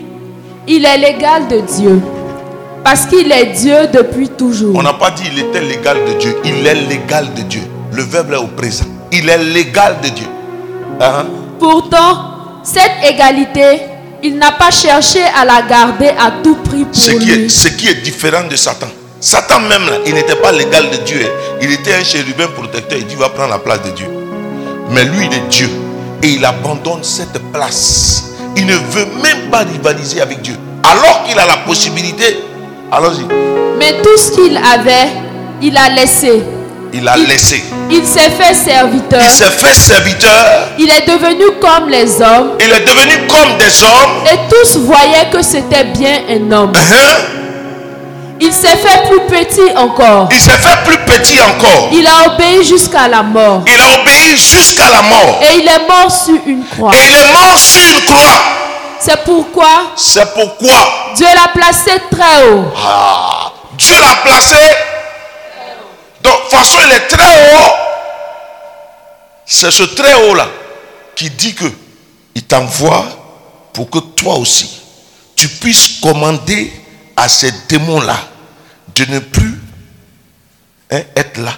[0.68, 2.02] il est l'égal de Dieu.
[2.84, 4.76] Parce qu'il est Dieu depuis toujours.
[4.76, 6.36] On n'a pas dit il était l'égal de Dieu.
[6.46, 7.62] Il est l'égal de Dieu.
[7.92, 8.86] Le verbe est au présent.
[9.12, 10.28] Il est l'égal de Dieu.
[11.00, 11.26] Hein?
[11.60, 13.82] Pourtant, cette égalité,
[14.24, 17.50] il n'a pas cherché à la garder à tout prix pour Ce qui, est, lui.
[17.50, 18.88] ce qui est différent de Satan.
[19.20, 21.28] Satan même, là, il n'était pas l'égal de Dieu.
[21.62, 22.98] Il était un chérubin protecteur.
[23.00, 24.08] Il dit, il va prendre la place de Dieu.
[24.92, 25.70] Mais lui, il est Dieu.
[26.24, 28.24] Et il abandonne cette place.
[28.56, 30.56] Il ne veut même pas rivaliser avec Dieu.
[30.84, 32.40] Alors qu'il a la possibilité.
[32.92, 33.26] Allons-y.
[33.78, 35.10] Mais tout ce qu'il avait,
[35.62, 36.44] il a laissé.
[37.00, 37.64] Il a Il- laissé.
[37.92, 39.22] Il s'est fait serviteur.
[39.24, 40.70] Il s'est fait serviteur.
[40.80, 42.54] Il est devenu comme les hommes.
[42.60, 44.24] Il est devenu comme des hommes.
[44.34, 46.74] Et tous voyaient que c'était bien un homme.
[46.76, 47.14] Hein?
[48.40, 50.30] Il s'est fait plus petit encore.
[50.32, 51.90] Il s'est fait plus petit encore.
[51.92, 53.64] Il a obéi jusqu'à la mort.
[53.68, 55.40] Il a obéi jusqu'à la mort.
[55.42, 56.94] Et il est mort sur une croix.
[56.96, 58.42] Et il est mort sur une croix.
[59.00, 61.14] C'est pourquoi C'est pourquoi?
[61.16, 62.66] Dieu l'a placé très haut.
[62.76, 64.58] ah, Dieu l'a placé.
[66.50, 67.72] Façon, il est très haut.
[69.46, 70.48] C'est ce très haut-là
[71.16, 71.66] qui dit que
[72.36, 73.06] il t'envoie
[73.74, 74.82] pour que toi aussi,
[75.36, 76.72] tu puisses commander
[77.16, 78.18] à ces démons-là
[78.96, 79.60] de ne plus
[80.92, 81.58] hein, être là.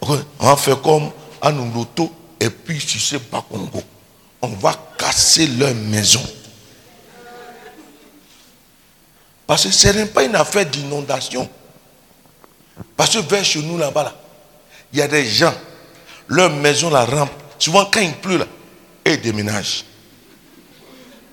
[0.00, 1.10] On va faire comme
[1.74, 3.82] loto et puis tu sais pas Congo.
[4.42, 6.22] On va casser leur maison.
[9.46, 11.48] Parce que ce n'est pas une affaire d'inondation.
[12.96, 14.14] Parce que vers chez nous là-bas, là,
[14.92, 15.54] il y a des gens,
[16.28, 17.30] leur maison la rampe.
[17.58, 18.46] Souvent quand il pleut là,
[19.06, 19.84] ils déménagent.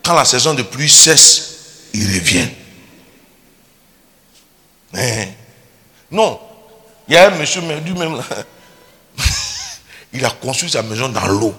[0.03, 2.53] Quand la saison de pluie cesse, ils reviennent.
[4.93, 5.27] Hein?
[6.11, 6.39] Non,
[7.07, 8.23] il y a un monsieur lui-même là.
[10.13, 11.55] il a construit sa maison dans l'eau.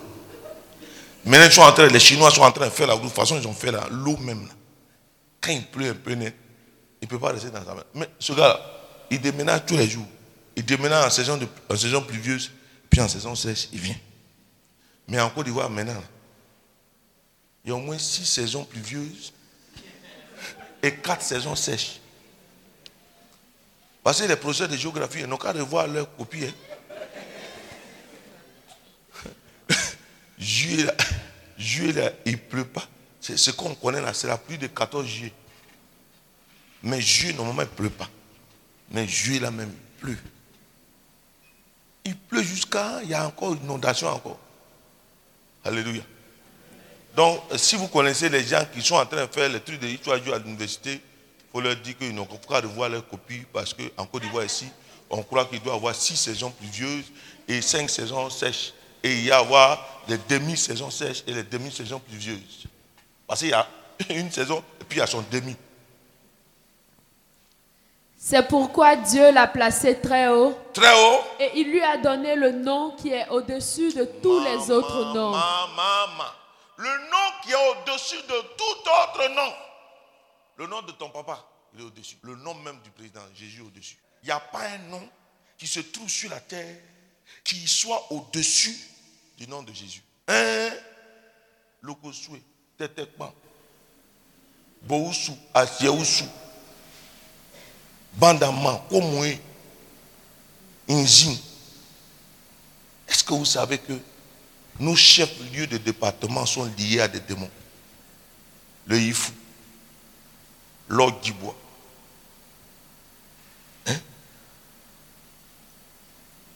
[1.24, 3.02] Maintenant, ils sont en train, les Chinois sont en train de faire la route.
[3.04, 4.46] De toute façon, ils ont fait l'eau même.
[4.46, 4.54] là.
[5.40, 7.86] Quand il pleut un peu il ne peut pas rester dans sa maison.
[7.94, 8.60] Mais ce gars-là,
[9.10, 10.06] il déménage tous les jours.
[10.56, 11.38] Il déménage en saison,
[11.68, 12.50] en saison pluvieuse,
[12.88, 13.98] puis en saison sèche, il vient.
[15.08, 16.02] Mais en Côte d'Ivoire, maintenant,
[17.64, 19.32] il y a au moins six saisons pluvieuses
[20.82, 22.00] et quatre saisons sèches.
[24.02, 26.46] Parce que les professeurs de géographie, n'ont qu'à revoir leurs copies.
[26.46, 26.54] hein.
[30.38, 30.86] juillet,
[31.58, 32.88] juillet il ne pleut pas.
[33.20, 35.32] C'est ce qu'on connaît là, c'est la pluie de 14 juillet.
[36.82, 38.08] Mais juillet, normalement, il ne pleut pas.
[38.90, 40.18] Mais juillet là même, il pleut.
[42.04, 44.38] Il pleut jusqu'à, il y a encore une inondation encore.
[45.64, 46.02] Alléluia.
[47.14, 49.86] Donc, si vous connaissez les gens qui sont en train de faire les trucs de
[49.86, 51.00] Ichouadjou à l'université,
[51.52, 54.66] faut leur dire qu'ils n'ont qu'à revoir leur copie parce qu'en Côte d'Ivoire ici,
[55.10, 57.06] on croit qu'il doit avoir six saisons pluvieuses
[57.48, 58.72] et cinq saisons sèches.
[59.02, 62.66] Et il y a avoir les demi-saisons sèches et les demi-saisons pluvieuses.
[63.26, 63.66] Parce qu'il y a
[64.10, 65.56] une saison et puis il y a son demi.
[68.22, 71.20] C'est pourquoi Dieu l'a placé très haut Très haut.
[71.38, 75.30] et il lui a donné le nom qui est au-dessus de tous les autres noms.
[75.30, 76.24] Maman,
[76.76, 79.52] Le nom qui est au-dessus de tout autre nom.
[80.58, 81.42] Le nom de ton papa,
[81.72, 82.18] il est au-dessus.
[82.20, 83.96] Le nom même du président, Jésus est au-dessus.
[84.22, 85.08] Il n'y a pas un nom
[85.56, 86.76] qui se trouve sur la terre
[87.42, 88.76] qui soit au-dessus
[89.38, 90.02] du nom de Jésus.
[90.28, 90.68] Hein?
[91.80, 92.42] Lokosue,
[92.76, 93.32] Tetekpan,
[94.82, 96.26] Bousou, Asiaoussou,
[98.14, 99.40] Bandama, Komoué,
[100.88, 101.36] Injin.
[103.08, 103.92] Est-ce que vous savez que
[104.78, 107.50] nos chefs-lieux de département sont liés à des démons?
[108.86, 109.32] Le Yifou,
[110.88, 111.56] l'Ordre du bois.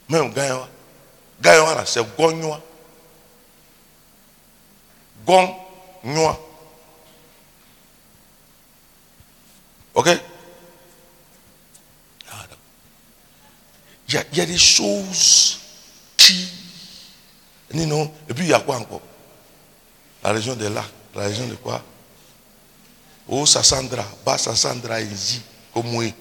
[0.08, 0.68] Même Gaïwa.
[1.40, 2.60] Gaïwa, c'est Gognoa.
[5.26, 6.38] Gognoa.
[9.94, 10.08] Ok
[12.30, 12.58] Ah, d'accord.
[14.32, 15.58] Il y, a- des choses
[16.16, 16.46] qui.
[17.72, 18.14] Non, non.
[18.28, 19.02] Et puis il y a quoi encore?
[20.22, 20.84] La région des lacs.
[21.16, 21.82] La région de quoi?
[23.26, 25.40] Oh, Sassandra, Bas Sassandra, Izi,
[25.72, 26.14] Komoué.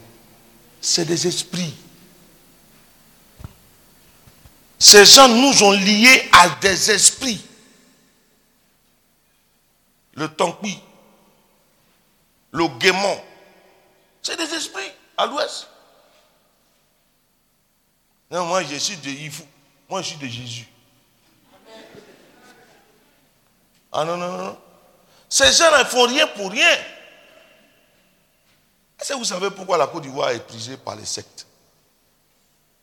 [0.81, 1.73] C'est des esprits.
[4.79, 7.43] Ces gens nous ont liés à des esprits.
[10.15, 10.79] Le Tankui,
[12.51, 13.21] le Guémon,
[14.21, 15.67] c'est des esprits à l'ouest.
[18.33, 19.43] Non, moi je suis de Yifou.
[19.87, 20.67] Moi je suis de Jésus.
[23.91, 24.57] Ah non, non, non.
[25.29, 26.75] Ces gens ne font rien pour rien.
[28.99, 31.45] Est-ce que vous savez pourquoi la Côte d'Ivoire est prisée par les sectes?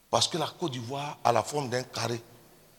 [0.08, 2.22] Parce que la Côte d'Ivoire a la forme d'un carré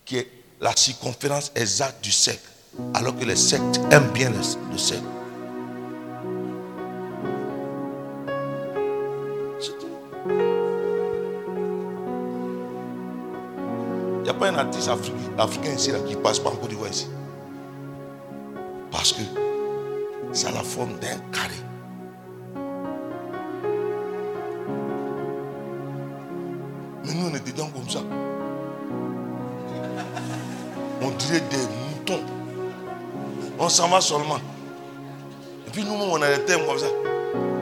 [0.06, 0.32] qui est
[0.62, 2.48] la circonférence exacte du cercle,
[2.94, 5.21] alors que les sectes aiment bien le cercle.
[14.32, 17.08] A pas un artiste africain, africain ici là, qui passe par en Côte d'Ivoire ici.
[18.92, 19.22] Parce que
[20.32, 21.56] ça a la forme d'un carré.
[27.06, 28.00] Mais nous, on est dedans comme ça.
[31.02, 32.24] On dirait des moutons.
[33.60, 34.40] On s'en va seulement.
[35.68, 36.88] Et puis nous, on a des thèmes comme ça.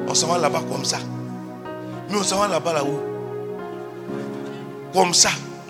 [0.07, 0.97] On s'en va là-bas comme ça.
[2.09, 3.01] Mais on s'en va là-bas là-haut.
[4.93, 5.29] Comme ça.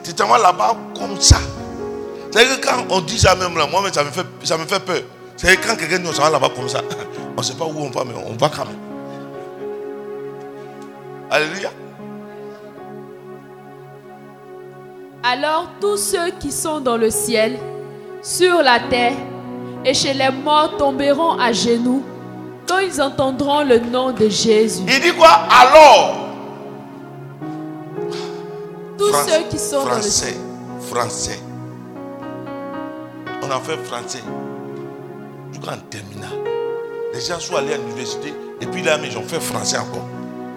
[0.10, 1.38] Tu t'en vas là-bas comme ça.
[2.32, 4.80] C'est-à-dire que quand on dit ça même là, moi ça me fait, ça me fait
[4.80, 5.02] peur.
[5.38, 6.82] C'est quand quelqu'un dit on s'en va là-bas comme ça.
[7.38, 8.76] On ne sait pas où on va, mais on va quand même.
[11.30, 11.70] Alléluia.
[15.22, 17.60] Alors tous ceux qui sont dans le ciel,
[18.24, 19.14] sur la terre
[19.86, 22.04] et chez les morts tomberont à genoux
[22.68, 24.82] quand ils entendront le nom de Jésus.
[24.88, 25.44] Il dit quoi?
[25.52, 26.29] Alors
[29.00, 30.36] Tous Fran- ceux qui sont dans le Français.
[30.92, 31.40] Français.
[33.42, 34.20] On a fait français.
[35.54, 36.30] Jusqu'en terminale.
[37.14, 40.06] Les gens sont allés à l'université et puis là, mais ils ont fait français encore.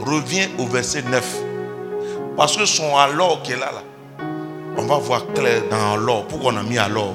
[0.04, 1.24] Reviens au verset 9.
[2.36, 3.82] Parce que son alors qui est là, là,
[4.76, 6.24] on va voir clair dans alors.
[6.26, 7.14] Pourquoi on a mis alors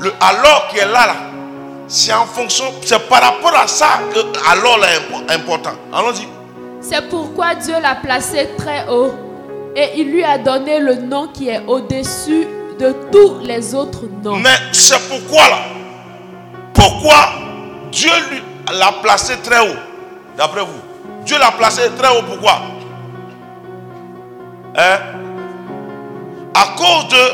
[0.00, 1.16] Le alors qui est là, là,
[1.86, 4.20] c'est en fonction, c'est par rapport à ça que
[4.50, 5.72] alors là est impo- important.
[5.92, 6.26] Allons-y.
[6.84, 9.14] C'est pourquoi Dieu l'a placé très haut.
[9.74, 12.46] Et il lui a donné le nom qui est au-dessus
[12.78, 14.36] de tous les autres noms.
[14.36, 15.58] Mais c'est pourquoi là?
[16.74, 17.30] Pourquoi
[17.90, 18.12] Dieu
[18.70, 19.78] l'a placé très haut?
[20.36, 22.60] D'après vous Dieu l'a placé très haut pourquoi?
[24.76, 24.98] Hein?
[26.52, 27.24] À cause de...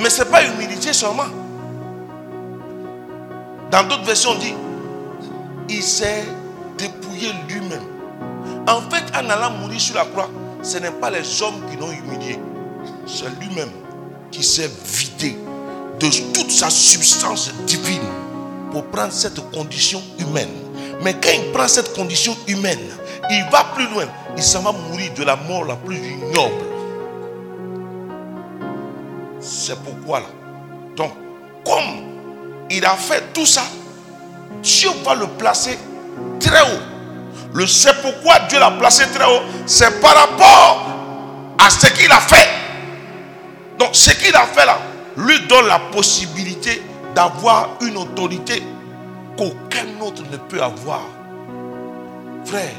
[0.00, 1.24] Mais ce n'est pas humilité seulement.
[3.72, 4.54] Dans d'autres versions, on dit,
[5.68, 6.22] il s'est
[7.48, 7.82] lui-même.
[8.68, 10.30] En fait, en allant mourir sur la croix,
[10.62, 12.38] ce n'est pas les hommes qui l'ont humilié.
[13.06, 13.70] C'est lui-même
[14.30, 15.36] qui s'est vidé
[16.00, 18.02] de toute sa substance divine
[18.72, 20.50] pour prendre cette condition humaine.
[21.02, 22.80] Mais quand il prend cette condition humaine,
[23.30, 24.06] il va plus loin.
[24.36, 26.64] Il s'en va mourir de la mort la plus ignoble.
[29.40, 30.26] C'est pourquoi là.
[30.96, 31.12] Donc,
[31.64, 32.06] comme
[32.70, 33.62] il a fait tout ça,
[34.62, 35.78] Dieu va le placer
[36.40, 36.95] très haut.
[37.54, 40.86] Le c'est pourquoi Dieu l'a placé très haut, c'est par rapport
[41.58, 42.48] à ce qu'il a fait.
[43.78, 44.78] Donc ce qu'il a fait là
[45.16, 46.82] lui donne la possibilité
[47.14, 48.62] d'avoir une autorité
[49.36, 51.02] qu'aucun autre ne peut avoir.
[52.44, 52.74] Frère,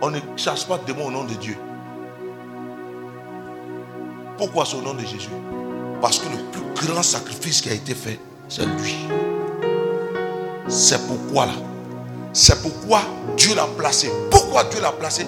[0.00, 1.56] on ne chasse pas de démons au nom de Dieu.
[4.36, 5.28] Pourquoi c'est au nom de Jésus?
[6.00, 6.42] Parce que le
[6.74, 8.18] plus grand sacrifice qui a été fait,
[8.48, 8.96] c'est lui.
[10.68, 11.52] C'est pourquoi là.
[12.32, 13.02] C'est pourquoi
[13.36, 14.10] Dieu l'a placé.
[14.30, 15.26] Pourquoi Dieu l'a placé?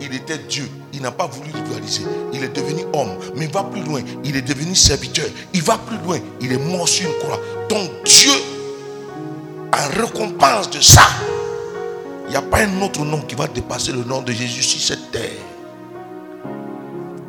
[0.00, 0.68] Il était Dieu.
[0.92, 2.02] Il n'a pas voulu rivaliser.
[2.32, 3.16] Il est devenu homme.
[3.36, 4.02] Mais il va plus loin.
[4.24, 5.26] Il est devenu serviteur.
[5.54, 6.18] Il va plus loin.
[6.40, 7.40] Il est mort sur une croix.
[7.68, 8.32] Donc Dieu,
[9.72, 11.02] en récompense de ça,
[12.26, 14.80] il n'y a pas un autre nom qui va dépasser le nom de Jésus sur
[14.80, 15.30] cette terre.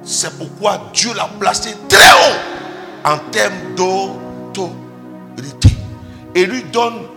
[0.04, 5.70] C'est pourquoi Dieu l'a placé très haut en termes d'autorité.
[6.36, 7.12] Et lui donne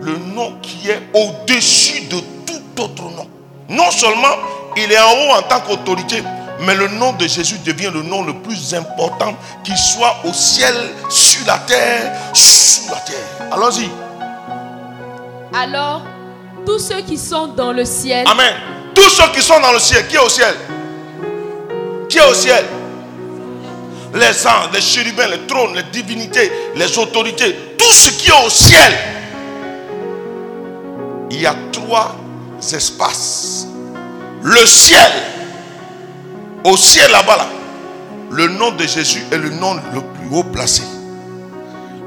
[0.00, 3.26] le nom qui est au-dessus de tout autre nom.
[3.68, 4.36] Non seulement
[4.76, 6.22] il est en haut en tant qu'autorité,
[6.60, 9.34] mais le nom de Jésus devient le nom le plus important,
[9.64, 10.74] qu'il soit au ciel,
[11.08, 13.48] sur la terre, sous la terre.
[13.52, 13.88] Allons-y.
[15.54, 16.02] Alors,
[16.64, 18.52] tous ceux qui sont dans le ciel Amen.
[18.94, 20.54] Tous ceux qui sont dans le ciel, qui est au ciel?
[22.08, 22.64] Qui est au ciel?
[24.14, 28.48] Les anges, les chérubins, les trônes, les divinités, les autorités, tout ce qui est au
[28.48, 28.92] ciel.
[31.36, 32.16] Il y a trois
[32.72, 33.66] espaces.
[34.42, 35.12] Le ciel,
[36.64, 37.46] au ciel là-bas, là,
[38.30, 40.82] le nom de Jésus est le nom le plus haut placé.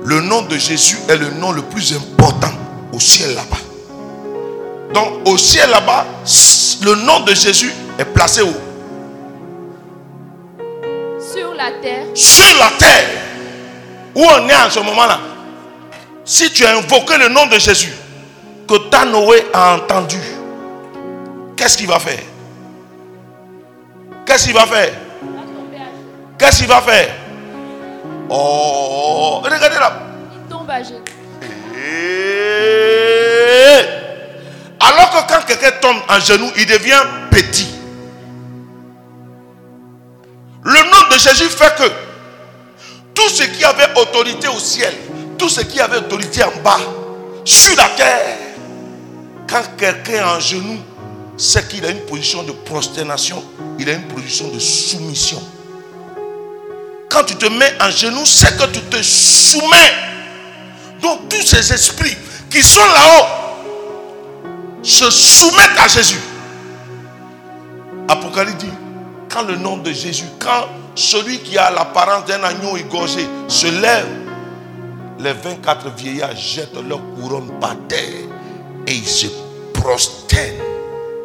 [0.03, 2.51] Le nom de Jésus est le nom le plus important
[2.91, 3.57] au ciel là-bas.
[4.95, 6.07] Donc au ciel là-bas,
[6.81, 8.53] le nom de Jésus est placé où?
[11.31, 13.09] Sur la terre, Sur la terre.
[14.15, 15.19] Où on est en ce moment-là?
[16.25, 17.93] Si tu as invoqué le nom de Jésus,
[18.89, 20.19] ta Noé a entendu,
[21.55, 22.19] qu'est-ce qu'il va faire?
[24.25, 24.93] Qu'est-ce qu'il va faire?
[26.37, 27.09] Qu'est-ce qu'il va faire?
[28.29, 29.93] Oh, regardez là.
[30.33, 31.03] il tombe à genoux.
[31.75, 32.39] Et
[34.79, 37.01] Alors que quand quelqu'un tombe en genoux, il devient
[37.31, 37.67] petit.
[40.63, 41.89] Le nom de Jésus fait que
[43.13, 44.93] tout ce qui avait autorité au ciel,
[45.37, 46.79] tout ce qui avait autorité en bas,
[47.43, 48.37] sur la terre,
[49.49, 50.79] quand quelqu'un est en genoux,
[51.37, 53.43] c'est qu'il a une position de prosternation,
[53.79, 55.41] il a une position de soumission.
[57.09, 59.93] Quand tu te mets en genoux, c'est que tu te soumets.
[61.01, 62.15] Donc tous ces esprits
[62.49, 63.25] qui sont là-haut
[64.83, 66.19] se soumettent à Jésus.
[68.07, 68.71] Apocalypse dit,
[69.31, 74.07] quand le nom de Jésus, quand celui qui a l'apparence d'un agneau égorgé se lève,
[75.19, 78.29] les 24 vieillards jettent leur couronne par terre
[78.89, 79.27] et ils se
[79.73, 80.65] prosternent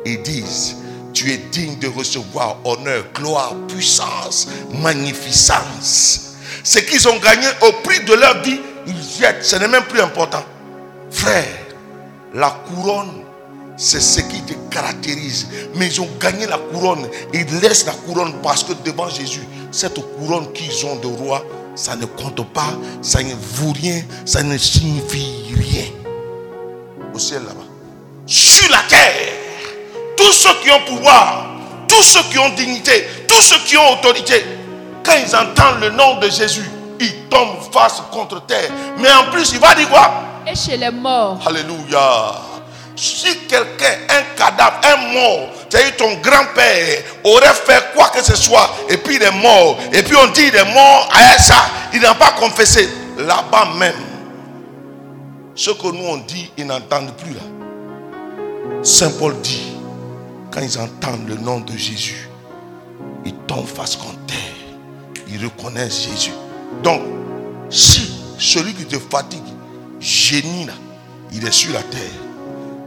[0.04, 0.76] et disent,
[1.14, 4.48] tu es digne de recevoir honneur, gloire, puissance,
[4.82, 6.34] magnificence.
[6.62, 9.44] Ce qu'ils ont gagné au prix de leur vie, ils jettent.
[9.44, 10.44] Ce n'est même plus important.
[11.10, 11.46] Frère,
[12.34, 13.22] la couronne,
[13.76, 15.46] c'est ce qui te caractérise.
[15.76, 17.08] Mais ils ont gagné la couronne.
[17.32, 21.44] Ils laissent la couronne parce que devant Jésus, cette couronne qu'ils ont de roi,
[21.76, 26.03] ça ne compte pas, ça ne vaut rien, ça ne signifie rien.
[27.14, 27.60] Au ciel là-bas.
[28.26, 29.32] Sur la terre,
[30.16, 31.46] tous ceux qui ont pouvoir,
[31.86, 34.44] tous ceux qui ont dignité, tous ceux qui ont autorité,
[35.04, 36.68] quand ils entendent le nom de Jésus,
[36.98, 38.70] ils tombent face contre terre.
[38.98, 40.10] Mais en plus, il va dire quoi?
[40.46, 42.34] Et chez les morts, Alléluia.
[42.96, 48.70] Si quelqu'un, un cadavre, un mort, c'est-à-dire ton grand-père aurait fait quoi que ce soit,
[48.88, 52.00] et puis il est mort, et puis on dit il est mort à ça, il
[52.00, 52.88] n'a pas confessé.
[53.18, 53.94] Là-bas même,
[55.54, 58.82] ce que nous on dit, ils n'entendent plus là.
[58.82, 59.72] Saint Paul dit,
[60.50, 62.28] quand ils entendent le nom de Jésus,
[63.24, 64.36] ils tombent face contre terre.
[65.28, 66.32] Ils reconnaissent Jésus.
[66.82, 67.00] Donc,
[67.70, 69.40] si celui qui te fatigue,
[70.00, 70.74] génie là,
[71.32, 72.00] il est sur la terre.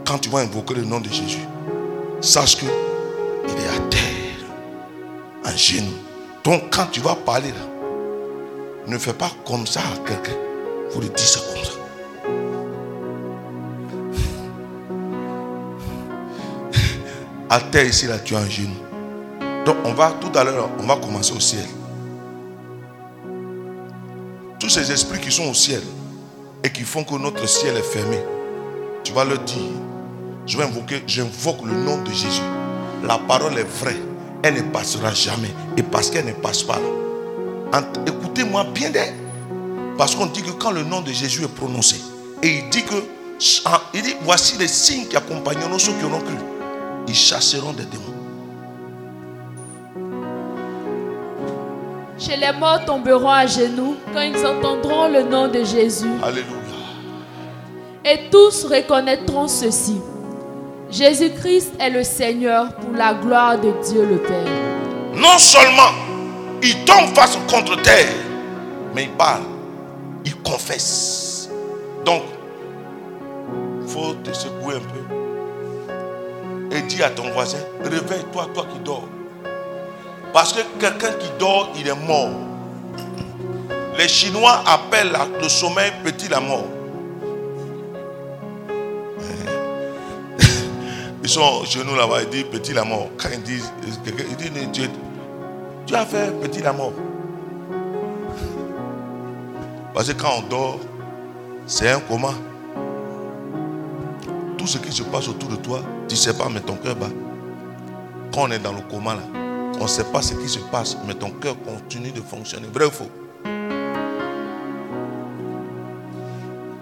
[0.06, 1.46] Quand tu vas invoquer le nom de Jésus,
[2.22, 2.66] sache que
[3.48, 5.92] il est à terre, en genoux.
[6.44, 7.66] Donc, quand tu vas parler là,
[8.88, 10.38] ne fais pas comme ça à quelqu'un.
[10.92, 11.77] Faut le dire ça comme ça.
[17.50, 18.70] À terre ici, là, tu es en genoux.
[19.66, 21.66] Donc, on va tout à l'heure, on va commencer au ciel.
[24.60, 25.82] Tous ces esprits qui sont au ciel
[26.64, 28.18] et qui font que notre ciel est fermé,
[29.04, 29.58] tu vas leur dire,
[30.46, 32.42] je vais invoquer, j'invoque le nom de Jésus.
[33.04, 33.96] La parole est vraie,
[34.44, 35.52] elle ne passera jamais.
[35.78, 36.80] Et parce qu'elle ne passe pas,
[37.74, 39.14] ent- écoutez-moi bien d'elle.
[39.98, 41.98] Parce qu'on dit que quand le nom de Jésus est prononcé,
[42.44, 42.96] et il dit que,
[43.94, 46.36] il dit, voici les signes qui accompagneront ceux qui auront cru.
[47.08, 48.18] Ils chasseront des démons.
[52.20, 56.10] chez les morts tomberont à genoux quand ils entendront le nom de Jésus.
[56.24, 56.44] Alléluia.
[58.04, 60.02] Et tous reconnaîtront ceci.
[60.90, 64.48] Jésus-Christ est le Seigneur pour la gloire de Dieu le Père.
[65.16, 65.92] Non seulement
[66.62, 68.08] il tombe face contre terre,
[68.96, 69.44] mais il parle,
[70.26, 71.50] il confesse.
[72.06, 72.24] Donc,
[73.82, 74.97] il faut te secouer un peu
[76.72, 79.08] et dis à ton voisin, réveille-toi, toi qui dors.
[80.34, 82.30] Parce que quelqu'un qui dort, il est mort.
[83.98, 86.66] Les Chinois appellent le sommeil petit la mort.
[91.24, 93.10] Ils sont chez nous là-bas, ils disent petit la mort.
[93.18, 94.82] Quand ils disent, ils disent, tu,
[95.86, 96.94] tu as fait petit la mort.
[99.94, 100.80] Parce que quand on dort,
[101.66, 102.34] c'est un coma.
[104.68, 105.80] Ce qui se passe autour de toi,
[106.10, 107.08] tu ne sais pas, mais ton cœur bat.
[108.34, 109.22] Quand on est dans le coma là,
[109.80, 112.68] on ne sait pas ce qui se passe, mais ton cœur continue de fonctionner.
[112.74, 113.10] Vrai ou faux?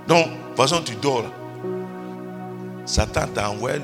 [0.08, 1.26] Donc, de toute façon, tu dors.
[2.86, 3.80] Satan t'a envoyé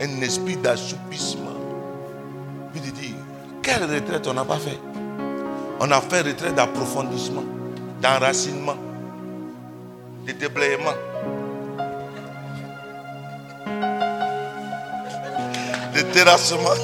[0.00, 1.56] un esprit d'assoupissement.
[2.72, 3.14] Puis il dit,
[3.62, 4.80] quelle retraite on n'a pas fait?
[5.78, 7.44] On a fait retraite d'approfondissement,
[8.00, 8.76] d'enracinement,
[10.26, 10.94] de déblayement,
[16.02, 16.74] de terrassement,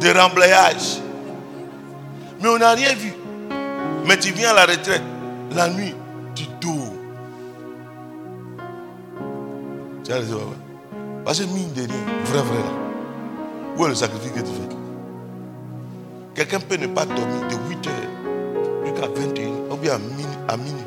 [0.00, 1.00] de remblayage.
[2.40, 3.12] Mais on n'a rien vu.
[4.06, 5.02] Mais tu viens à la retraite,
[5.54, 5.94] la nuit,
[6.34, 6.92] tu dors.
[10.04, 10.40] Tu as raison.
[11.24, 12.72] Parce que mine de rien, vrai, vrai là.
[13.76, 14.76] Où est le sacrifice que tu fais?
[16.34, 20.56] Quelqu'un peut ne pas dormir de 8 heures jusqu'à 21 ou bien à minuit, à
[20.56, 20.84] minuit.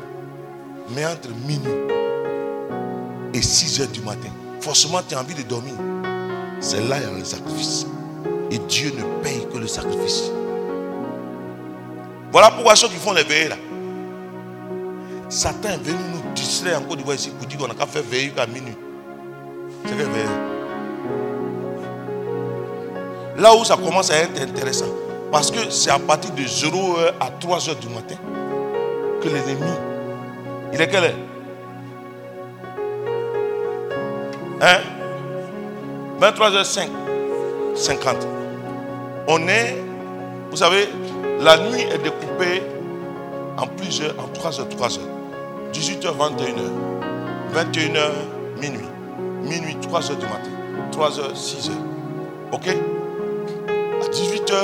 [0.94, 1.94] Mais entre minuit
[3.34, 4.30] et 6 heures du matin,
[4.68, 5.72] forcément tu as envie de dormir.
[6.60, 7.86] C'est là qu'il y a le sacrifice.
[8.50, 10.30] Et Dieu ne paye que le sacrifice.
[12.30, 13.56] Voilà pourquoi ceux qui font les veillées là.
[15.30, 18.02] Satan est venu nous distraire en Côte d'Ivoire ici pour dire qu'on n'a qu'à faire
[18.02, 18.76] veiller qu'à minuit.
[19.86, 19.94] C'est.
[23.40, 24.92] Là où ça commence à être intéressant,
[25.32, 28.16] parce que c'est à partir de 0h à 3h du matin
[29.22, 29.72] que l'ennemi,
[30.74, 31.27] il est quelle heure
[34.60, 34.80] Hein?
[36.20, 36.88] 23h05,
[37.76, 38.26] 50.
[39.28, 39.76] On est,
[40.50, 40.88] vous savez,
[41.40, 42.62] la nuit est découpée
[43.56, 44.98] en plusieurs, en 3h, 3h.
[45.72, 46.88] 18h, 21h.
[47.54, 48.10] 21h,
[48.60, 48.88] minuit.
[49.42, 50.50] Minuit, 3h du matin.
[50.90, 51.70] 3h, 6h.
[52.50, 52.66] Ok?
[54.00, 54.54] À 18h,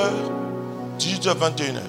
[0.99, 1.79] 18h, 21h.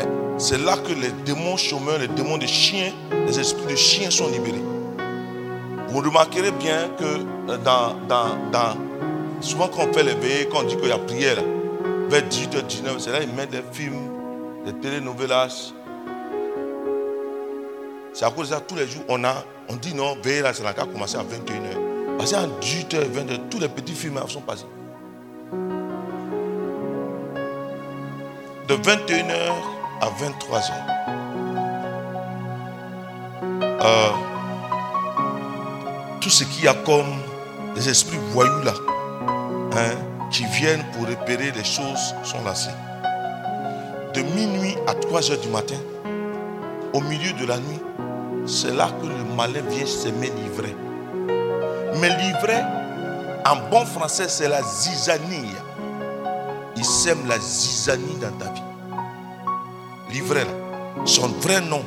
[0.00, 0.02] Eh,
[0.38, 2.92] C'est là que les démons chômeurs, les démons de chiens,
[3.26, 4.62] les esprits de chiens sont libérés.
[5.88, 7.04] Vous remarquerez bien que
[7.50, 8.76] euh, dans,
[9.40, 11.38] souvent quand on fait les veillées, quand on dit qu'il y a prière,
[12.08, 14.10] vers 18h, 19h, c'est là qu'ils mettent des films,
[14.66, 15.72] des telenovelas.
[18.12, 19.34] C'est à cause de ça, tous les jours, on, a,
[19.68, 22.16] on dit non, veillez là, c'est là qu'à commencer à 21h.
[22.18, 24.66] Parce qu'à 18h, 20h, tous les petits films sont passés.
[28.68, 29.52] De 21h
[30.02, 30.72] à 23h.
[33.80, 34.37] Euh,
[36.28, 37.22] tout ce qu'il y a comme
[37.74, 38.74] des esprits voyous là,
[39.72, 39.96] hein,
[40.30, 42.68] qui viennent pour repérer les choses, sont lassés.
[44.12, 45.76] De minuit à 3 heures du matin,
[46.92, 47.80] au milieu de la nuit,
[48.46, 50.76] c'est là que le malin vient s'aimer l'ivraie.
[51.98, 52.62] Mais l'ivraie,
[53.46, 55.54] en bon français, c'est la zizanie.
[56.76, 58.60] Il sème la zizanie dans ta vie.
[60.10, 61.82] L'ivraie, là, son vrai nom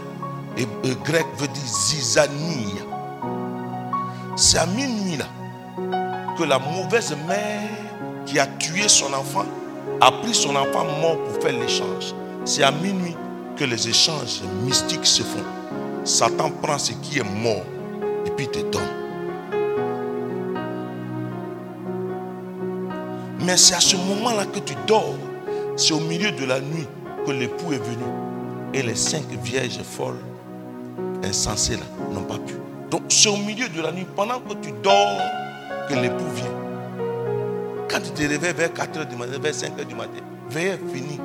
[0.58, 0.66] et
[1.06, 2.81] grec veut dire zizanie.
[4.36, 5.26] C'est à minuit là
[6.38, 7.70] que la mauvaise mère
[8.26, 9.46] qui a tué son enfant
[10.00, 12.14] a pris son enfant mort pour faire l'échange.
[12.46, 13.16] C'est à minuit
[13.58, 15.44] que les échanges mystiques se font.
[16.04, 17.66] Satan prend ce qui est mort
[18.26, 18.82] et puis te donne.
[23.42, 25.16] Mais c'est à ce moment-là que tu dors.
[25.76, 26.88] C'est au milieu de la nuit
[27.26, 28.06] que l'époux est venu.
[28.74, 30.22] Et les cinq vierges folles,
[31.24, 31.78] insensées
[32.14, 32.56] n'ont pas pu.
[32.92, 35.18] Donc c'est au milieu de la nuit, pendant que tu dors,
[35.88, 36.52] que l'époux vient.
[37.90, 40.20] Quand tu te réveilles vers 4 h du matin, vers 5 h du matin,
[40.50, 41.18] veille fini.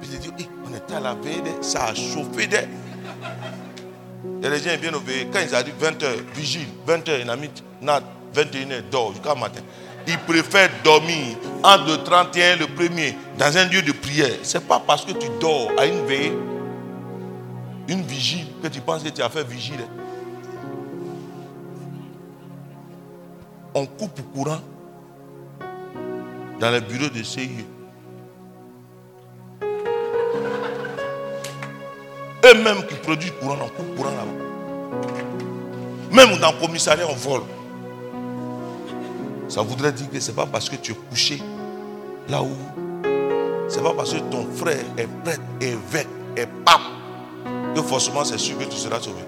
[0.00, 2.48] Puis tu te dis, Eh, on était à la veille, ça a chauffé.
[4.42, 5.26] Les gens viennent au veille.
[5.32, 7.50] Quand ils arrivent 20 h vigile, 20 h mis
[7.80, 8.02] nat,
[8.34, 9.62] 21 h dort jusqu'à matin.
[10.06, 14.36] Ils préfèrent dormir entre le 31 et le 1er dans un lieu de prière.
[14.42, 16.34] Ce n'est pas parce que tu dors à une veille,
[17.88, 19.84] une vigile, que tu penses que tu as fait vigile.
[23.74, 24.60] On coupe courant
[26.60, 27.66] dans les bureaux de CIE.
[32.42, 34.44] Et même qui produisent courant, on coupe courant là-bas.
[36.12, 37.42] Même dans le commissariat, on vole.
[39.48, 41.42] Ça voudrait dire que ce n'est pas parce que tu es couché
[42.28, 42.56] là où.
[43.68, 46.80] Ce n'est pas parce que ton frère est prêtre, évêque, est pape,
[47.74, 49.22] que forcément c'est sûr que tu seras sauvé.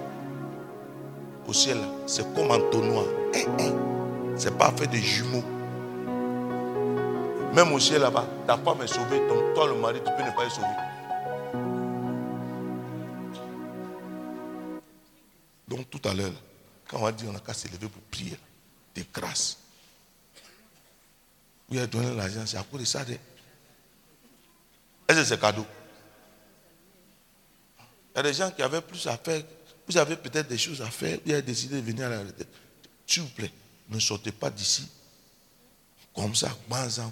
[1.47, 3.05] Au ciel, c'est comme un tonnoir.
[3.33, 3.71] Eh, eh.
[4.37, 5.43] Ce n'est pas fait de jumeaux.
[7.53, 10.35] Même au ciel là-bas, ta femme est sauvée, ton, toi le mari, tu peux ne
[10.35, 10.67] pas être sauvé.
[15.67, 16.31] Donc tout à l'heure,
[16.87, 18.37] quand on va dire on a qu'à s'élever pour prier,
[18.93, 19.57] des grâces.
[21.69, 23.01] Vous avez donné l'argent, c'est à cause de ça.
[25.07, 25.65] Est-ce que c'est cadeau?
[28.17, 29.43] Y a des gens qui avaient plus à faire.
[29.87, 31.19] Vous avez peut-être des choses à faire.
[31.23, 32.47] Vous avez décidé de venir à la retraite.
[33.05, 33.51] S'il vous plaît,
[33.89, 34.89] ne sortez pas d'ici
[36.15, 36.49] comme ça,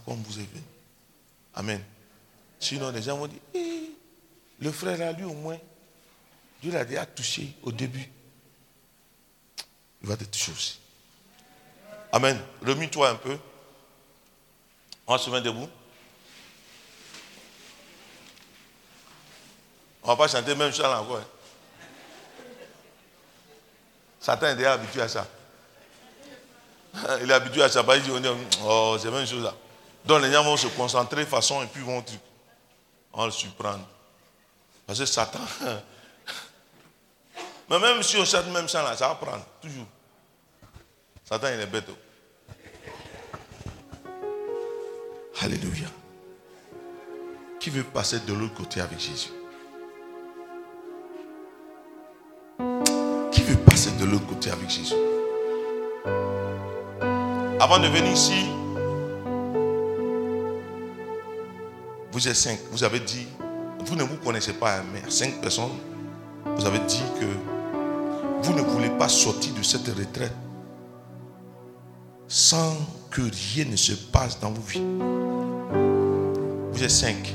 [0.03, 0.63] comme vous venu.
[1.53, 1.81] Amen.
[2.59, 3.91] Sinon, les gens vont dire, Eh,
[4.59, 5.59] le frère a lui au moins,
[6.61, 8.09] Dieu l'a déjà touché au début.
[10.01, 10.79] Il va te toucher aussi.
[12.11, 12.39] Amen.
[12.65, 13.37] Remue-toi un peu.
[15.05, 15.69] On se met debout.
[20.05, 21.17] On ne va pas chanter le même chant encore.
[21.17, 21.25] hein.
[24.19, 25.27] Satan est déjà habitué à ça.
[27.21, 27.83] Il est habitué à ça.
[27.95, 28.11] Il dit,
[28.63, 29.53] oh, c'est la même chose là.
[30.05, 32.05] Donc les gens vont se concentrer façon et puis vont.
[33.13, 33.87] On le surprendre.
[34.85, 35.39] Parce que Satan.
[37.69, 39.43] Mais même si on chante même chant là, ça va prendre.
[39.59, 39.87] Toujours.
[41.27, 41.85] Satan, il est bête.
[41.89, 41.95] oh.
[45.41, 45.87] Alléluia.
[47.59, 49.31] Qui veut passer de l'autre côté avec Jésus?
[53.85, 54.95] De l'autre côté avec Jésus
[57.59, 58.47] Avant de venir ici,
[62.11, 62.57] vous êtes cinq.
[62.71, 63.27] Vous avez dit,
[63.85, 65.77] vous ne vous connaissez pas, mais à cinq personnes,
[66.45, 67.25] vous avez dit que
[68.41, 70.33] vous ne voulez pas sortir de cette retraite
[72.27, 72.75] sans
[73.11, 74.81] que rien ne se passe dans vos vies.
[76.71, 77.33] Vous êtes cinq.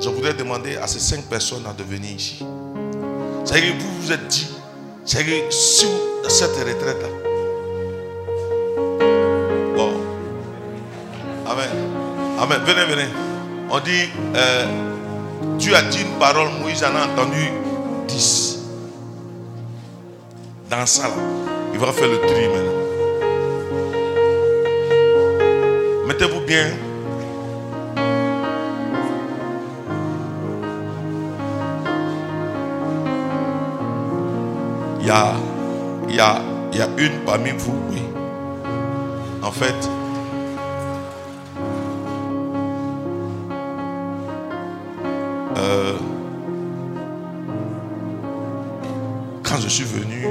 [0.00, 2.38] Je voudrais demander à ces cinq personnes de venir ici.
[2.40, 4.48] Vous vous êtes dit,
[5.04, 5.88] c'est que sur
[6.28, 7.08] cette retraite-là,
[9.76, 9.92] bon,
[11.46, 11.68] Amen.
[12.40, 12.60] Amen.
[12.64, 13.08] Venez, venez.
[13.70, 14.66] On dit, euh,
[15.58, 17.50] Dieu a dit une parole, Moïse en a entendu
[18.08, 18.58] dix.
[20.70, 21.14] Dans ça, là,
[21.72, 22.72] il va faire le tri maintenant.
[26.06, 26.66] Mettez-vous bien.
[35.02, 35.34] Il y a,
[36.08, 36.40] y, a,
[36.72, 38.00] y a une parmi vous, oui.
[39.42, 39.74] En fait,
[45.56, 45.96] euh,
[49.42, 50.24] quand je suis venu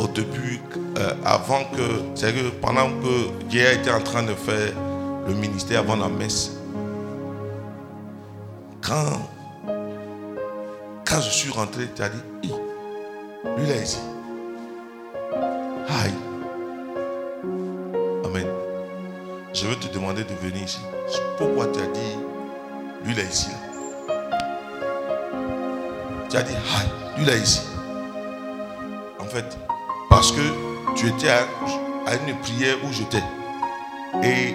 [0.00, 0.58] au début,
[0.98, 4.72] euh, avant que, c'est que pendant que Dieu était en train de faire
[5.28, 6.50] le ministère avant la messe,
[8.80, 9.20] quand,
[11.06, 12.53] quand je suis rentré, tu as dit,
[13.66, 13.98] Là ici.
[15.88, 16.12] Aïe.
[18.24, 18.46] Amen.
[19.54, 20.80] Je veux te demander de venir ici.
[21.38, 22.16] Pourquoi tu as dit,
[23.04, 23.48] lui là ici
[26.28, 27.62] Tu as dit, aïe, lui là ici.
[29.18, 29.56] En fait,
[30.10, 30.42] parce que
[30.94, 31.46] tu étais à,
[32.06, 33.22] à une prière où j'étais.
[34.22, 34.54] Et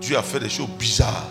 [0.00, 1.24] Dieu a fait des choses bizarres.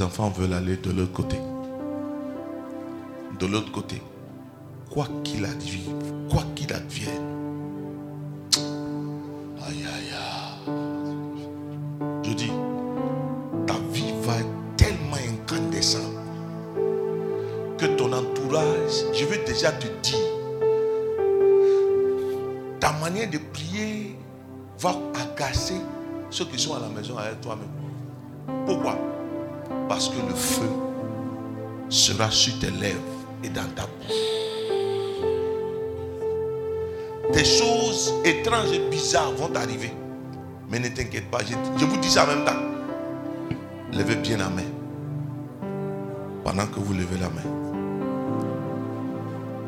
[0.00, 1.36] Enfants veulent aller de l'autre côté.
[3.38, 4.00] De l'autre côté.
[4.88, 7.10] Quoi qu'il advienne, quoi qu'il advienne.
[9.66, 10.72] Aïe, aïe, aïe.
[12.22, 12.52] Je dis,
[13.66, 16.00] ta vie va être tellement incandescente
[17.76, 20.18] que ton entourage, je veux déjà te dire,
[22.78, 24.16] ta manière de prier
[24.78, 25.80] va agacer
[26.30, 27.81] ceux qui sont à la maison avec toi-même.
[32.02, 33.00] Sera sur tes lèvres
[33.44, 34.32] et dans ta bouche.
[37.32, 39.92] des choses étranges et bizarres vont arriver.
[40.70, 42.60] Mais ne t'inquiète pas, je, vous dis ça en même temps.
[43.92, 44.62] Levez bien la main.
[46.44, 47.42] Pendant que vous levez la main.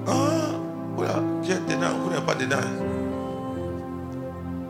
[0.06, 0.58] Ah,
[0.96, 2.56] voilà, tu es dedans, vous n'êtes pas dedans.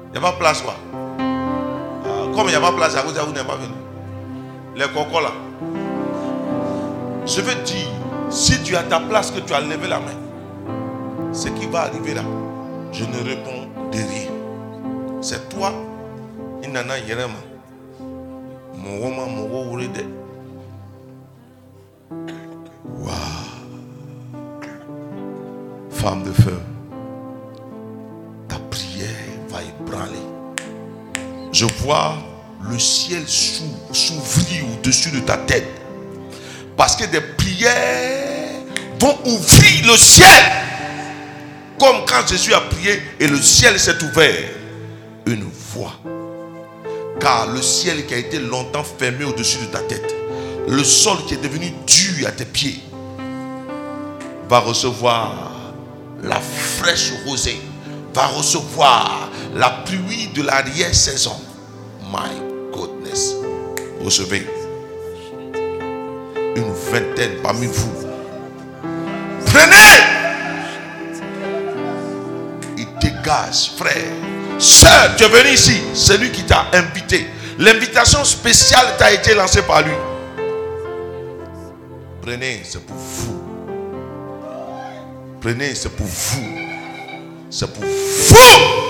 [0.06, 0.74] Il n'y a pas de place quoi.
[0.90, 3.74] Ah, comme il n'y a pas de place vous n'êtes pas venu.
[4.76, 5.43] Les cocos là.
[7.26, 7.88] Je veux dire,
[8.30, 12.14] si tu as ta place, que tu as levé la main, ce qui va arriver
[12.14, 12.22] là,
[12.92, 14.30] je ne réponds de rien.
[15.20, 15.72] C'est toi,
[16.62, 17.34] Inana Yerema.
[18.76, 20.04] Mon woman, mon wo wurede.
[23.00, 23.14] Waouh.
[25.90, 26.58] Femme de feu,
[28.48, 29.08] ta prière
[29.48, 30.18] va ébranler.
[31.52, 32.14] Je vois
[32.70, 35.66] le ciel s'ou- s'ouvrir au-dessus de ta tête.
[36.76, 38.60] Parce que des prières
[38.98, 40.28] vont ouvrir le ciel.
[41.78, 44.50] Comme quand Jésus a prié et le ciel s'est ouvert.
[45.26, 45.94] Une voix.
[47.20, 50.14] Car le ciel qui a été longtemps fermé au-dessus de ta tête,
[50.68, 52.80] le sol qui est devenu dur à tes pieds,
[54.48, 55.72] va recevoir
[56.22, 57.60] la fraîche rosée,
[58.12, 61.36] va recevoir la pluie de l'arrière-saison.
[62.12, 63.34] My goodness.
[64.02, 64.46] Recevez
[66.56, 67.92] une vingtaine parmi vous.
[69.46, 69.74] Prenez
[72.76, 73.94] Il dégage, frère.
[74.58, 75.80] Sœur, tu es venu ici.
[75.94, 77.26] C'est lui qui t'a invité.
[77.58, 79.92] L'invitation spéciale t'a été lancée par lui.
[82.22, 83.42] Prenez, c'est pour vous.
[85.40, 86.48] Prenez, c'est pour vous.
[87.50, 88.83] C'est pour vous.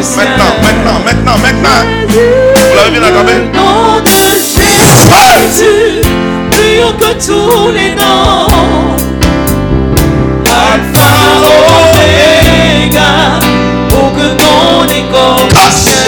[0.00, 6.00] Maintenant, maintenant, maintenant, maintenant, Vous l'avez bien Le nom de Jésus,
[6.50, 8.96] plus haut que tous les noms.
[10.46, 11.08] Alpha,
[11.82, 13.10] Oméga,
[13.92, 16.00] aucun nom n'est comme le sien.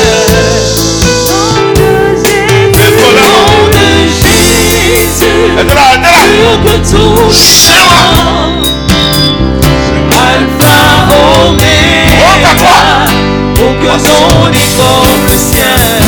[3.19, 3.81] Nom de
[4.23, 7.92] Jésus, plus haut que tous les noms.
[13.99, 16.02] N'est comme le sien.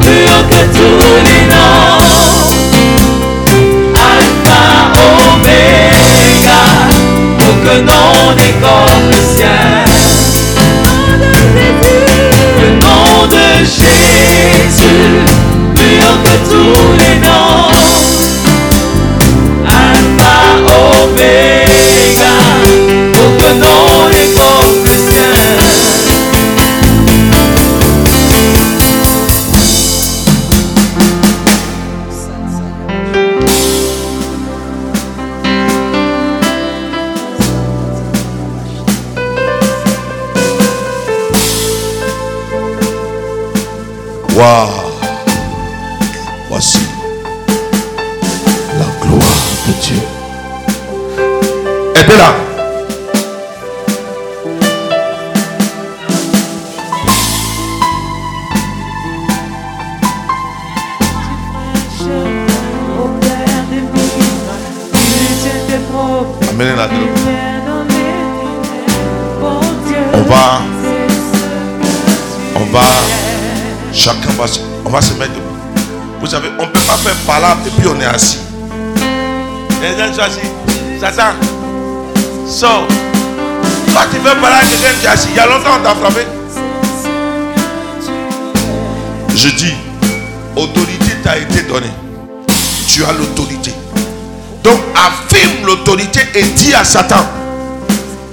[0.00, 2.00] Plus que tous les noms
[3.94, 4.62] Alpha
[5.32, 6.62] Omega,
[7.48, 9.84] au nom des corps du ciel.
[12.60, 15.04] Le nom de Jésus,
[15.74, 17.70] plus haut que tous les noms
[19.66, 20.36] Alpha
[21.02, 22.34] Omega,
[23.14, 23.89] au nom des.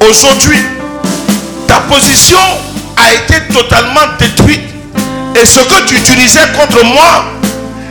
[0.10, 0.64] Aujourd'hui,
[1.68, 2.40] ta position
[2.98, 4.64] a été totalement détruite
[5.36, 7.26] et ce que tu utilisais contre moi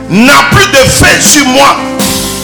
[0.09, 1.77] n'a plus de fait sur moi.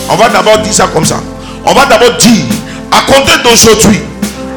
[0.09, 1.19] On va d'abord dire ça comme ça.
[1.65, 2.45] On va d'abord dire,
[2.91, 4.01] à compter d'aujourd'hui,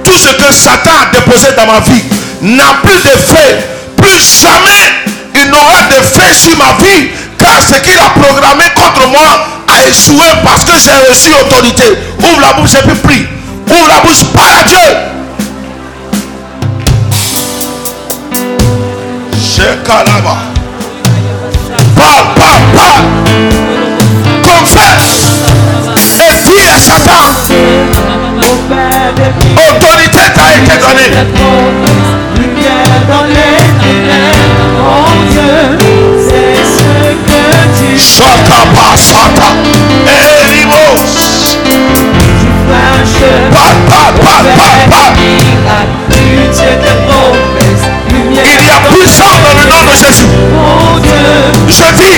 [0.04, 2.02] tout ce que Satan a déposé dans ma vie
[2.42, 3.68] n'a plus de fait.
[3.96, 4.92] Plus jamais
[5.34, 9.88] il n'aura de fait sur ma vie car ce qu'il a programmé contre moi a
[9.88, 11.84] échoué parce que j'ai reçu autorité.
[12.18, 13.35] Ouvre la bouche et puis prie.
[13.76, 14.78] Ouvre la bouche, parle à Dieu.
[19.38, 20.36] Shekalaba.
[21.96, 23.04] Parle, parle, parle.
[24.42, 25.16] Confesse.
[26.18, 27.24] Et dis à Satan,
[29.56, 31.10] autorité t'a été donnée.
[32.36, 34.66] Lumière dans les ténèbres.
[34.84, 35.56] Mon Dieu,
[36.28, 36.88] c'est ce
[37.26, 37.42] que
[37.78, 37.98] tu
[48.28, 50.26] Il y a puissance dans le nom de Jésus.
[51.68, 52.16] Je dis,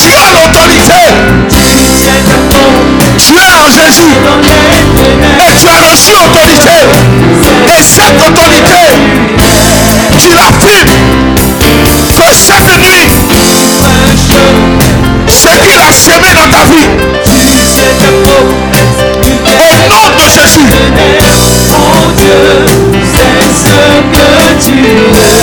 [0.00, 1.02] Tu as l'autorité.
[3.18, 4.14] Tu es en Jésus.
[5.40, 6.78] Et tu as reçu autorité.
[7.66, 8.80] Et cette autorité,
[10.20, 10.94] tu l'affirmes
[12.16, 13.08] que cette nuit,
[15.26, 16.90] ce qu'il a semé dans ta vie,
[19.46, 20.70] au nom de Jésus,
[21.72, 22.40] Mon Dieu,
[23.02, 23.74] c'est ce
[24.14, 24.26] que
[24.64, 24.78] tu.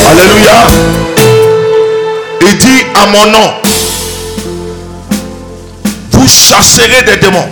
[0.09, 0.59] Alléluia,
[2.47, 3.47] il dit à mon nom,
[6.25, 7.47] vous chasserez des démons.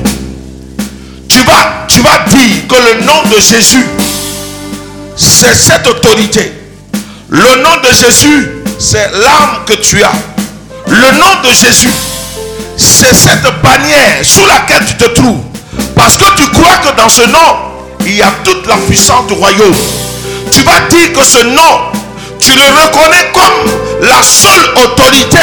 [1.29, 3.85] Tu vas, tu vas dire que le nom de Jésus,
[5.15, 6.53] c'est cette autorité.
[7.29, 10.11] Le nom de Jésus, c'est l'âme que tu as.
[10.87, 11.93] Le nom de Jésus,
[12.77, 15.43] c'est cette bannière sous laquelle tu te trouves.
[15.95, 17.55] Parce que tu crois que dans ce nom,
[18.05, 19.75] il y a toute la puissance du royaume.
[20.51, 21.91] Tu vas dire que ce nom,
[22.39, 25.37] tu le reconnais comme la seule autorité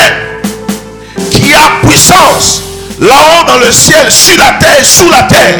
[1.31, 2.70] qui a puissance
[3.01, 5.59] là-haut dans le ciel, sur la terre, sous la terre.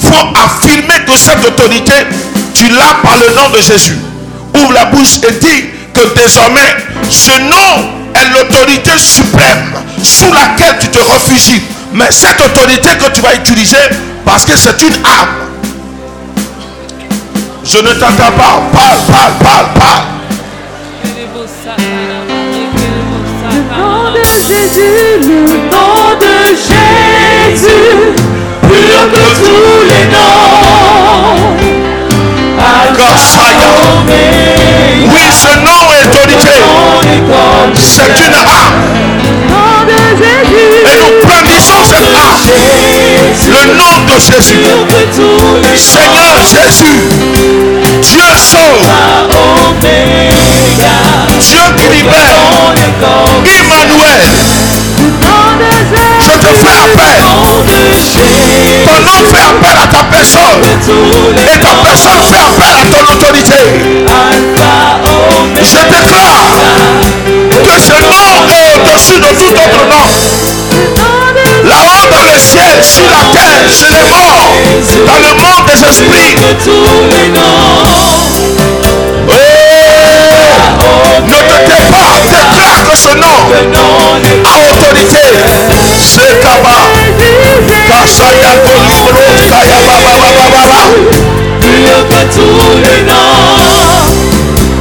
[0.00, 1.92] faut affirmer que cette autorité,
[2.54, 3.98] tu l'as par le nom de Jésus.
[4.54, 6.76] Ouvre la bouche et dis que désormais,
[7.10, 11.62] ce nom est l'autorité suprême sous laquelle tu te réfugies.
[11.92, 13.76] Mais cette autorité que tu vas utiliser,
[14.24, 15.46] parce que c'est une âme.
[17.64, 18.62] Je ne t'entends pas.
[18.72, 20.15] Parle, parle, parle, parle.
[23.76, 25.40] Nom de Jésus, le
[25.70, 27.94] nom de Jésus,
[28.62, 31.56] plus haut que tous les noms.
[32.96, 33.70] Gossaya.
[33.98, 36.56] Oméga, Oui, ce nom est autorité.
[37.74, 38.72] C'est une Jésus.
[40.84, 42.40] Et nous brandissons cette âme.
[42.44, 44.60] Jésus, Le nom de Jésus.
[45.76, 47.75] Seigneur Jésus.
[48.02, 48.90] Dieu sauve.
[51.38, 52.74] Dieu qui libère.
[53.44, 54.22] Emmanuel.
[56.20, 57.20] Je te fais appel.
[58.84, 60.62] Ton nom fait appel à ta personne.
[61.38, 63.60] Et ta personne fait appel à ton autorité.
[65.62, 66.50] Je déclare
[67.64, 70.06] que ce nom est au-dessus de tout autre nom
[71.64, 74.52] là-haut dans le ciel, sur la terre, chez les morts,
[75.06, 76.34] dans le monde des esprits.
[80.78, 83.38] Oh, ne t'étais pas, déclare que ce nom
[84.44, 85.24] a autorité.
[85.98, 86.78] C'est Kaba.
[87.88, 88.76] Kachayago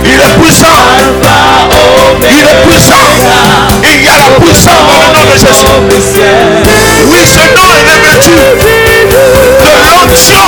[0.03, 0.81] Il est puissant.
[2.23, 3.03] Il est puissant.
[3.83, 4.54] Il y a la puissance
[5.13, 5.87] nom.
[7.09, 8.35] Oui, ce nom est revêtu
[9.09, 9.21] de
[9.83, 10.45] l'onction,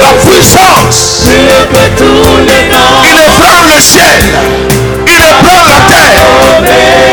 [0.00, 1.00] la puissance.
[1.26, 4.20] Il éprend le ciel,
[5.06, 6.26] il éprend la terre,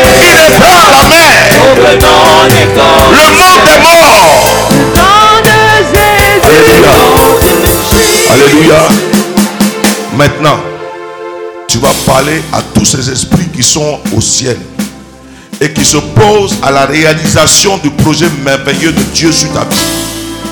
[0.06, 1.38] il éprend la mer.
[1.80, 4.24] Le monde est mort.
[6.44, 6.94] Alléluia.
[8.32, 8.82] Alléluia.
[10.16, 10.60] Maintenant,
[11.68, 14.56] tu vas parler à tous ces esprits qui sont au ciel
[15.60, 20.04] et qui s'opposent à la réalisation du projet merveilleux de Dieu sur ta vie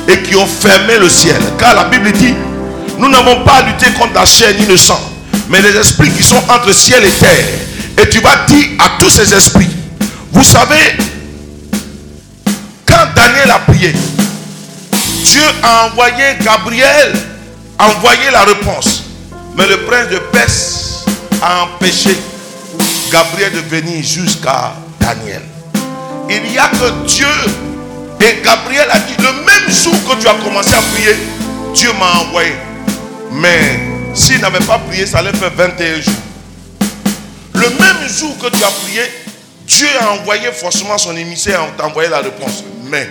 [0.08, 1.40] et qui ont fermé le ciel.
[1.58, 2.34] Car la Bible dit,
[2.98, 5.00] nous n'avons pas à lutter contre la chair ni le sang,
[5.48, 7.46] mais les esprits qui sont entre ciel et terre.
[7.98, 9.68] Et tu vas dire à tous ces esprits,
[10.32, 10.96] vous savez,
[12.86, 13.92] quand Daniel a prié,
[15.24, 17.12] Dieu a envoyé Gabriel,
[17.78, 19.04] envoyé la réponse.
[19.56, 21.04] Mais le prince de Perse
[21.42, 22.16] a empêché
[23.12, 25.42] Gabriel de venir jusqu'à Daniel.
[26.30, 27.26] Il n'y a que Dieu.
[28.20, 31.16] Et Gabriel a dit, le même jour que tu as commencé à prier,
[31.74, 32.52] Dieu m'a envoyé.
[33.32, 33.80] Mais
[34.14, 36.14] s'il n'avait pas prié, ça allait faire 21 jours.
[37.54, 39.02] Le même jour que tu as prié,
[39.66, 42.64] Dieu a envoyé forcément son émissaire à t'envoyer la réponse.
[42.90, 43.08] Mais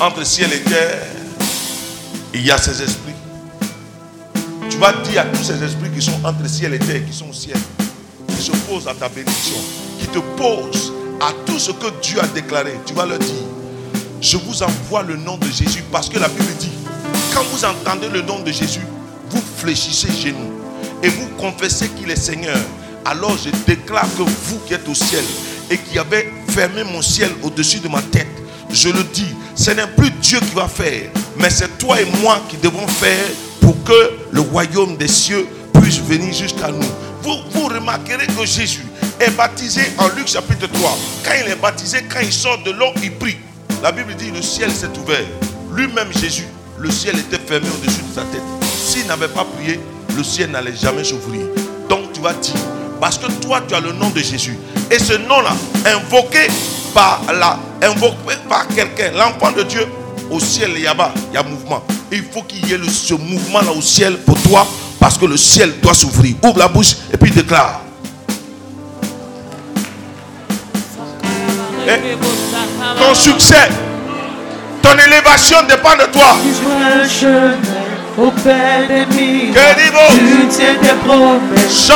[0.00, 0.98] entre ciel et terre,
[2.34, 3.12] il y a ces esprits.
[4.68, 7.28] Tu vas dire à tous ces esprits qui sont entre ciel et terre, qui sont
[7.28, 7.56] au ciel,
[8.42, 9.56] qui s'opposent à ta bénédiction,
[10.00, 12.72] qui te posent à tout ce que Dieu a déclaré.
[12.84, 13.44] Tu vas leur dire,
[14.20, 16.72] je vous envoie le nom de Jésus parce que la Bible dit,
[17.32, 18.84] quand vous entendez le nom de Jésus,
[19.30, 20.52] vous fléchissez genoux
[21.02, 22.58] et vous confessez qu'il est Seigneur.
[23.04, 25.24] Alors je déclare que vous qui êtes au ciel
[25.70, 28.26] et qui avez fermé mon ciel au-dessus de ma tête,
[28.70, 32.40] je le dis, ce n'est plus Dieu qui va faire, mais c'est toi et moi
[32.48, 33.26] qui devons faire
[33.60, 35.46] pour que le royaume des cieux
[35.80, 36.88] puisse venir jusqu'à nous.
[37.22, 38.84] Vous, remarquerez que Jésus
[39.20, 40.98] est baptisé en Luc chapitre 3.
[41.24, 43.36] Quand il est baptisé, quand il sort de l'eau, il prie.
[43.82, 45.24] La Bible dit, le ciel s'est ouvert.
[45.72, 46.46] Lui-même Jésus,
[46.78, 48.42] le ciel était fermé au-dessus de sa tête.
[48.76, 49.78] S'il n'avait pas prié,
[50.16, 51.46] le ciel n'allait jamais s'ouvrir.
[51.88, 52.54] Donc tu vas dire,
[53.00, 54.58] parce que toi tu as le nom de Jésus.
[54.90, 55.52] Et ce nom-là,
[55.86, 56.48] invoqué
[56.92, 57.22] par
[57.82, 59.86] invoqué par quelqu'un, l'enfant de Dieu,
[60.30, 60.94] au ciel, il y a
[61.30, 61.84] il y a mouvement.
[62.10, 64.66] Il faut qu'il y ait ce mouvement-là au ciel pour toi,
[65.02, 66.36] parce que le ciel doit s'ouvrir.
[66.44, 67.80] Ouvre la bouche et puis déclare.
[72.96, 73.68] Ton succès,
[74.80, 76.36] ton élévation dépend de toi.
[76.38, 77.56] Un chemin
[78.16, 79.52] au père des mille.
[79.52, 81.90] Tu tiens tes promesses.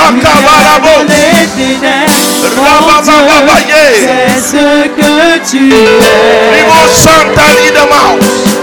[3.66, 6.66] Dieu, C'est ce que tu es.
[7.86, 8.55] Maus.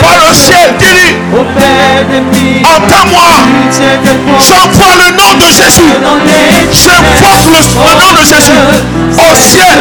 [0.00, 1.16] Par le ciel, dis-lui,
[2.64, 3.30] entends-moi.
[4.38, 5.92] J'envoie le nom de Jésus.
[6.72, 8.60] J'invoque le, le nom de Jésus
[9.16, 9.76] au ciel.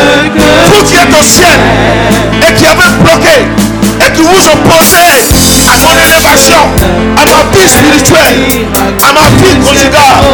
[0.68, 1.60] Vous qui êtes au ciel
[2.48, 3.48] et qui avez bloqué
[4.06, 6.64] et qui vous opposez à mon élévation,
[7.18, 10.26] à ma vie spirituelle, à ma vie conjugale,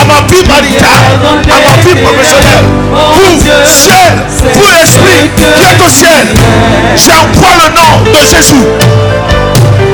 [0.00, 2.64] à ma vie maritale, à ma vie professionnelle.
[2.92, 4.12] Vous, ciel,
[4.54, 6.28] vous l'esprit qui êtes au ciel,
[6.96, 8.64] j'envoie le nom de Jésus.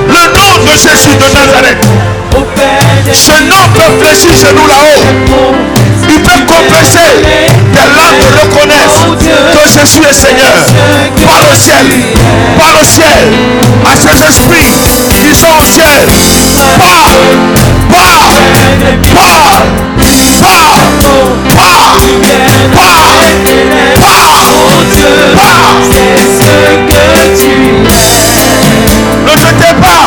[0.08, 1.86] Le nom de Jésus de Nazareth.
[3.12, 5.54] Ce nom peut fléchir chez nous là-haut.
[6.08, 7.22] Il peut confesser.
[7.72, 9.06] Tes langues reconnaissent
[9.54, 10.54] que Jésus est Seigneur.
[11.26, 11.86] Par le ciel.
[12.58, 14.72] Par le ciel à ces esprits
[15.26, 16.06] qui sont au ciel.
[16.78, 17.10] Pas,
[17.90, 18.28] pas,
[19.14, 19.64] pas,
[21.54, 21.96] pas, pas,
[23.96, 25.12] pas, Oh Dieu,
[25.90, 28.00] c'est ce que tu es.
[29.26, 30.04] Ne jetez pas.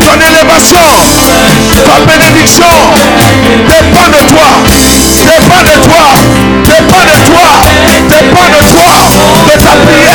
[0.00, 0.88] Ton élévation,
[1.86, 2.74] ta bénédiction.
[3.68, 4.48] Dépend de toi,
[5.26, 6.04] dépend de toi,
[6.64, 7.46] dépend de toi,
[8.08, 8.90] dépend de toi,
[9.46, 10.11] de ta prière.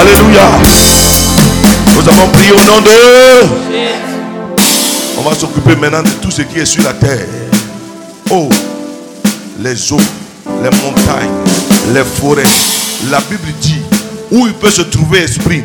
[0.00, 0.48] Alléluia.
[1.94, 2.90] Nous avons prié au nom de.
[5.18, 7.26] On va s'occuper maintenant de tout ce qui est sur la terre.
[8.30, 8.48] Oh,
[9.60, 10.00] les eaux,
[10.62, 11.30] les montagnes,
[11.92, 12.42] les forêts.
[13.10, 13.82] La Bible dit
[14.30, 15.62] où il peut se trouver esprit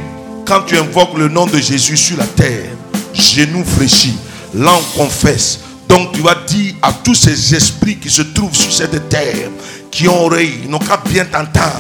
[0.49, 2.71] quand tu invoques le nom de Jésus sur la terre.
[3.13, 4.17] Genoux fléchis,
[4.55, 5.59] langue confesse.
[5.87, 9.49] Donc tu vas dire à tous ces esprits qui se trouvent sur cette terre,
[9.91, 11.75] qui ont oreille, n'ont qu'à bien t'entendre.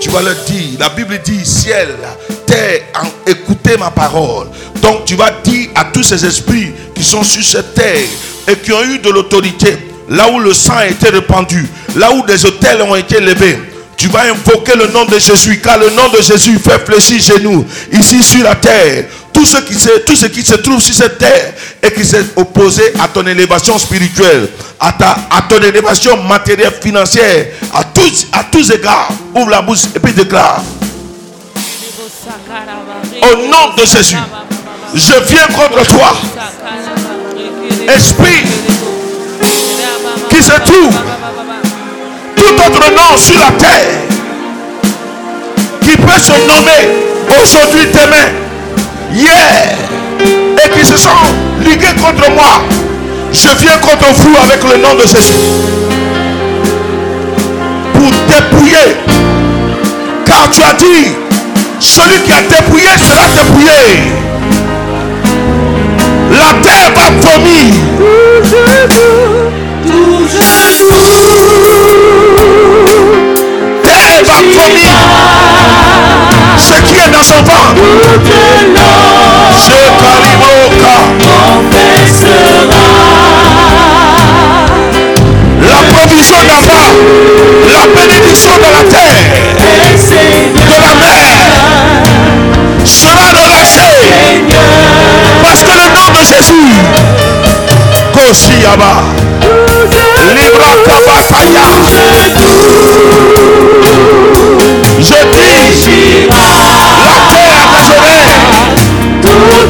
[0.00, 1.88] Tu vas leur dire, la Bible dit, ciel,
[2.46, 2.82] terre,
[3.26, 4.48] écoutez ma parole.
[4.82, 8.06] Donc tu vas dire à tous ces esprits qui sont sur cette terre
[8.46, 9.78] et qui ont eu de l'autorité,
[10.10, 11.66] là où le sang a été répandu,
[11.96, 13.58] là où des hôtels ont été levés,
[14.04, 17.40] tu vas invoquer le nom de Jésus, car le nom de Jésus fait fléchir chez
[17.42, 19.06] nous, ici sur la terre.
[19.32, 22.22] tout ce, qui se, tout ce qui se trouve sur cette terre et qui s'est
[22.36, 28.44] opposé à ton élévation spirituelle, à, ta, à ton élévation matérielle, financière, à tous, à
[28.44, 30.62] tous égards, ouvre la bouche et puis déclare.
[33.22, 34.18] Au nom de Jésus,
[34.94, 36.12] je viens contre toi.
[37.88, 38.44] Esprit
[40.28, 40.94] qui se trouve
[42.44, 43.88] tout autre nom sur la terre
[45.80, 46.82] qui peut se nommer
[47.42, 48.28] aujourd'hui, demain,
[49.12, 49.78] hier,
[50.20, 51.08] et qui se sont
[51.60, 52.62] ligués contre moi.
[53.32, 55.38] Je viens contre vous avec le nom de Jésus
[57.94, 58.96] pour dépouiller.
[60.26, 61.14] Car tu as dit,
[61.80, 64.12] celui qui a dépouillé sera dépouillé.
[66.30, 67.64] La terre va vomir.
[76.58, 77.82] Ce qui est dans son ventre.
[79.54, 80.96] Je caliboka.
[85.60, 86.94] La provision d'abord,
[87.70, 89.24] la bénédiction de la terre,
[90.54, 91.36] de la mer,
[92.84, 94.44] sera relâchée.
[95.42, 96.74] Parce que le nom de Jésus,
[98.12, 98.94] Koshiyaba,
[100.34, 101.68] Libra Kabataya,
[105.04, 108.16] je dis, la terre a besoin,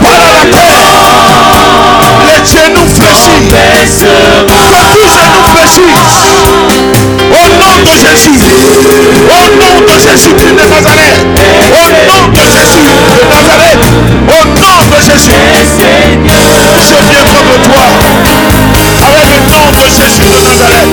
[0.01, 0.95] voilà la terre,
[2.27, 3.51] les genoux fléchis,
[4.47, 4.59] que
[4.93, 6.23] tous genoux fléchissent,
[7.33, 8.39] au nom de Jésus,
[9.29, 11.27] au nom de Jésus de Nazareth,
[11.73, 13.85] au nom de Jésus de Nazareth,
[14.29, 15.41] au nom de Jésus,
[16.79, 17.87] je viens contre toi,
[19.09, 20.93] avec le nom de Jésus de Nazareth.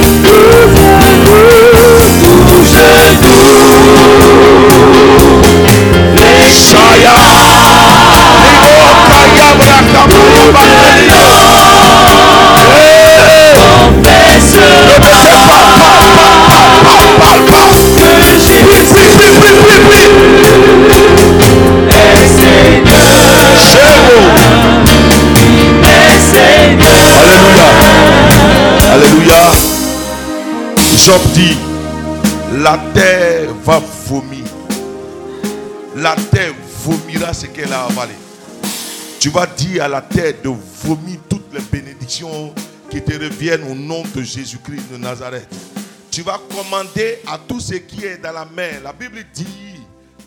[31.04, 31.58] Job dit,
[32.64, 34.41] la terre va vomir.
[37.34, 38.14] Ce qu'elle a avalé.
[39.20, 42.54] Tu vas dire à la terre de vomir toutes les bénédictions
[42.90, 45.48] qui te reviennent au nom de Jésus-Christ de Nazareth.
[46.12, 48.82] Tu vas commander à tout ce qui est dans la mer.
[48.84, 49.78] La Bible dit,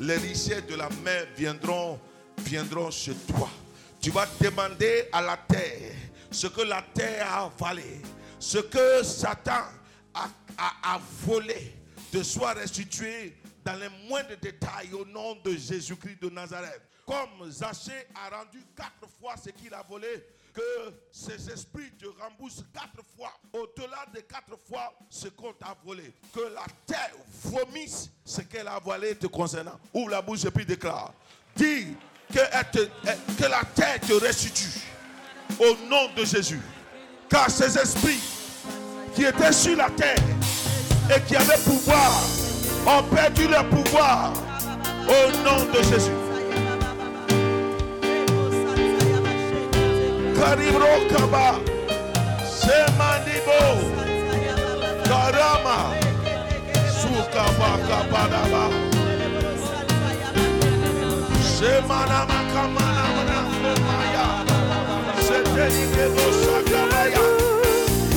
[0.00, 1.98] les richesses de la mer viendront,
[2.38, 3.50] viendront chez toi.
[4.00, 5.92] Tu vas demander à la terre
[6.30, 8.00] ce que la terre a avalé,
[8.38, 9.62] ce que Satan
[10.14, 10.24] a,
[10.56, 11.74] a- a volé,
[12.10, 16.80] te soit restitué dans les moindres détails au nom de Jésus-Christ de Nazareth.
[17.06, 20.24] Comme Zachée a rendu quatre fois ce qu'il a volé,
[20.54, 26.14] que ces esprits te remboursent quatre fois, au-delà de quatre fois ce qu'on t'a volé.
[26.32, 27.12] Que la terre
[27.44, 29.78] vomisse ce qu'elle a volé te concernant.
[29.92, 31.12] Ouvre la bouche et puis déclare.
[31.56, 31.94] Dis
[32.32, 32.38] que,
[33.36, 34.80] que la terre te restitue
[35.58, 36.60] au nom de Jésus.
[37.28, 38.20] Car ces esprits
[39.14, 40.16] qui étaient sur la terre
[41.14, 42.12] et qui avaient pouvoir
[42.86, 44.32] ont perdu leur pouvoir
[45.02, 46.33] au nom de Jésus.
[50.34, 51.46] Karibro Kaba,
[52.42, 53.62] Semanibo,
[55.06, 55.78] Karama,
[56.98, 58.64] Sukaba Kabadaba,
[61.54, 64.26] Semanama Kamana Manamaya,
[65.26, 67.24] Setenikebo Sakabaya,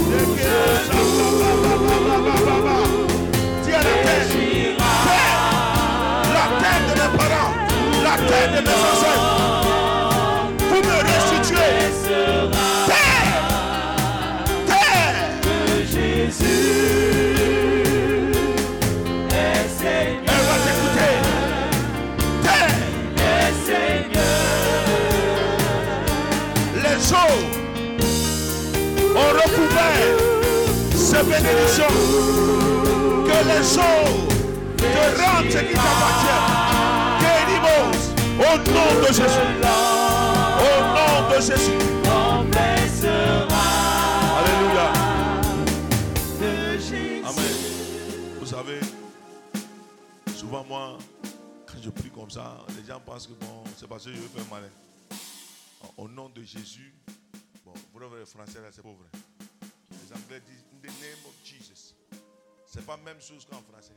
[0.09, 1.01] Nekebo
[1.39, 2.77] Sakababa,
[3.63, 4.25] Tiens la terre,
[5.05, 5.33] terre,
[6.33, 7.53] la terre de mes parents,
[8.03, 9.36] la terre de mes ancêtres,
[29.37, 30.17] recouvert
[30.95, 31.95] ces bénédictions.
[33.25, 34.27] Que les eaux
[34.77, 36.43] te rendent ce qui t'appartient.
[37.21, 38.01] Kérimos,
[38.39, 39.47] au nom de Jésus.
[40.59, 41.77] Au nom de Jésus.
[44.37, 44.87] Alléluia.
[47.25, 47.55] Amen.
[48.39, 48.79] Vous savez,
[50.35, 50.97] souvent moi,
[51.65, 54.27] quand je prie comme ça, les gens pensent que bon, c'est parce que je veux
[54.29, 54.71] faire malin.
[55.97, 56.93] Au nom de Jésus,
[57.65, 59.09] bon, vous le français là, c'est pas vrai.
[60.07, 61.93] Les Anglais disent in the name of Jesus.
[62.65, 63.95] C'est pas la même chose qu'en français.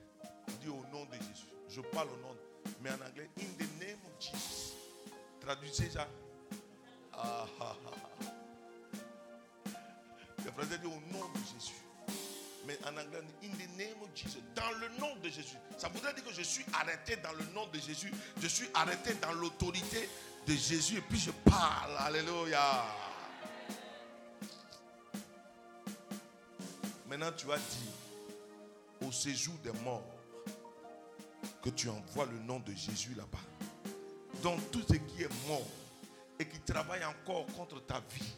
[0.48, 1.46] On dit au nom de Jésus.
[1.68, 2.36] Je parle au nom,
[2.80, 4.74] mais en anglais, in the name of Jesus.
[5.40, 6.08] Traduisez ça.
[7.12, 8.24] Ah, ah, ah.
[10.44, 11.74] Le frère dit au nom de Jésus.
[12.66, 14.42] Mais en anglais, in the name of Jesus.
[14.56, 15.58] Dans le nom de Jésus.
[15.78, 18.12] Ça voudrait dire que je suis arrêté dans le nom de Jésus.
[18.42, 20.08] Je suis arrêté dans l'autorité
[20.46, 20.98] de Jésus.
[20.98, 21.96] Et puis je parle.
[21.98, 23.09] Alléluia.
[27.10, 27.90] Maintenant, tu as dit
[29.04, 30.06] au séjour des morts
[31.60, 33.40] que tu envoies le nom de Jésus là-bas.
[34.44, 35.66] Donc tout ce qui est mort
[36.38, 38.32] et qui travaille encore contre ta vie,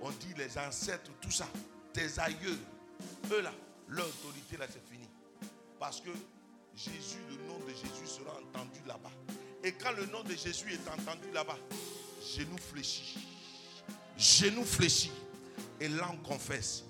[0.00, 1.46] on dit les ancêtres, tout ça,
[1.92, 2.58] tes aïeux,
[3.30, 3.52] eux là,
[3.86, 5.08] leur autorité là, c'est fini.
[5.78, 6.10] Parce que
[6.74, 9.12] Jésus, le nom de Jésus sera entendu là-bas.
[9.62, 11.58] Et quand le nom de Jésus est entendu là-bas,
[12.36, 13.20] genou fléchit,
[14.18, 15.12] genou fléchit
[15.78, 16.82] et langue confesse.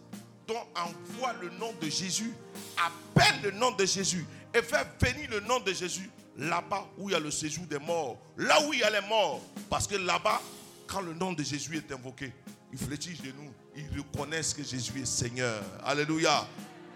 [0.75, 2.33] Envoie le nom de Jésus,
[2.77, 7.13] appelle le nom de Jésus et fais venir le nom de Jésus là-bas où il
[7.13, 9.41] y a le séjour des morts, là où il y a les morts.
[9.69, 10.41] Parce que là-bas,
[10.87, 12.33] quand le nom de Jésus est invoqué,
[12.73, 15.63] ils fléchissent genoux, ils reconnaissent que Jésus est Seigneur.
[15.85, 16.47] Alléluia.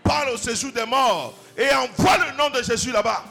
[0.03, 3.25] Parle au séjour des morts et envoie le nom de Jésus là-bas.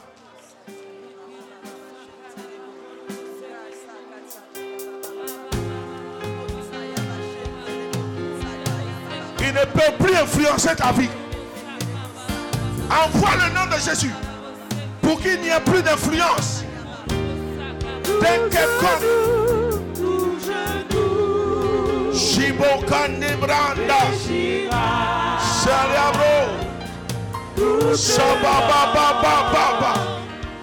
[9.56, 11.08] Ne peut plus influencer ta vie.
[12.90, 14.12] Envoie le nom de Jésus
[15.00, 16.64] pour qu'il n'y ait plus d'influence.
[18.20, 19.36] D'un quelconque.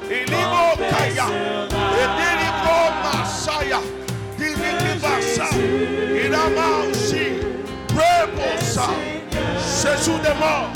[0.10, 1.26] Ilimo Kaya,
[3.04, 3.80] Masaya,
[4.38, 5.48] Dirikibasa,
[6.24, 7.03] Irama aussi, Rebosa,
[9.84, 10.72] Jésus des morts,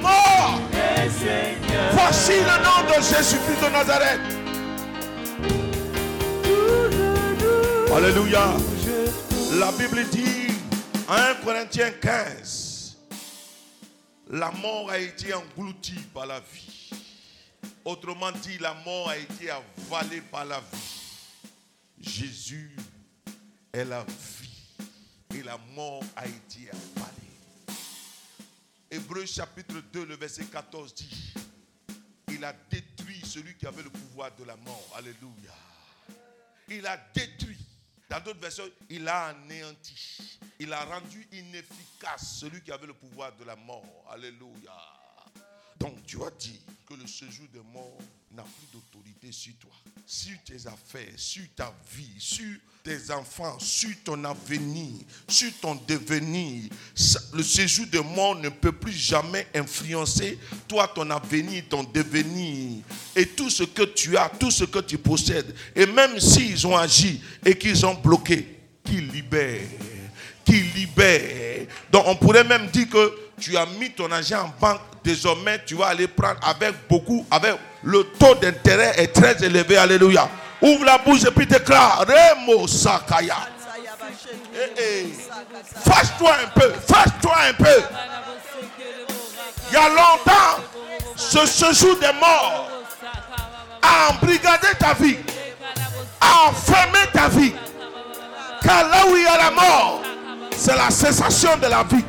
[0.00, 0.60] mort.
[1.90, 4.20] Voici le nom de Jésus-Christ de Nazareth.
[7.92, 8.54] Alléluia.
[9.58, 10.52] La Bible dit
[11.08, 12.96] en 1 Corinthiens 15,
[14.30, 16.90] la mort a été engloutie par la vie.
[17.84, 21.18] Autrement dit, la mort a été avalée par la vie.
[22.00, 22.70] Jésus
[23.72, 24.76] est la vie
[25.36, 27.17] et la mort a été avalée.
[28.90, 31.34] Hébreu chapitre 2, le verset 14 dit,
[32.30, 34.94] il a détruit celui qui avait le pouvoir de la mort.
[34.96, 35.54] Alléluia.
[36.68, 37.58] Il a détruit.
[38.08, 40.38] Dans d'autres versions, il a anéanti.
[40.58, 44.06] Il a rendu inefficace celui qui avait le pouvoir de la mort.
[44.10, 44.72] Alléluia.
[45.78, 47.98] Donc tu as dit que le séjour des morts
[48.38, 49.72] n'a plus d'autorité sur toi,
[50.06, 56.70] sur tes affaires, sur ta vie, sur tes enfants, sur ton avenir, sur ton devenir.
[57.34, 62.84] Le séjour des morts ne peut plus jamais influencer toi, ton avenir, ton devenir
[63.16, 65.52] et tout ce que tu as, tout ce que tu possèdes.
[65.74, 69.66] Et même s'ils ont agi et qu'ils ont bloqué, qu'ils libèrent
[70.44, 71.66] qui libère.
[71.92, 75.74] Donc on pourrait même dire que tu as mis ton argent en banque, désormais tu
[75.74, 79.76] vas aller prendre avec beaucoup, avec le taux d'intérêt est très élevé.
[79.76, 80.28] Alléluia.
[80.60, 83.36] Ouvre la bouche et puis déclare Remo Sakaya.
[84.54, 85.06] Eh, eh.
[85.84, 87.82] Fâche-toi un peu, fâche-toi un peu.
[89.70, 90.64] Il y a longtemps,
[91.14, 92.68] ce séjour des morts
[93.82, 95.18] a embrigadé ta vie,
[96.20, 97.54] a enfermé ta vie.
[98.62, 100.02] Car là où il y a la mort,
[100.56, 102.04] c'est la cessation de la vie.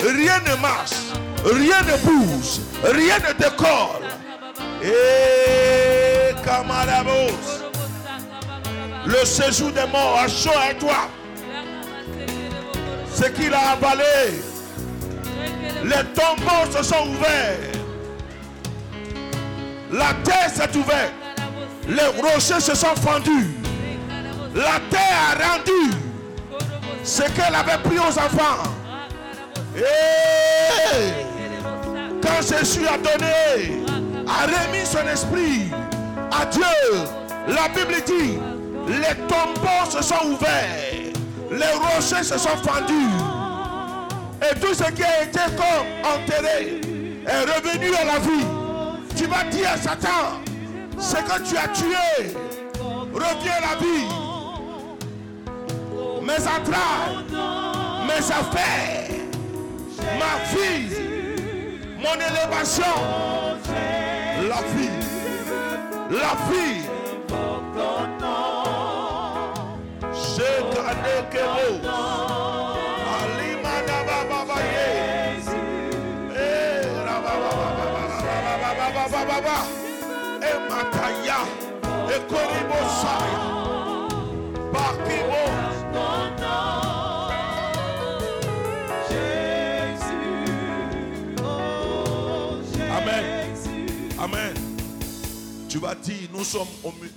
[0.00, 1.12] Rien ne marche,
[1.44, 4.06] rien ne bouge, rien ne décolle.
[4.82, 7.06] Et camarades,
[9.06, 11.08] le séjour des morts a chaud à toi.
[13.12, 14.40] Ce qu'il a avalé,
[15.84, 17.58] les tombeaux se sont ouverts.
[19.90, 21.12] La terre s'est ouverte.
[21.88, 23.50] Les rochers se sont fendus.
[24.54, 25.96] La terre a rendu
[27.02, 28.77] ce qu'elle avait pris aux enfants.
[32.22, 33.84] Quand Jésus a donné,
[34.26, 35.70] a remis son esprit
[36.30, 36.62] à Dieu,
[37.48, 38.38] la Bible dit,
[38.88, 41.12] les tombeaux se sont ouverts,
[41.50, 42.94] les rochers se sont fendus.
[44.42, 46.80] Et tout ce qui a été comme enterré
[47.26, 48.46] est revenu à la vie.
[49.16, 50.40] Tu vas dire à Satan,
[50.98, 52.34] ce que tu as tué
[53.12, 54.28] revient à la vie
[56.28, 57.24] mes entrailles,
[58.06, 59.07] mes affaires,
[60.18, 60.96] ma fille,
[61.98, 62.96] mon élévation,
[64.48, 65.02] la fille,
[66.10, 66.84] la fille.
[70.12, 71.88] J'ai gardé que oh,
[80.40, 81.40] Emataya,
[96.02, 96.68] Dire, nous sommes,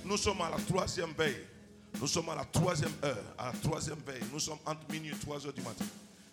[0.04, 1.46] nous sommes à la troisième veille.
[2.00, 4.22] Nous sommes à la troisième heure, à la troisième veille.
[4.32, 5.84] Nous sommes entre minuit et 3 heures du matin.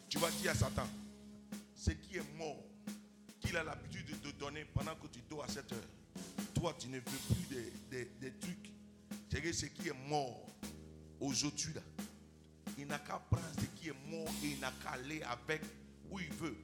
[0.07, 0.87] Tu vas dire à Satan,
[1.75, 2.63] ce qui est mort,
[3.39, 5.83] qu'il a l'habitude de donner pendant que tu dors à cette heure.
[6.53, 7.55] Toi, tu ne veux plus
[7.91, 8.71] des, des- trucs.
[9.31, 10.45] C'est ce qui est mort
[11.19, 11.81] aujourd'hui là,
[12.77, 15.61] il n'a qu'à prendre ce qui est mort et il n'a qu'à aller avec
[16.09, 16.55] où il veut.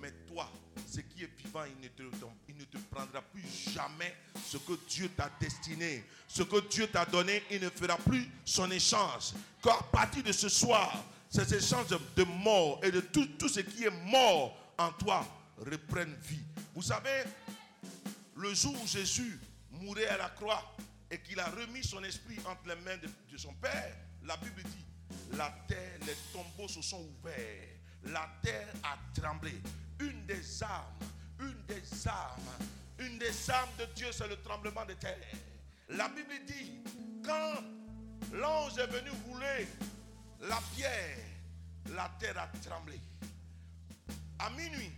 [0.00, 0.50] Mais toi,
[0.88, 2.02] ce qui est vivant, il ne, te,
[2.56, 4.14] il ne te prendra plus jamais
[4.46, 6.04] ce que Dieu t'a destiné.
[6.26, 9.32] Ce que Dieu t'a donné, il ne fera plus son échange.
[9.62, 13.84] Qu'à partir de ce soir, ces échanges de, mort et de tout, tout ce qui
[13.84, 15.26] est mort en toi
[15.58, 16.40] reprennent vie.
[16.74, 17.24] Vous savez,
[18.36, 19.38] le jour où Jésus
[19.70, 20.76] mourait à la croix
[21.10, 24.62] et qu'il a remis son esprit entre les mains de, de son Père, la Bible
[24.62, 27.68] dit, la terre, les tombeaux se sont ouverts,
[28.04, 29.52] la terre a tremblé.
[30.00, 30.94] Une des armes,
[31.40, 32.50] une des armes,
[32.98, 35.16] une des armes de Dieu, c'est le tremblement de terre.
[35.90, 36.72] La Bible dit,
[37.24, 37.62] quand
[38.32, 39.68] l'ange est venu rouler
[40.40, 41.18] la pierre,
[41.94, 42.98] la terre a tremblé.
[44.38, 44.92] À minuit,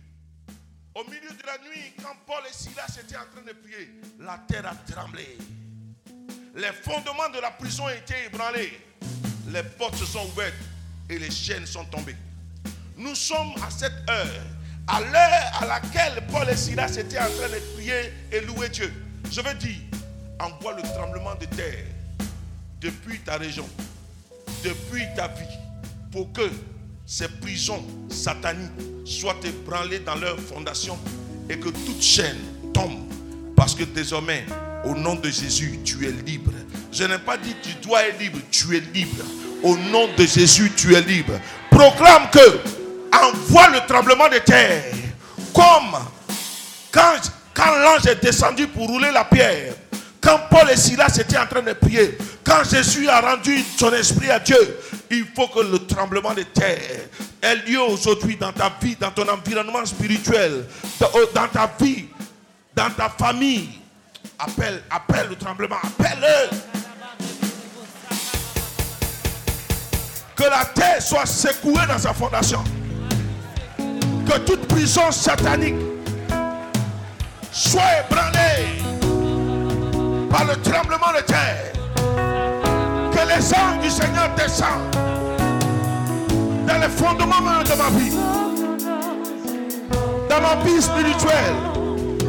[0.95, 4.37] au milieu de la nuit, quand Paul et Silas étaient en train de prier, la
[4.47, 5.37] terre a tremblé.
[6.55, 8.79] Les fondements de la prison étaient ébranlés.
[9.47, 10.55] Les portes se sont ouvertes
[11.09, 12.17] et les chaînes sont tombées.
[12.97, 14.43] Nous sommes à cette heure,
[14.89, 18.91] à l'heure à laquelle Paul et Silas étaient en train de prier et louer Dieu.
[19.31, 19.77] Je veux dire,
[20.39, 21.85] envoie le tremblement de terre
[22.81, 23.67] depuis ta région,
[24.63, 25.57] depuis ta vie,
[26.11, 26.49] pour que
[27.05, 28.71] ces prisons sataniques
[29.05, 30.97] soient ébranlées dans leur fondation
[31.49, 32.37] et que toute chaîne
[32.73, 32.99] tombe.
[33.55, 34.45] Parce que désormais,
[34.85, 36.51] au nom de Jésus, tu es libre.
[36.91, 39.23] Je n'ai pas dit tu dois être libre, tu es libre.
[39.61, 41.33] Au nom de Jésus, tu es libre.
[41.69, 42.78] Proclame que
[43.13, 44.83] envoie le tremblement de terre
[45.53, 45.97] comme
[46.91, 49.73] quand, l'ange est descendu pour rouler la pierre,
[50.21, 54.31] quand Paul et Silas étaient en train de prier, quand Jésus a rendu son esprit
[54.31, 54.79] à Dieu,
[55.11, 56.79] il faut que le tremblement de terre
[57.41, 60.65] ait lieu aujourd'hui dans ta vie, dans ton environnement spirituel,
[60.99, 62.05] dans, dans ta vie,
[62.75, 63.69] dans ta famille.
[64.37, 66.57] Appelle, appelle le tremblement, appelle-le.
[70.35, 72.63] Que la terre soit secouée dans sa fondation.
[74.29, 75.73] Que toute prison satanique
[77.51, 78.77] soit ébranlée
[80.29, 81.73] par le tremblement de terre.
[83.11, 84.95] Que les anges du Seigneur descendent
[86.67, 88.15] dans les fondements de ma vie,
[90.29, 91.55] dans ma vie spirituelle,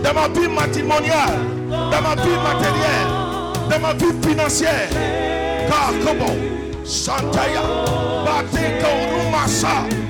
[0.03, 1.39] dans ma vie matrimoniale,
[1.69, 3.11] dans ma vie matérielle,
[3.69, 4.89] dans ma vie financière.
[5.69, 6.35] Car comment
[6.83, 7.61] Santaya,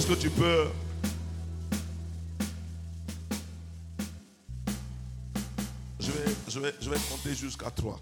[0.00, 0.66] Est-ce que tu peux
[6.48, 8.00] je vais, compter jusqu'à 3.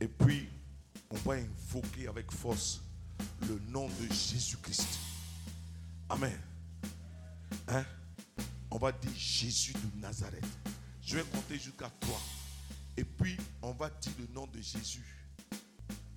[0.00, 0.48] Et puis,
[1.10, 2.80] on va invoquer avec force
[3.48, 4.86] le nom de Jésus-Christ.
[6.08, 6.38] Amen.
[7.66, 7.84] Hein?
[8.70, 10.46] On va dire Jésus de Nazareth.
[11.02, 12.20] Je vais compter jusqu'à 3.
[12.98, 15.26] Et puis, on va dire le nom de Jésus.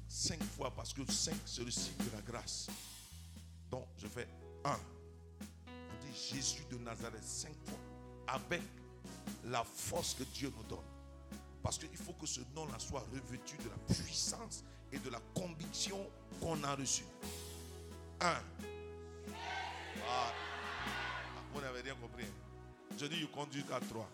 [0.08, 2.68] Cinq fois, parce que 5, c'est le signe de la grâce.
[3.98, 4.28] Je fais
[4.64, 4.72] 1.
[4.72, 7.80] On dit Jésus de Nazareth cinq fois.
[8.28, 8.62] Avec
[9.46, 10.86] la force que Dieu nous donne.
[11.62, 16.10] Parce qu'il faut que ce nom-là soit revêtu de la puissance et de la conviction
[16.40, 17.06] qu'on a reçue.
[18.22, 18.42] 1.
[20.08, 20.34] Ah,
[21.54, 22.26] vous n'avez rien compris.
[22.98, 24.10] Je dis, je conduis jusqu'à 3.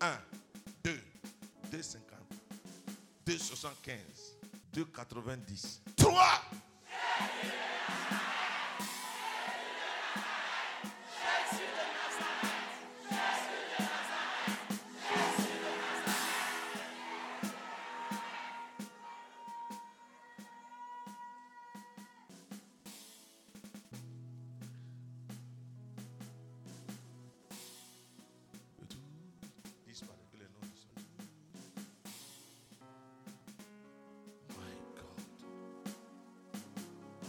[0.00, 0.18] 1,
[0.84, 1.00] 2,
[1.72, 1.98] 2,50,
[3.26, 3.96] 2,75,
[4.74, 6.42] 2,90, 3.
[11.50, 11.73] Que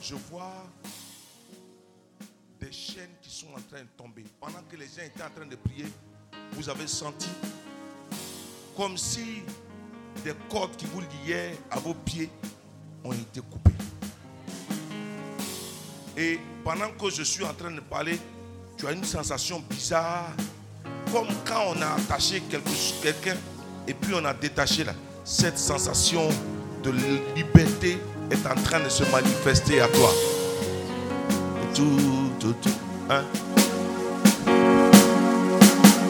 [0.08, 0.54] Je vois
[2.60, 4.24] des chaînes qui sont en train de tomber.
[4.40, 5.88] Pendant que les gens étaient en train de prier,
[6.52, 7.30] vous avez senti
[8.78, 9.42] comme si
[10.24, 12.30] des cordes qui vous liaient à vos pieds
[13.04, 13.72] ont été coupées.
[16.16, 18.20] Et pendant que je suis en train de parler,
[18.78, 20.30] tu as une sensation bizarre,
[21.12, 22.44] comme quand on a attaché
[23.02, 23.38] quelqu'un
[23.88, 24.94] et puis on a détaché là.
[25.24, 26.30] Cette sensation
[26.84, 26.92] de
[27.36, 27.98] liberté
[28.32, 30.12] est en train de se manifester à toi.
[31.74, 31.84] Tout,
[32.40, 32.70] tout, tout.
[33.10, 33.22] Hein?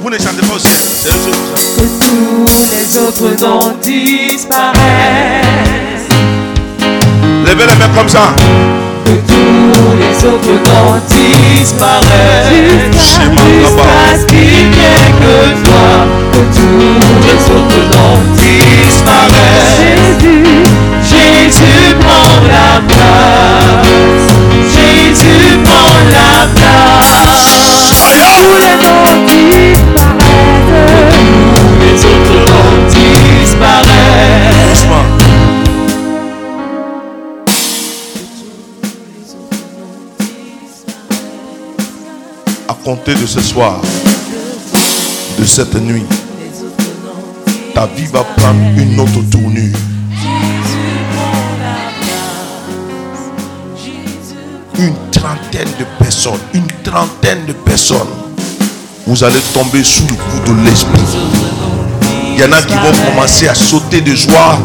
[0.01, 0.67] Vous ne chantez pas aussi.
[0.67, 1.65] C'est eux chantent.
[1.75, 4.75] Que tous les autres noms disparaissent.
[7.45, 8.35] Levez les mains comme ça.
[9.05, 12.49] Que tous les autres noms disparaissent.
[12.91, 15.35] Jusqu'à ce qu'il n'y ait que
[15.65, 15.87] toi.
[16.31, 18.34] Que tous les autres noms
[43.03, 43.81] De ce soir,
[45.37, 46.05] de cette nuit,
[47.73, 49.77] ta vie va prendre une autre tournure.
[54.79, 57.99] Une trentaine de personnes, une trentaine de personnes,
[59.05, 61.17] vous allez tomber sous le coup de l'esprit.
[62.33, 64.57] Il y en a qui vont commencer à sauter de joie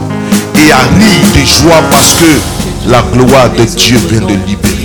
[0.54, 4.79] et à rire de joie parce que la gloire de Dieu vient de libérer.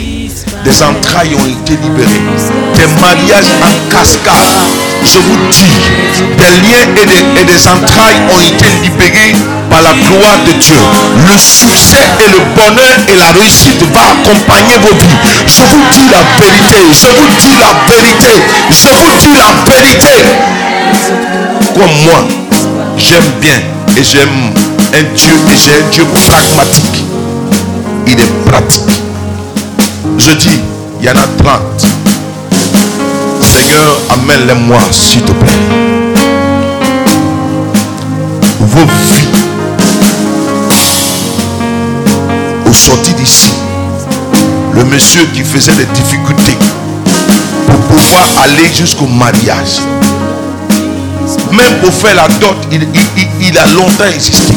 [0.66, 2.26] Des entrailles ont été libérées.
[2.74, 4.34] Des mariages en cascade.
[5.03, 5.69] Je vous dis,
[6.40, 6.90] des liens
[7.40, 9.35] et des, entrailles ont été libérés
[9.69, 10.76] par la gloire de Dieu.
[11.30, 15.16] Le succès et le bonheur et la réussite va accompagner vos vies.
[15.45, 16.82] Je vous dis la vérité.
[16.92, 18.34] Je vous dis la vérité.
[18.72, 20.16] Je vous dis la vérité.
[21.76, 22.27] Comme moi,
[22.98, 23.61] j'aime bien
[23.95, 24.52] et j'aime
[24.95, 27.06] un Dieu et j'ai un Dieu pragmatique.
[28.08, 29.05] Il est pratique.
[30.17, 30.59] Je dis,
[31.00, 31.61] il y en a 30.
[33.42, 35.51] Seigneur, amène-les-moi, s'il te plaît.
[38.59, 39.27] Vos vies.
[42.67, 43.51] Au sorti d'ici,
[44.74, 46.58] le monsieur qui faisait des difficultés
[47.67, 49.80] pour pouvoir aller jusqu'au mariage.
[51.51, 54.53] Même pour faire la dot, il, a longtemps hésité.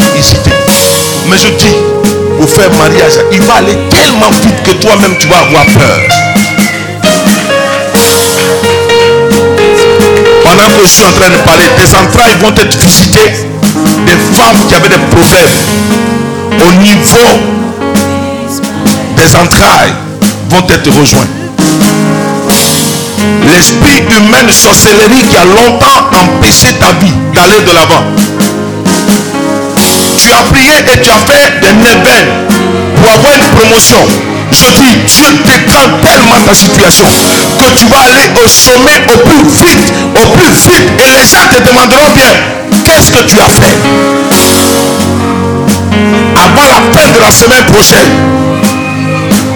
[1.31, 1.77] Mais je dis,
[2.39, 5.99] pour faire mariage, il va aller tellement vite que toi-même tu vas avoir peur.
[10.45, 13.33] Pendant que je suis en train de parler, tes entrailles vont être visitées.
[14.07, 15.57] Des femmes qui avaient des problèmes
[16.67, 17.29] au niveau
[19.17, 19.95] des entrailles
[20.51, 21.29] vont être rejointes.
[23.53, 28.28] L'esprit humain de sorcellerie qui a longtemps empêché ta vie d'aller de l'avant.
[30.21, 32.33] Tu as prié et tu as fait des neuvaines
[32.97, 33.99] pour avoir une promotion.
[34.51, 37.07] Je dis, Dieu décante tellement ta situation
[37.59, 40.91] que tu vas aller au sommet au plus vite, au plus vite.
[40.99, 42.33] Et les gens te demanderont bien,
[42.85, 43.79] qu'est-ce que tu as fait?
[46.37, 48.13] Avant la fin de la semaine prochaine,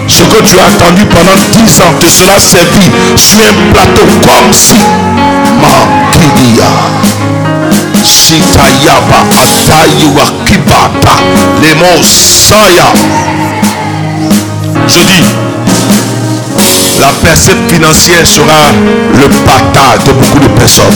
[0.07, 4.53] ce que tu as attendu pendant 10 ans te sera servi sur un plateau comme
[4.53, 4.79] si
[5.61, 6.71] Mankidia
[10.45, 11.15] Kibata
[11.61, 12.87] Lemo Saya
[14.87, 15.23] Je dis
[16.99, 18.71] la personne financière sera
[19.19, 20.93] le bâtard de beaucoup de personnes.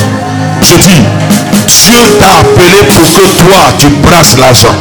[0.61, 1.01] Je dis
[1.67, 4.75] Dieu t'a appelé pour que toi tu brasses l'argent.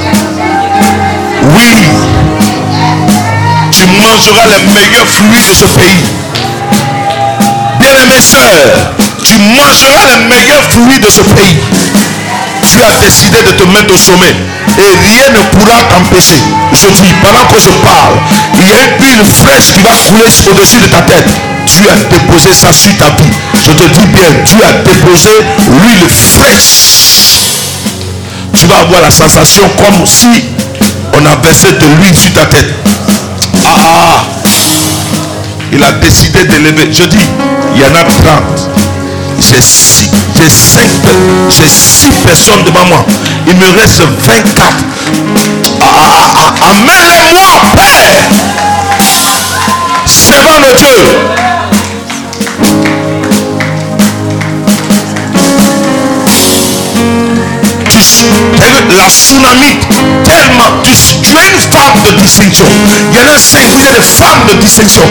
[1.54, 1.72] Oui,
[3.72, 6.04] tu mangeras les meilleurs fruits de ce pays.
[7.80, 8.92] Bien-aimés sœurs,
[9.24, 11.95] tu mangeras les meilleurs fruits de ce pays.
[12.70, 14.34] Tu as décidé de te mettre au sommet
[14.78, 16.42] et rien ne pourra t'empêcher.
[16.72, 18.18] Je dis, pendant que je parle,
[18.54, 21.28] il y a une huile fraîche qui va couler au-dessus de ta tête.
[21.66, 23.30] Tu as déposé ça sur ta vie.
[23.54, 25.30] Je te dis bien, tu as déposé
[25.68, 27.62] l'huile fraîche.
[28.58, 30.44] Tu vas avoir la sensation comme si
[31.14, 32.74] on a versé de l'huile sur ta tête.
[33.64, 34.48] Ah, ah, ah.
[35.72, 36.92] Il a décidé de lever.
[36.92, 37.26] Je dis,
[37.74, 38.95] il y en a 30.
[39.38, 40.90] J'ai six, j'ai cinq,
[41.48, 43.04] j'ai six personnes devant moi.
[43.46, 44.84] Il me reste 24.
[45.80, 46.52] Ah.
[46.70, 48.28] Amène-les-moi, Père.
[50.06, 50.96] Servant de Dieu.
[58.96, 59.78] La tsunami
[60.24, 62.66] tellement tu, es une femme de distinction
[63.10, 65.02] il y en a cinq vous êtes des femmes de distinction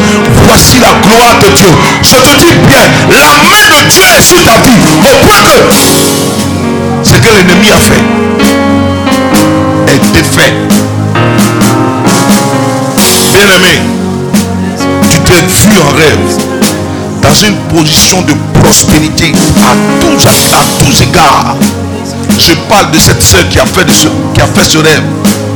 [0.45, 1.67] voici la gloire de Dieu
[2.03, 6.15] je te dis bien la main de Dieu est sur ta vie Au point que
[7.03, 8.03] ce que l'ennemi a fait
[9.93, 10.53] est défait.
[13.31, 13.81] Bien-aimé,
[15.11, 16.37] tu t'es vu en rêve
[17.21, 21.55] dans une position de prospérité à tous, à tous égards.
[22.37, 25.03] Je parle de cette soeur qui a fait, ce, qui a fait ce rêve.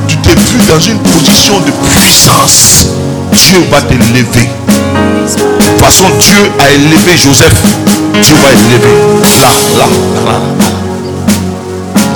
[0.07, 2.87] Tu t'es vu dans une position de puissance.
[3.33, 4.23] Dieu va t'élever.
[4.23, 7.53] De toute façon, Dieu a élevé Joseph.
[8.21, 8.79] Dieu va élever.
[9.41, 9.85] Là, là,
[10.25, 10.39] là.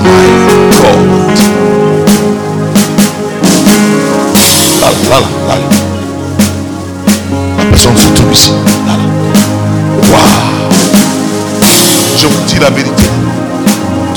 [0.04, 0.26] My
[0.72, 1.00] God.
[4.82, 5.56] Là, là, là, là.
[7.58, 8.52] La personne se trouve ici.
[8.88, 9.06] Là, là.
[10.12, 10.72] Waouh.
[12.18, 13.03] Je vous dis la vérité.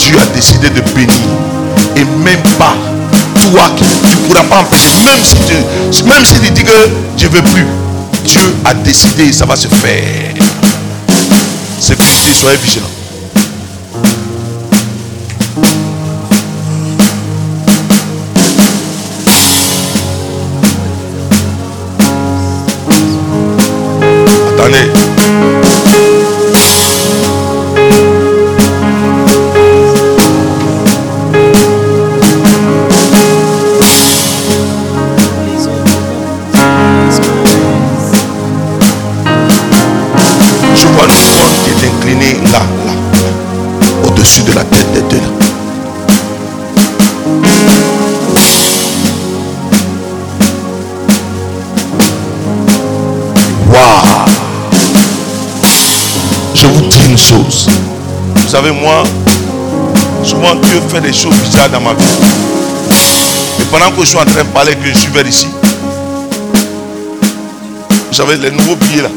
[0.07, 1.17] Dieu a décidé de bénir.
[1.97, 2.75] Et même pas
[3.51, 5.05] toi tu ne pourras pas empêcher.
[5.05, 7.67] Même si tu, même si tu dis que je veux plus.
[8.25, 10.35] Dieu a décidé ça va se faire.
[11.81, 12.96] Sécurité, soyez vigilants.
[44.95, 45.17] De deux.
[45.17, 45.29] là.
[56.55, 57.69] Je vous dis une chose.
[58.35, 59.03] Vous savez, moi,
[60.25, 62.05] souvent Dieu fait des choses bizarres dans ma vie.
[63.61, 65.49] Et pendant que je suis en train de parler, que je suis vers ici,
[67.91, 69.11] vous savez, les nouveaux billets là,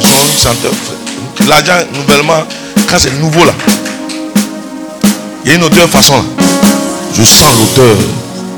[0.00, 1.48] ils sont une centaine.
[1.48, 2.42] L'argent, nouvellement,
[2.88, 3.52] quand c'est nouveau là,
[5.44, 6.22] il y a une odeur façon là.
[7.14, 7.96] Je sens l'odeur.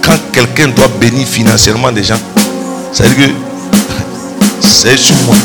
[0.03, 2.19] Quand quelqu'un doit bénir financièrement des gens,
[2.93, 3.33] ça veut dire que
[4.61, 5.37] c'est sur moi.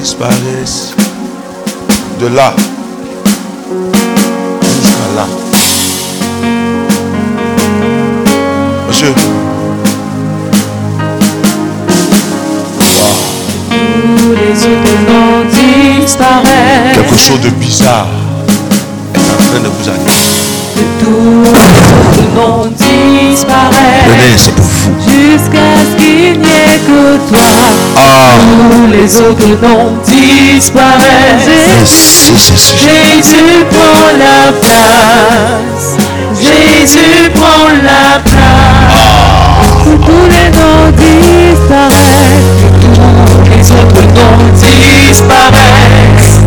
[0.00, 0.94] Disparaissent
[2.20, 2.54] de là
[4.80, 5.51] jusqu'à là.
[16.94, 18.06] Quelque chose de bizarre
[19.14, 20.12] est en train de vous arriver.
[21.00, 24.06] Tous les autres noms disparaissent.
[24.06, 24.92] Venez, c'est pour vous.
[25.00, 27.48] Jusqu'à ce qu'il n'y ait que toi.
[27.96, 28.00] Ah,
[28.70, 31.48] Tous les autres noms disparaissent.
[32.78, 35.96] Jésus prend la place.
[36.40, 39.02] Jésus prend la place.
[39.84, 42.71] Tous les noms disparaissent.
[44.12, 44.52] Autres noms
[45.08, 46.40] disparaissent.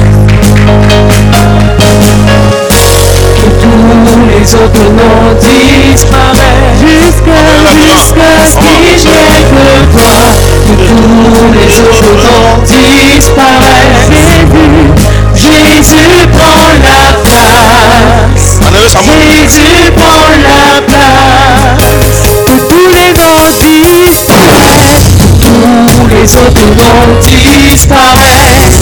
[3.62, 6.80] Tous les autres noms disparaissent.
[6.80, 7.42] Jusqu'à
[7.74, 10.18] jusqu'à ce qu'il n'y ait que toi.
[10.66, 14.12] Tous les autres noms disparaissent.
[15.36, 18.60] Jésus, Jésus prend la place.
[19.04, 22.22] Jésus prend la place.
[22.70, 23.75] Tous les noms disparaissent.
[26.26, 28.82] Tous les autres noms disparaissent.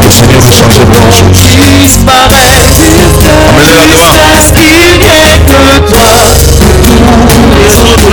[0.00, 1.34] Le Seigneur veut changer de.
[1.34, 2.22] Jusqu'à
[4.40, 6.12] ce qu'il n'y ait toi.
[7.60, 8.12] Les autres.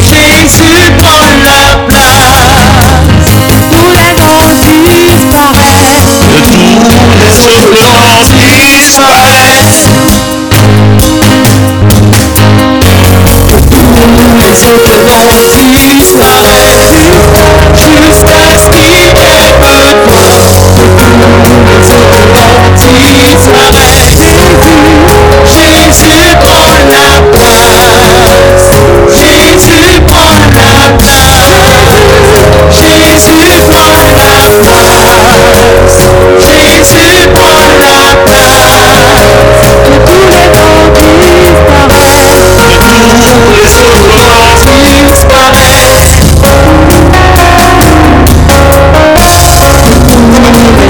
[0.00, 0.77] Jésus
[36.40, 38.47] Jésus prend la place.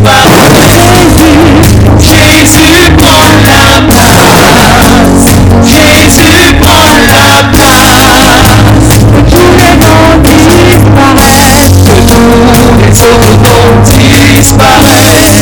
[0.08, 1.08] Disparaissent.
[2.00, 2.92] Jésus
[14.58, 15.36] prend la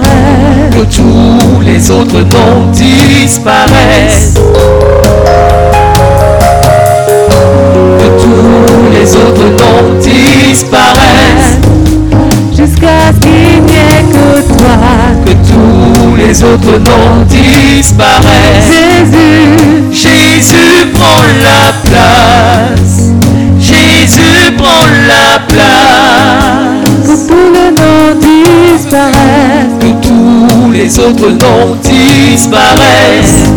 [0.00, 4.34] Que tous les autres noms disparaissent.
[7.98, 11.58] Que tous les autres noms disparaissent.
[12.50, 14.76] Jusqu'à ce qu'il n'y ait que toi.
[15.24, 18.72] Que tous les autres noms disparaissent.
[19.92, 22.96] Jésus, Jésus prend la place.
[23.60, 25.94] Jésus prend la place.
[27.04, 29.83] Que tous les noms disparaissent.
[30.84, 33.48] Les autres noms disparaissent.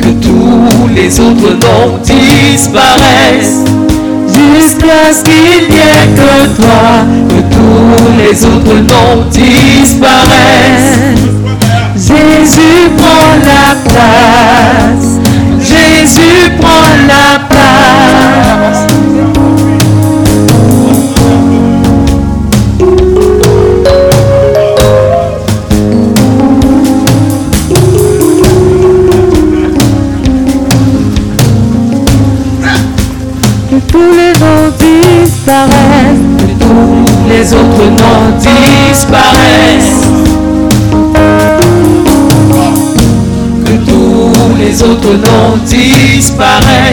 [0.00, 3.62] Que tous les autres noms disparaissent.
[4.26, 10.98] Jusqu'à ce qu'il n'y ait que toi, que tous les autres noms disparaissent.
[11.94, 15.20] Jésus prend la place.
[15.60, 17.47] Jésus prend la place.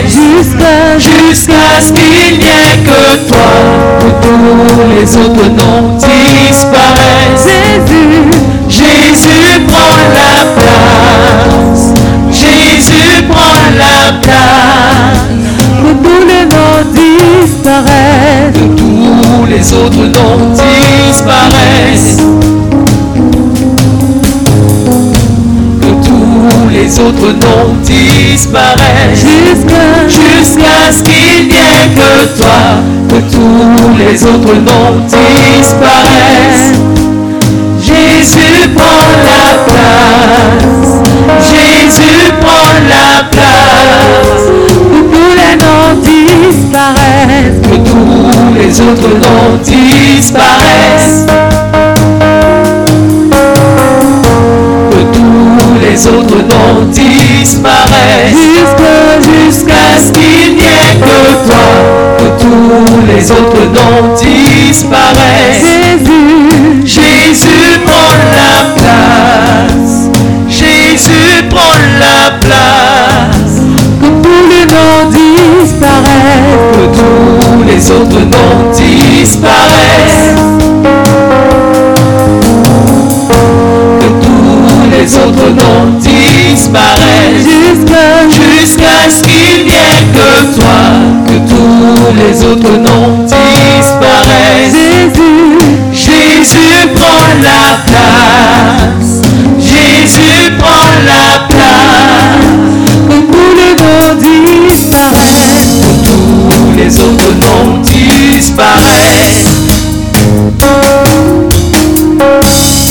[0.05, 3.51] Jusqu'à jusqu'à ce qu'il n'y ait que toi.
[3.99, 7.47] Que tous les autres noms disparaissent.
[7.87, 8.29] Jésus,
[8.69, 11.93] Jésus prend la place.
[12.29, 15.23] Jésus prend la place.
[15.81, 18.53] Que tous les noms disparaissent.
[18.53, 22.34] Que tous les autres noms disparaissent.
[26.85, 29.25] Les autres noms disparaissent.
[30.07, 32.59] Jusqu'à ce qu'il n'y ait que toi.
[33.09, 36.77] Que tous les autres noms disparaissent.
[37.81, 41.01] Jésus prend la place.
[41.41, 44.45] Jésus prend la place.
[44.91, 47.61] Que tous les noms disparaissent.
[47.63, 51.25] Que tous les autres noms disparaissent.
[55.95, 58.35] Les autres noms disparaissent.
[59.21, 61.67] Jusqu'à ce qu'il n'y ait que toi.
[62.17, 65.63] Que tous les autres noms disparaissent.
[65.63, 70.09] Jésus, Jésus prend la place.
[70.49, 73.61] Jésus prend la place.
[74.01, 76.73] Que tous les noms disparaissent.
[76.73, 78.84] Que tous les autres noms disparaissent.
[89.13, 90.79] Qu'il n'y ait que toi.
[91.27, 94.73] Que tous les autres noms disparaissent?
[94.73, 95.57] Jésus,
[95.93, 99.13] Jésus prend la place.
[99.59, 102.45] Jésus prend la place.
[103.09, 104.13] Que tous les noms
[104.69, 105.75] disparaissent.
[105.81, 109.53] Que tous les autres noms disparaissent.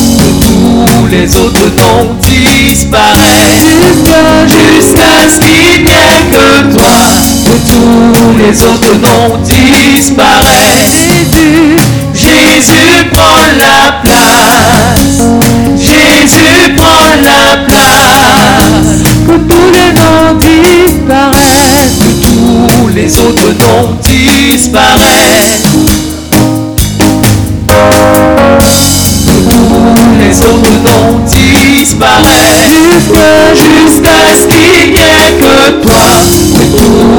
[0.08, 3.74] Que tous les autres noms disparaissent.
[4.46, 6.98] Jusqu'à ce qu'il ait que toi.
[7.44, 11.08] Que tous les autres noms disparaissent.
[11.08, 11.76] Jésus,
[12.14, 15.22] Jésus prend la place.
[15.76, 19.02] Jésus prend la place.
[19.26, 21.98] Que tous les noms disparaissent.
[22.00, 25.73] Que tous les autres noms disparaissent.
[30.24, 32.74] Les autres noms disparaissent.
[33.54, 36.06] Jusqu'à ce qu'il n'y ait que toi.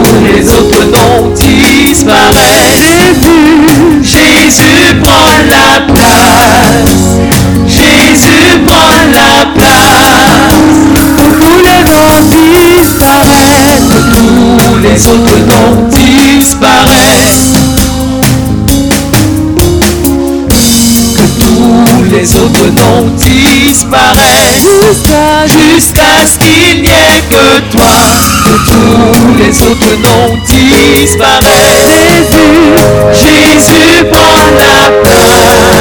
[0.03, 2.75] Tous les autres noms disparaissent.
[2.77, 6.95] Jésus, Jésus prend la place.
[7.67, 10.56] Jésus prend la place.
[11.17, 13.88] Que tous les noms disparaissent.
[13.92, 14.00] Que
[14.64, 17.15] tous les autres noms disparaissent.
[22.16, 24.68] Les autres noms disparaissent.
[25.45, 27.98] Jusqu'à ce qu'il n'y ait que toi.
[28.45, 32.32] Que tous les autres noms disparaissent.
[32.32, 32.56] Jésus,
[33.14, 35.76] Jésus prend la place.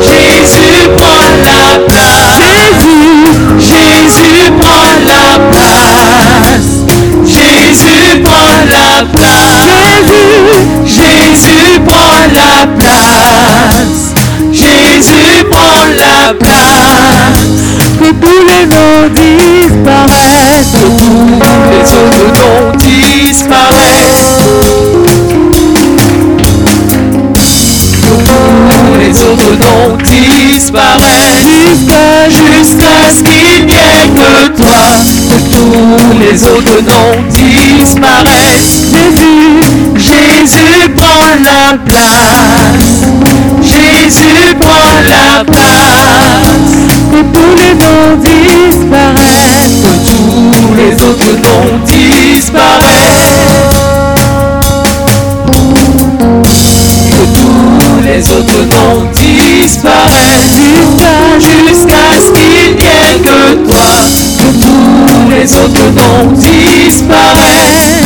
[0.00, 2.40] Jésus prend la place.
[3.58, 6.68] Jésus, Jésus prend la place.
[7.24, 9.35] Jésus prend la place.
[16.34, 17.40] Place.
[17.98, 20.72] Que tous les noms disparaissent.
[20.72, 21.40] Que tous
[21.70, 24.36] les autres noms disparaissent.
[28.86, 31.46] tous les autres noms disparaissent
[32.28, 34.84] jusqu'à ce qu'il n'y ait que toi
[35.30, 39.60] que tous les autres noms disparaissent Jésus
[39.96, 43.15] Jésus prend la place
[43.76, 46.56] Jésus prend la place
[47.12, 49.46] que tous les noms disparaissent
[49.82, 49.90] que
[50.52, 53.36] tous les autres noms disparaissent?
[57.10, 60.60] Que tous les autres noms disparaissent?
[61.38, 63.92] Jusqu'à ce qu'il n'y ait que toi.
[64.38, 67.96] Que tous les autres noms disparaissent.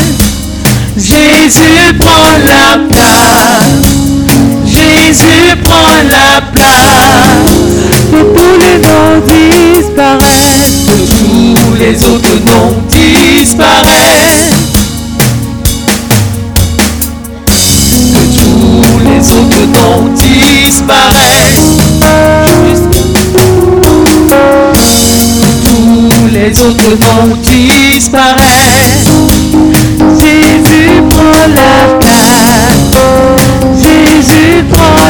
[0.96, 2.89] Jésus prend la place
[5.10, 7.50] Jésus prend la place
[8.12, 14.50] que tous les noms disparaissent que tous les autres noms disparaissent
[18.14, 21.70] que tous les autres noms disparaissent.
[25.64, 29.08] Tous les autres noms disparaissent.
[30.20, 31.99] Jésus prend la.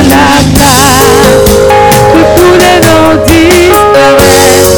[0.09, 1.49] La place.
[2.13, 4.77] Que tous les noms disparaissent.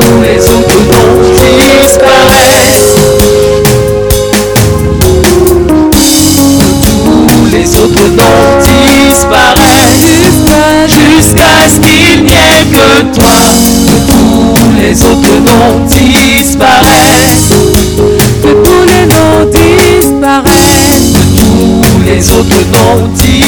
[0.00, 2.86] Tous les autres noms disparaissent.
[7.28, 10.06] tous les autres noms disparaissent
[10.88, 13.38] jusqu'à ce qu'il n'y ait que toi
[13.86, 17.50] que tous les autres noms disparaissent
[18.42, 23.45] que tous les noms disparaissent que tous les autres noms disparaissent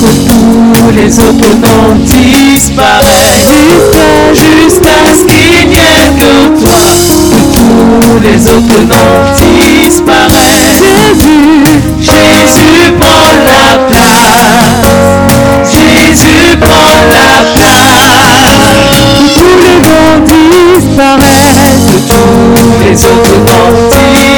[0.00, 1.54] que tous les autres
[2.06, 3.50] disparaissent.
[4.32, 6.80] Jusqu'à ce qu'il n'y ait que toi.
[7.30, 9.24] Que tous les autres noms
[9.84, 11.64] disparaissent Jésus
[12.00, 14.80] Jésus prend la place.
[15.70, 18.64] Jésus prend la place.
[18.90, 21.84] Que tous les noms disparaissent.
[21.86, 22.39] Que tous
[22.84, 23.88] les autres noms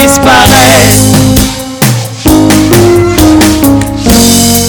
[0.02, 1.12] disparaissent.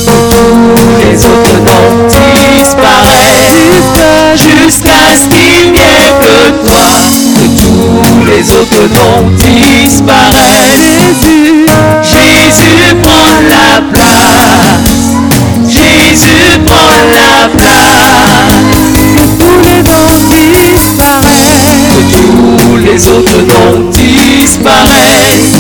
[0.05, 2.07] Tous les autres noms
[2.57, 3.61] disparaissent.
[4.35, 6.89] Jusqu'à ce qu'il n'y ait que toi
[7.35, 10.93] que tous les autres noms disparaissent.
[11.21, 11.65] Jésus.
[12.03, 15.03] Jésus prend la place.
[15.67, 17.62] Jésus prend la place
[22.93, 25.53] les autres noms disparaissent.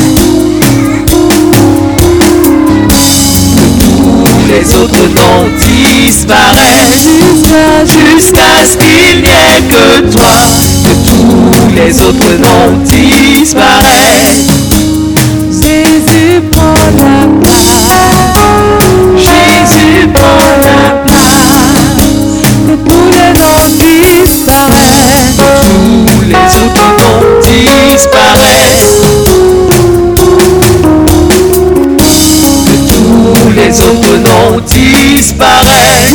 [4.23, 7.07] Tous les autres noms disparaissent.
[7.85, 10.37] Jusqu'à ce qu'il n'y ait que toi
[10.83, 14.47] que tous les autres noms disparaissent.
[15.49, 17.42] Jésus prend la
[34.67, 36.13] disparaissent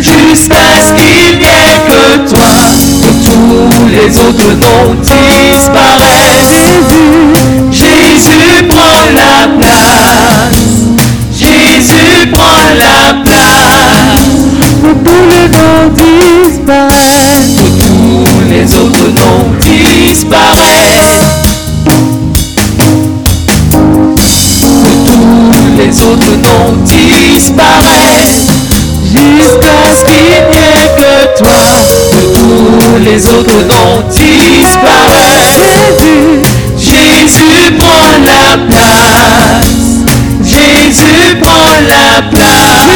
[0.00, 2.54] jusqu'à ce qu'il n'y ait que toi
[3.02, 6.52] que tous les autres noms disparaissent
[7.70, 10.56] Jésus Jésus prend la place
[11.32, 14.12] Jésus prend la place
[14.82, 15.88] tous les noms
[16.44, 17.56] disparaissent.
[17.56, 21.22] Que tous les autres noms disparaissent.
[24.86, 27.01] Que tous les autres noms disparaissent.
[29.12, 31.62] Jusqu'à ce qu'il n'y ait que toi.
[32.34, 35.60] Tous les autres noms disparaissent.
[35.98, 36.42] Jésus,
[36.76, 39.70] Jésus prend la place.
[40.44, 42.88] Jésus prend la place.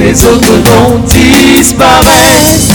[0.07, 2.71] Les autres noms disparaissent.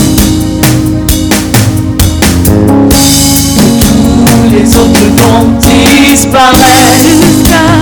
[4.50, 7.08] les autres noms disparaissent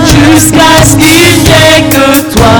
[0.05, 2.55] jusqu'à ce qu'il n'y ait que toi.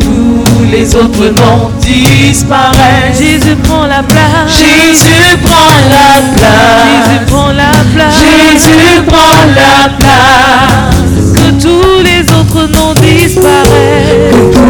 [0.00, 3.18] Tous les autres noms disparaissent.
[3.18, 4.48] Jésus prend la place.
[4.48, 7.06] Jésus prend la place.
[7.06, 8.14] Jésus prend la place.
[8.14, 10.73] Jésus prend la place.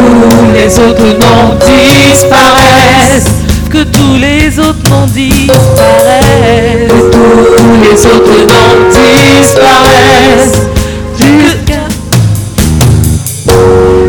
[0.04, 3.34] Tous les autres noms disparaissent
[3.70, 5.56] que tous les autres noms disparaissent.
[6.88, 8.78] Que tous les autres noms
[9.40, 10.60] disparaissent.
[11.18, 11.84] Jusqu'à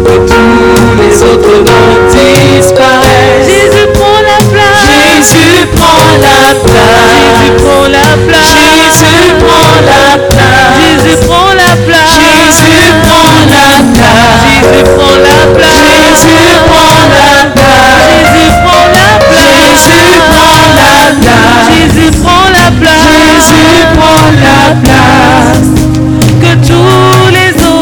[0.06, 3.48] que tous les autres noms disparaissent.
[3.48, 4.84] Jésus prend la place.
[4.86, 7.00] Jésus prend la place.
[7.08, 8.54] Jésus prend la place.
[8.54, 10.76] Jésus prend la place.
[10.78, 12.14] Jésus prend la place.
[12.14, 14.40] Jésus prend la place.
[14.44, 15.65] Jésus prend la place.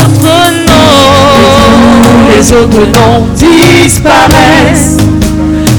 [0.04, 4.98] Autres noms, les autres noms disparaissent.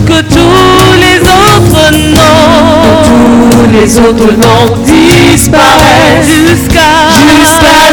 [0.07, 6.27] Que tous les autres noms, tous les autres noms disparaissent.
[6.27, 7.84] Jusqu'à jusqu'à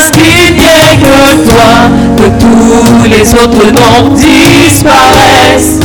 [0.97, 1.89] que toi.
[2.17, 5.79] Que tous les autres noms disparaissent.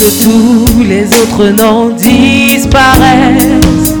[0.00, 3.99] que tous les autres noms disparaissent.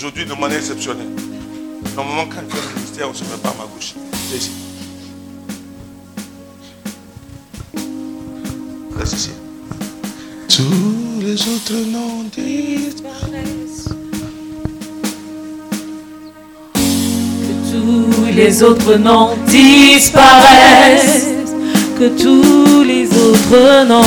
[0.00, 1.08] Aujourd'hui, de manière exceptionnelle.
[1.96, 3.94] Normalement, quand il y a le ministère, on ne se met pas à ma gauche.
[4.32, 4.52] Ici.
[8.96, 9.30] Reste ici.
[10.56, 13.88] Tous les autres noms disparaissent.
[16.74, 21.37] Que tous les autres noms disparaissent.
[21.98, 24.02] Que tous les autres noms,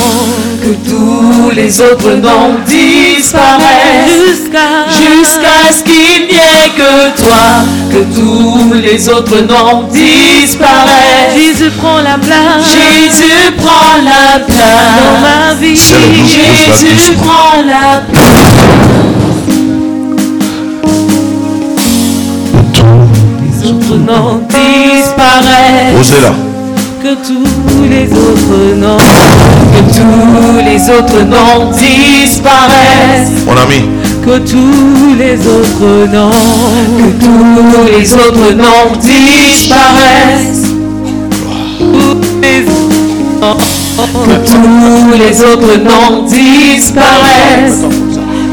[0.63, 4.07] que tous les autres noms disparaissent.
[4.07, 7.65] Jusqu'à jusqu'à ce qu'il n'y ait que toi.
[7.91, 11.35] Que tous les autres noms disparaissent.
[11.35, 12.65] Jésus prend la place.
[12.65, 15.75] Jésus prend la place dans ma vie.
[15.75, 18.03] Jésus prend la
[23.41, 25.99] Les autres noms disparaissent.
[25.99, 26.50] Osez là.
[27.01, 33.43] Que tous les autres noms, que tous les autres noms disparaissent.
[33.43, 33.89] Mon ami,
[34.23, 36.29] Que tous les autres noms,
[36.99, 40.67] que tous les autres noms disparaissent.
[44.27, 48.10] Que tous les autres noms disparaissent.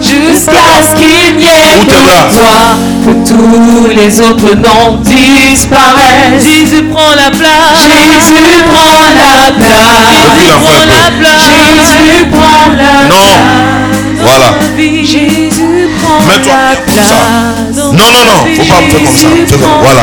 [0.08, 2.00] Jusqu'à ce qu'il n'y ait que
[2.34, 2.58] toi,
[3.04, 6.42] que tous les autres noms disparaissent.
[6.44, 7.82] Jésus prend la place.
[7.82, 10.38] Jésus prend la place.
[10.46, 11.44] La fin, la place.
[11.44, 13.22] Jésus prend la Non.
[13.22, 14.20] place.
[14.20, 14.50] Voilà.
[14.78, 17.14] Jésus prend Mets-toi la comme ça.
[17.14, 17.76] place.
[17.76, 19.28] Non, non, non, faut pas me faire comme ça.
[19.46, 20.02] Fais comme- voilà.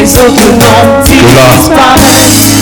[0.07, 2.53] Les autres noms disparaissent.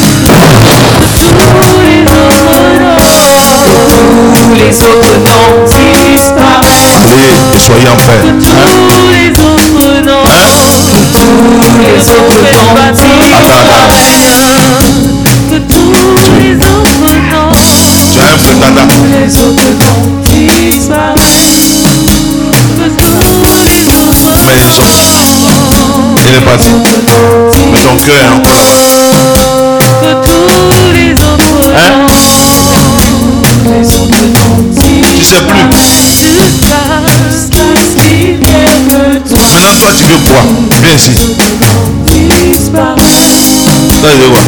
[4.40, 7.12] tous les autres noms, noms disparaissent.
[7.54, 8.20] Et soyez en paix.
[8.24, 10.24] tous les autres noms,
[11.12, 14.22] Tous les autres noms disparaissent.
[15.50, 15.92] que tous
[16.38, 17.52] les autres noms,
[18.14, 19.02] Tu.
[19.12, 21.82] Les autres noms disparaissent.
[22.76, 25.43] tous les autres sont.
[26.26, 26.70] Il est parti.
[27.72, 28.32] Mais ton cœur
[31.76, 32.06] Hein?
[34.34, 35.64] noms Tu sais plus.
[39.40, 40.40] Maintenant, toi, tu veux quoi
[40.82, 41.10] Viens ici.
[44.00, 44.44] Toi, tu veux quoi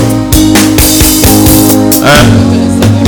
[2.05, 3.06] Hein?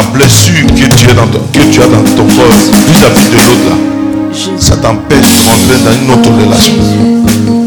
[0.00, 3.36] La blessure que tu, es dans ton- que tu as dans ton corps vis-à-vis de
[3.36, 3.76] l'autre là,
[4.58, 6.74] ça t'empêche de rentrer dans une autre relation.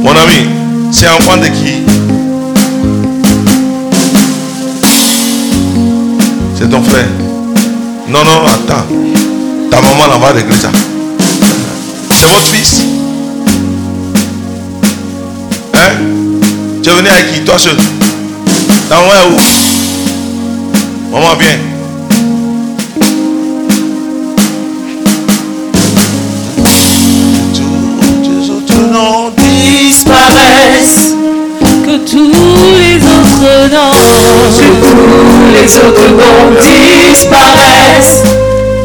[0.01, 0.49] Mon ami,
[0.91, 1.83] c'est enfant de qui?
[6.57, 7.07] C'est ton frère.
[8.09, 8.85] Non, non, attends.
[9.69, 10.69] Ta maman là va régler ça.
[12.11, 12.81] C'est votre fils.
[15.73, 15.91] Hein?
[16.81, 17.75] Tu es venu avec qui Toi seul?
[18.89, 19.37] Ta maman est où?
[21.15, 21.72] Maman, viens.
[32.13, 33.97] Tous les autres noms,
[34.61, 38.23] Tous les autres noms disparaissent.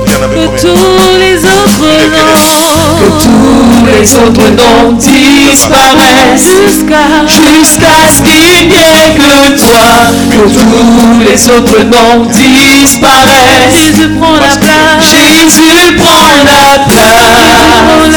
[0.06, 2.88] Que tous les autres noms,
[3.20, 6.52] Tous les autres noms disparaissent.
[6.64, 9.88] jusqu'à Jusqu'à ce qu'il n'y ait que toi,
[10.30, 13.74] que tous les autres noms disparaissent.
[13.74, 17.48] Jésus prend la place, Jésus prend la place.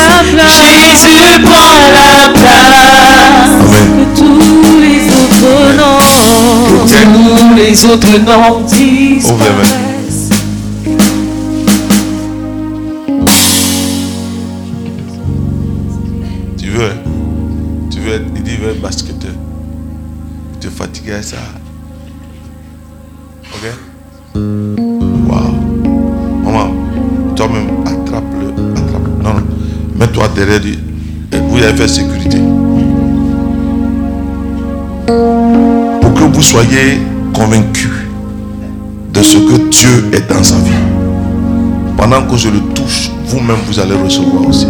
[0.07, 2.71] la place, Jésus prend la place.
[3.97, 5.00] Que tous les
[5.43, 9.90] autres noms, Tous les autres noms disparaissent.
[43.71, 44.67] Vous allez recevoir aussi.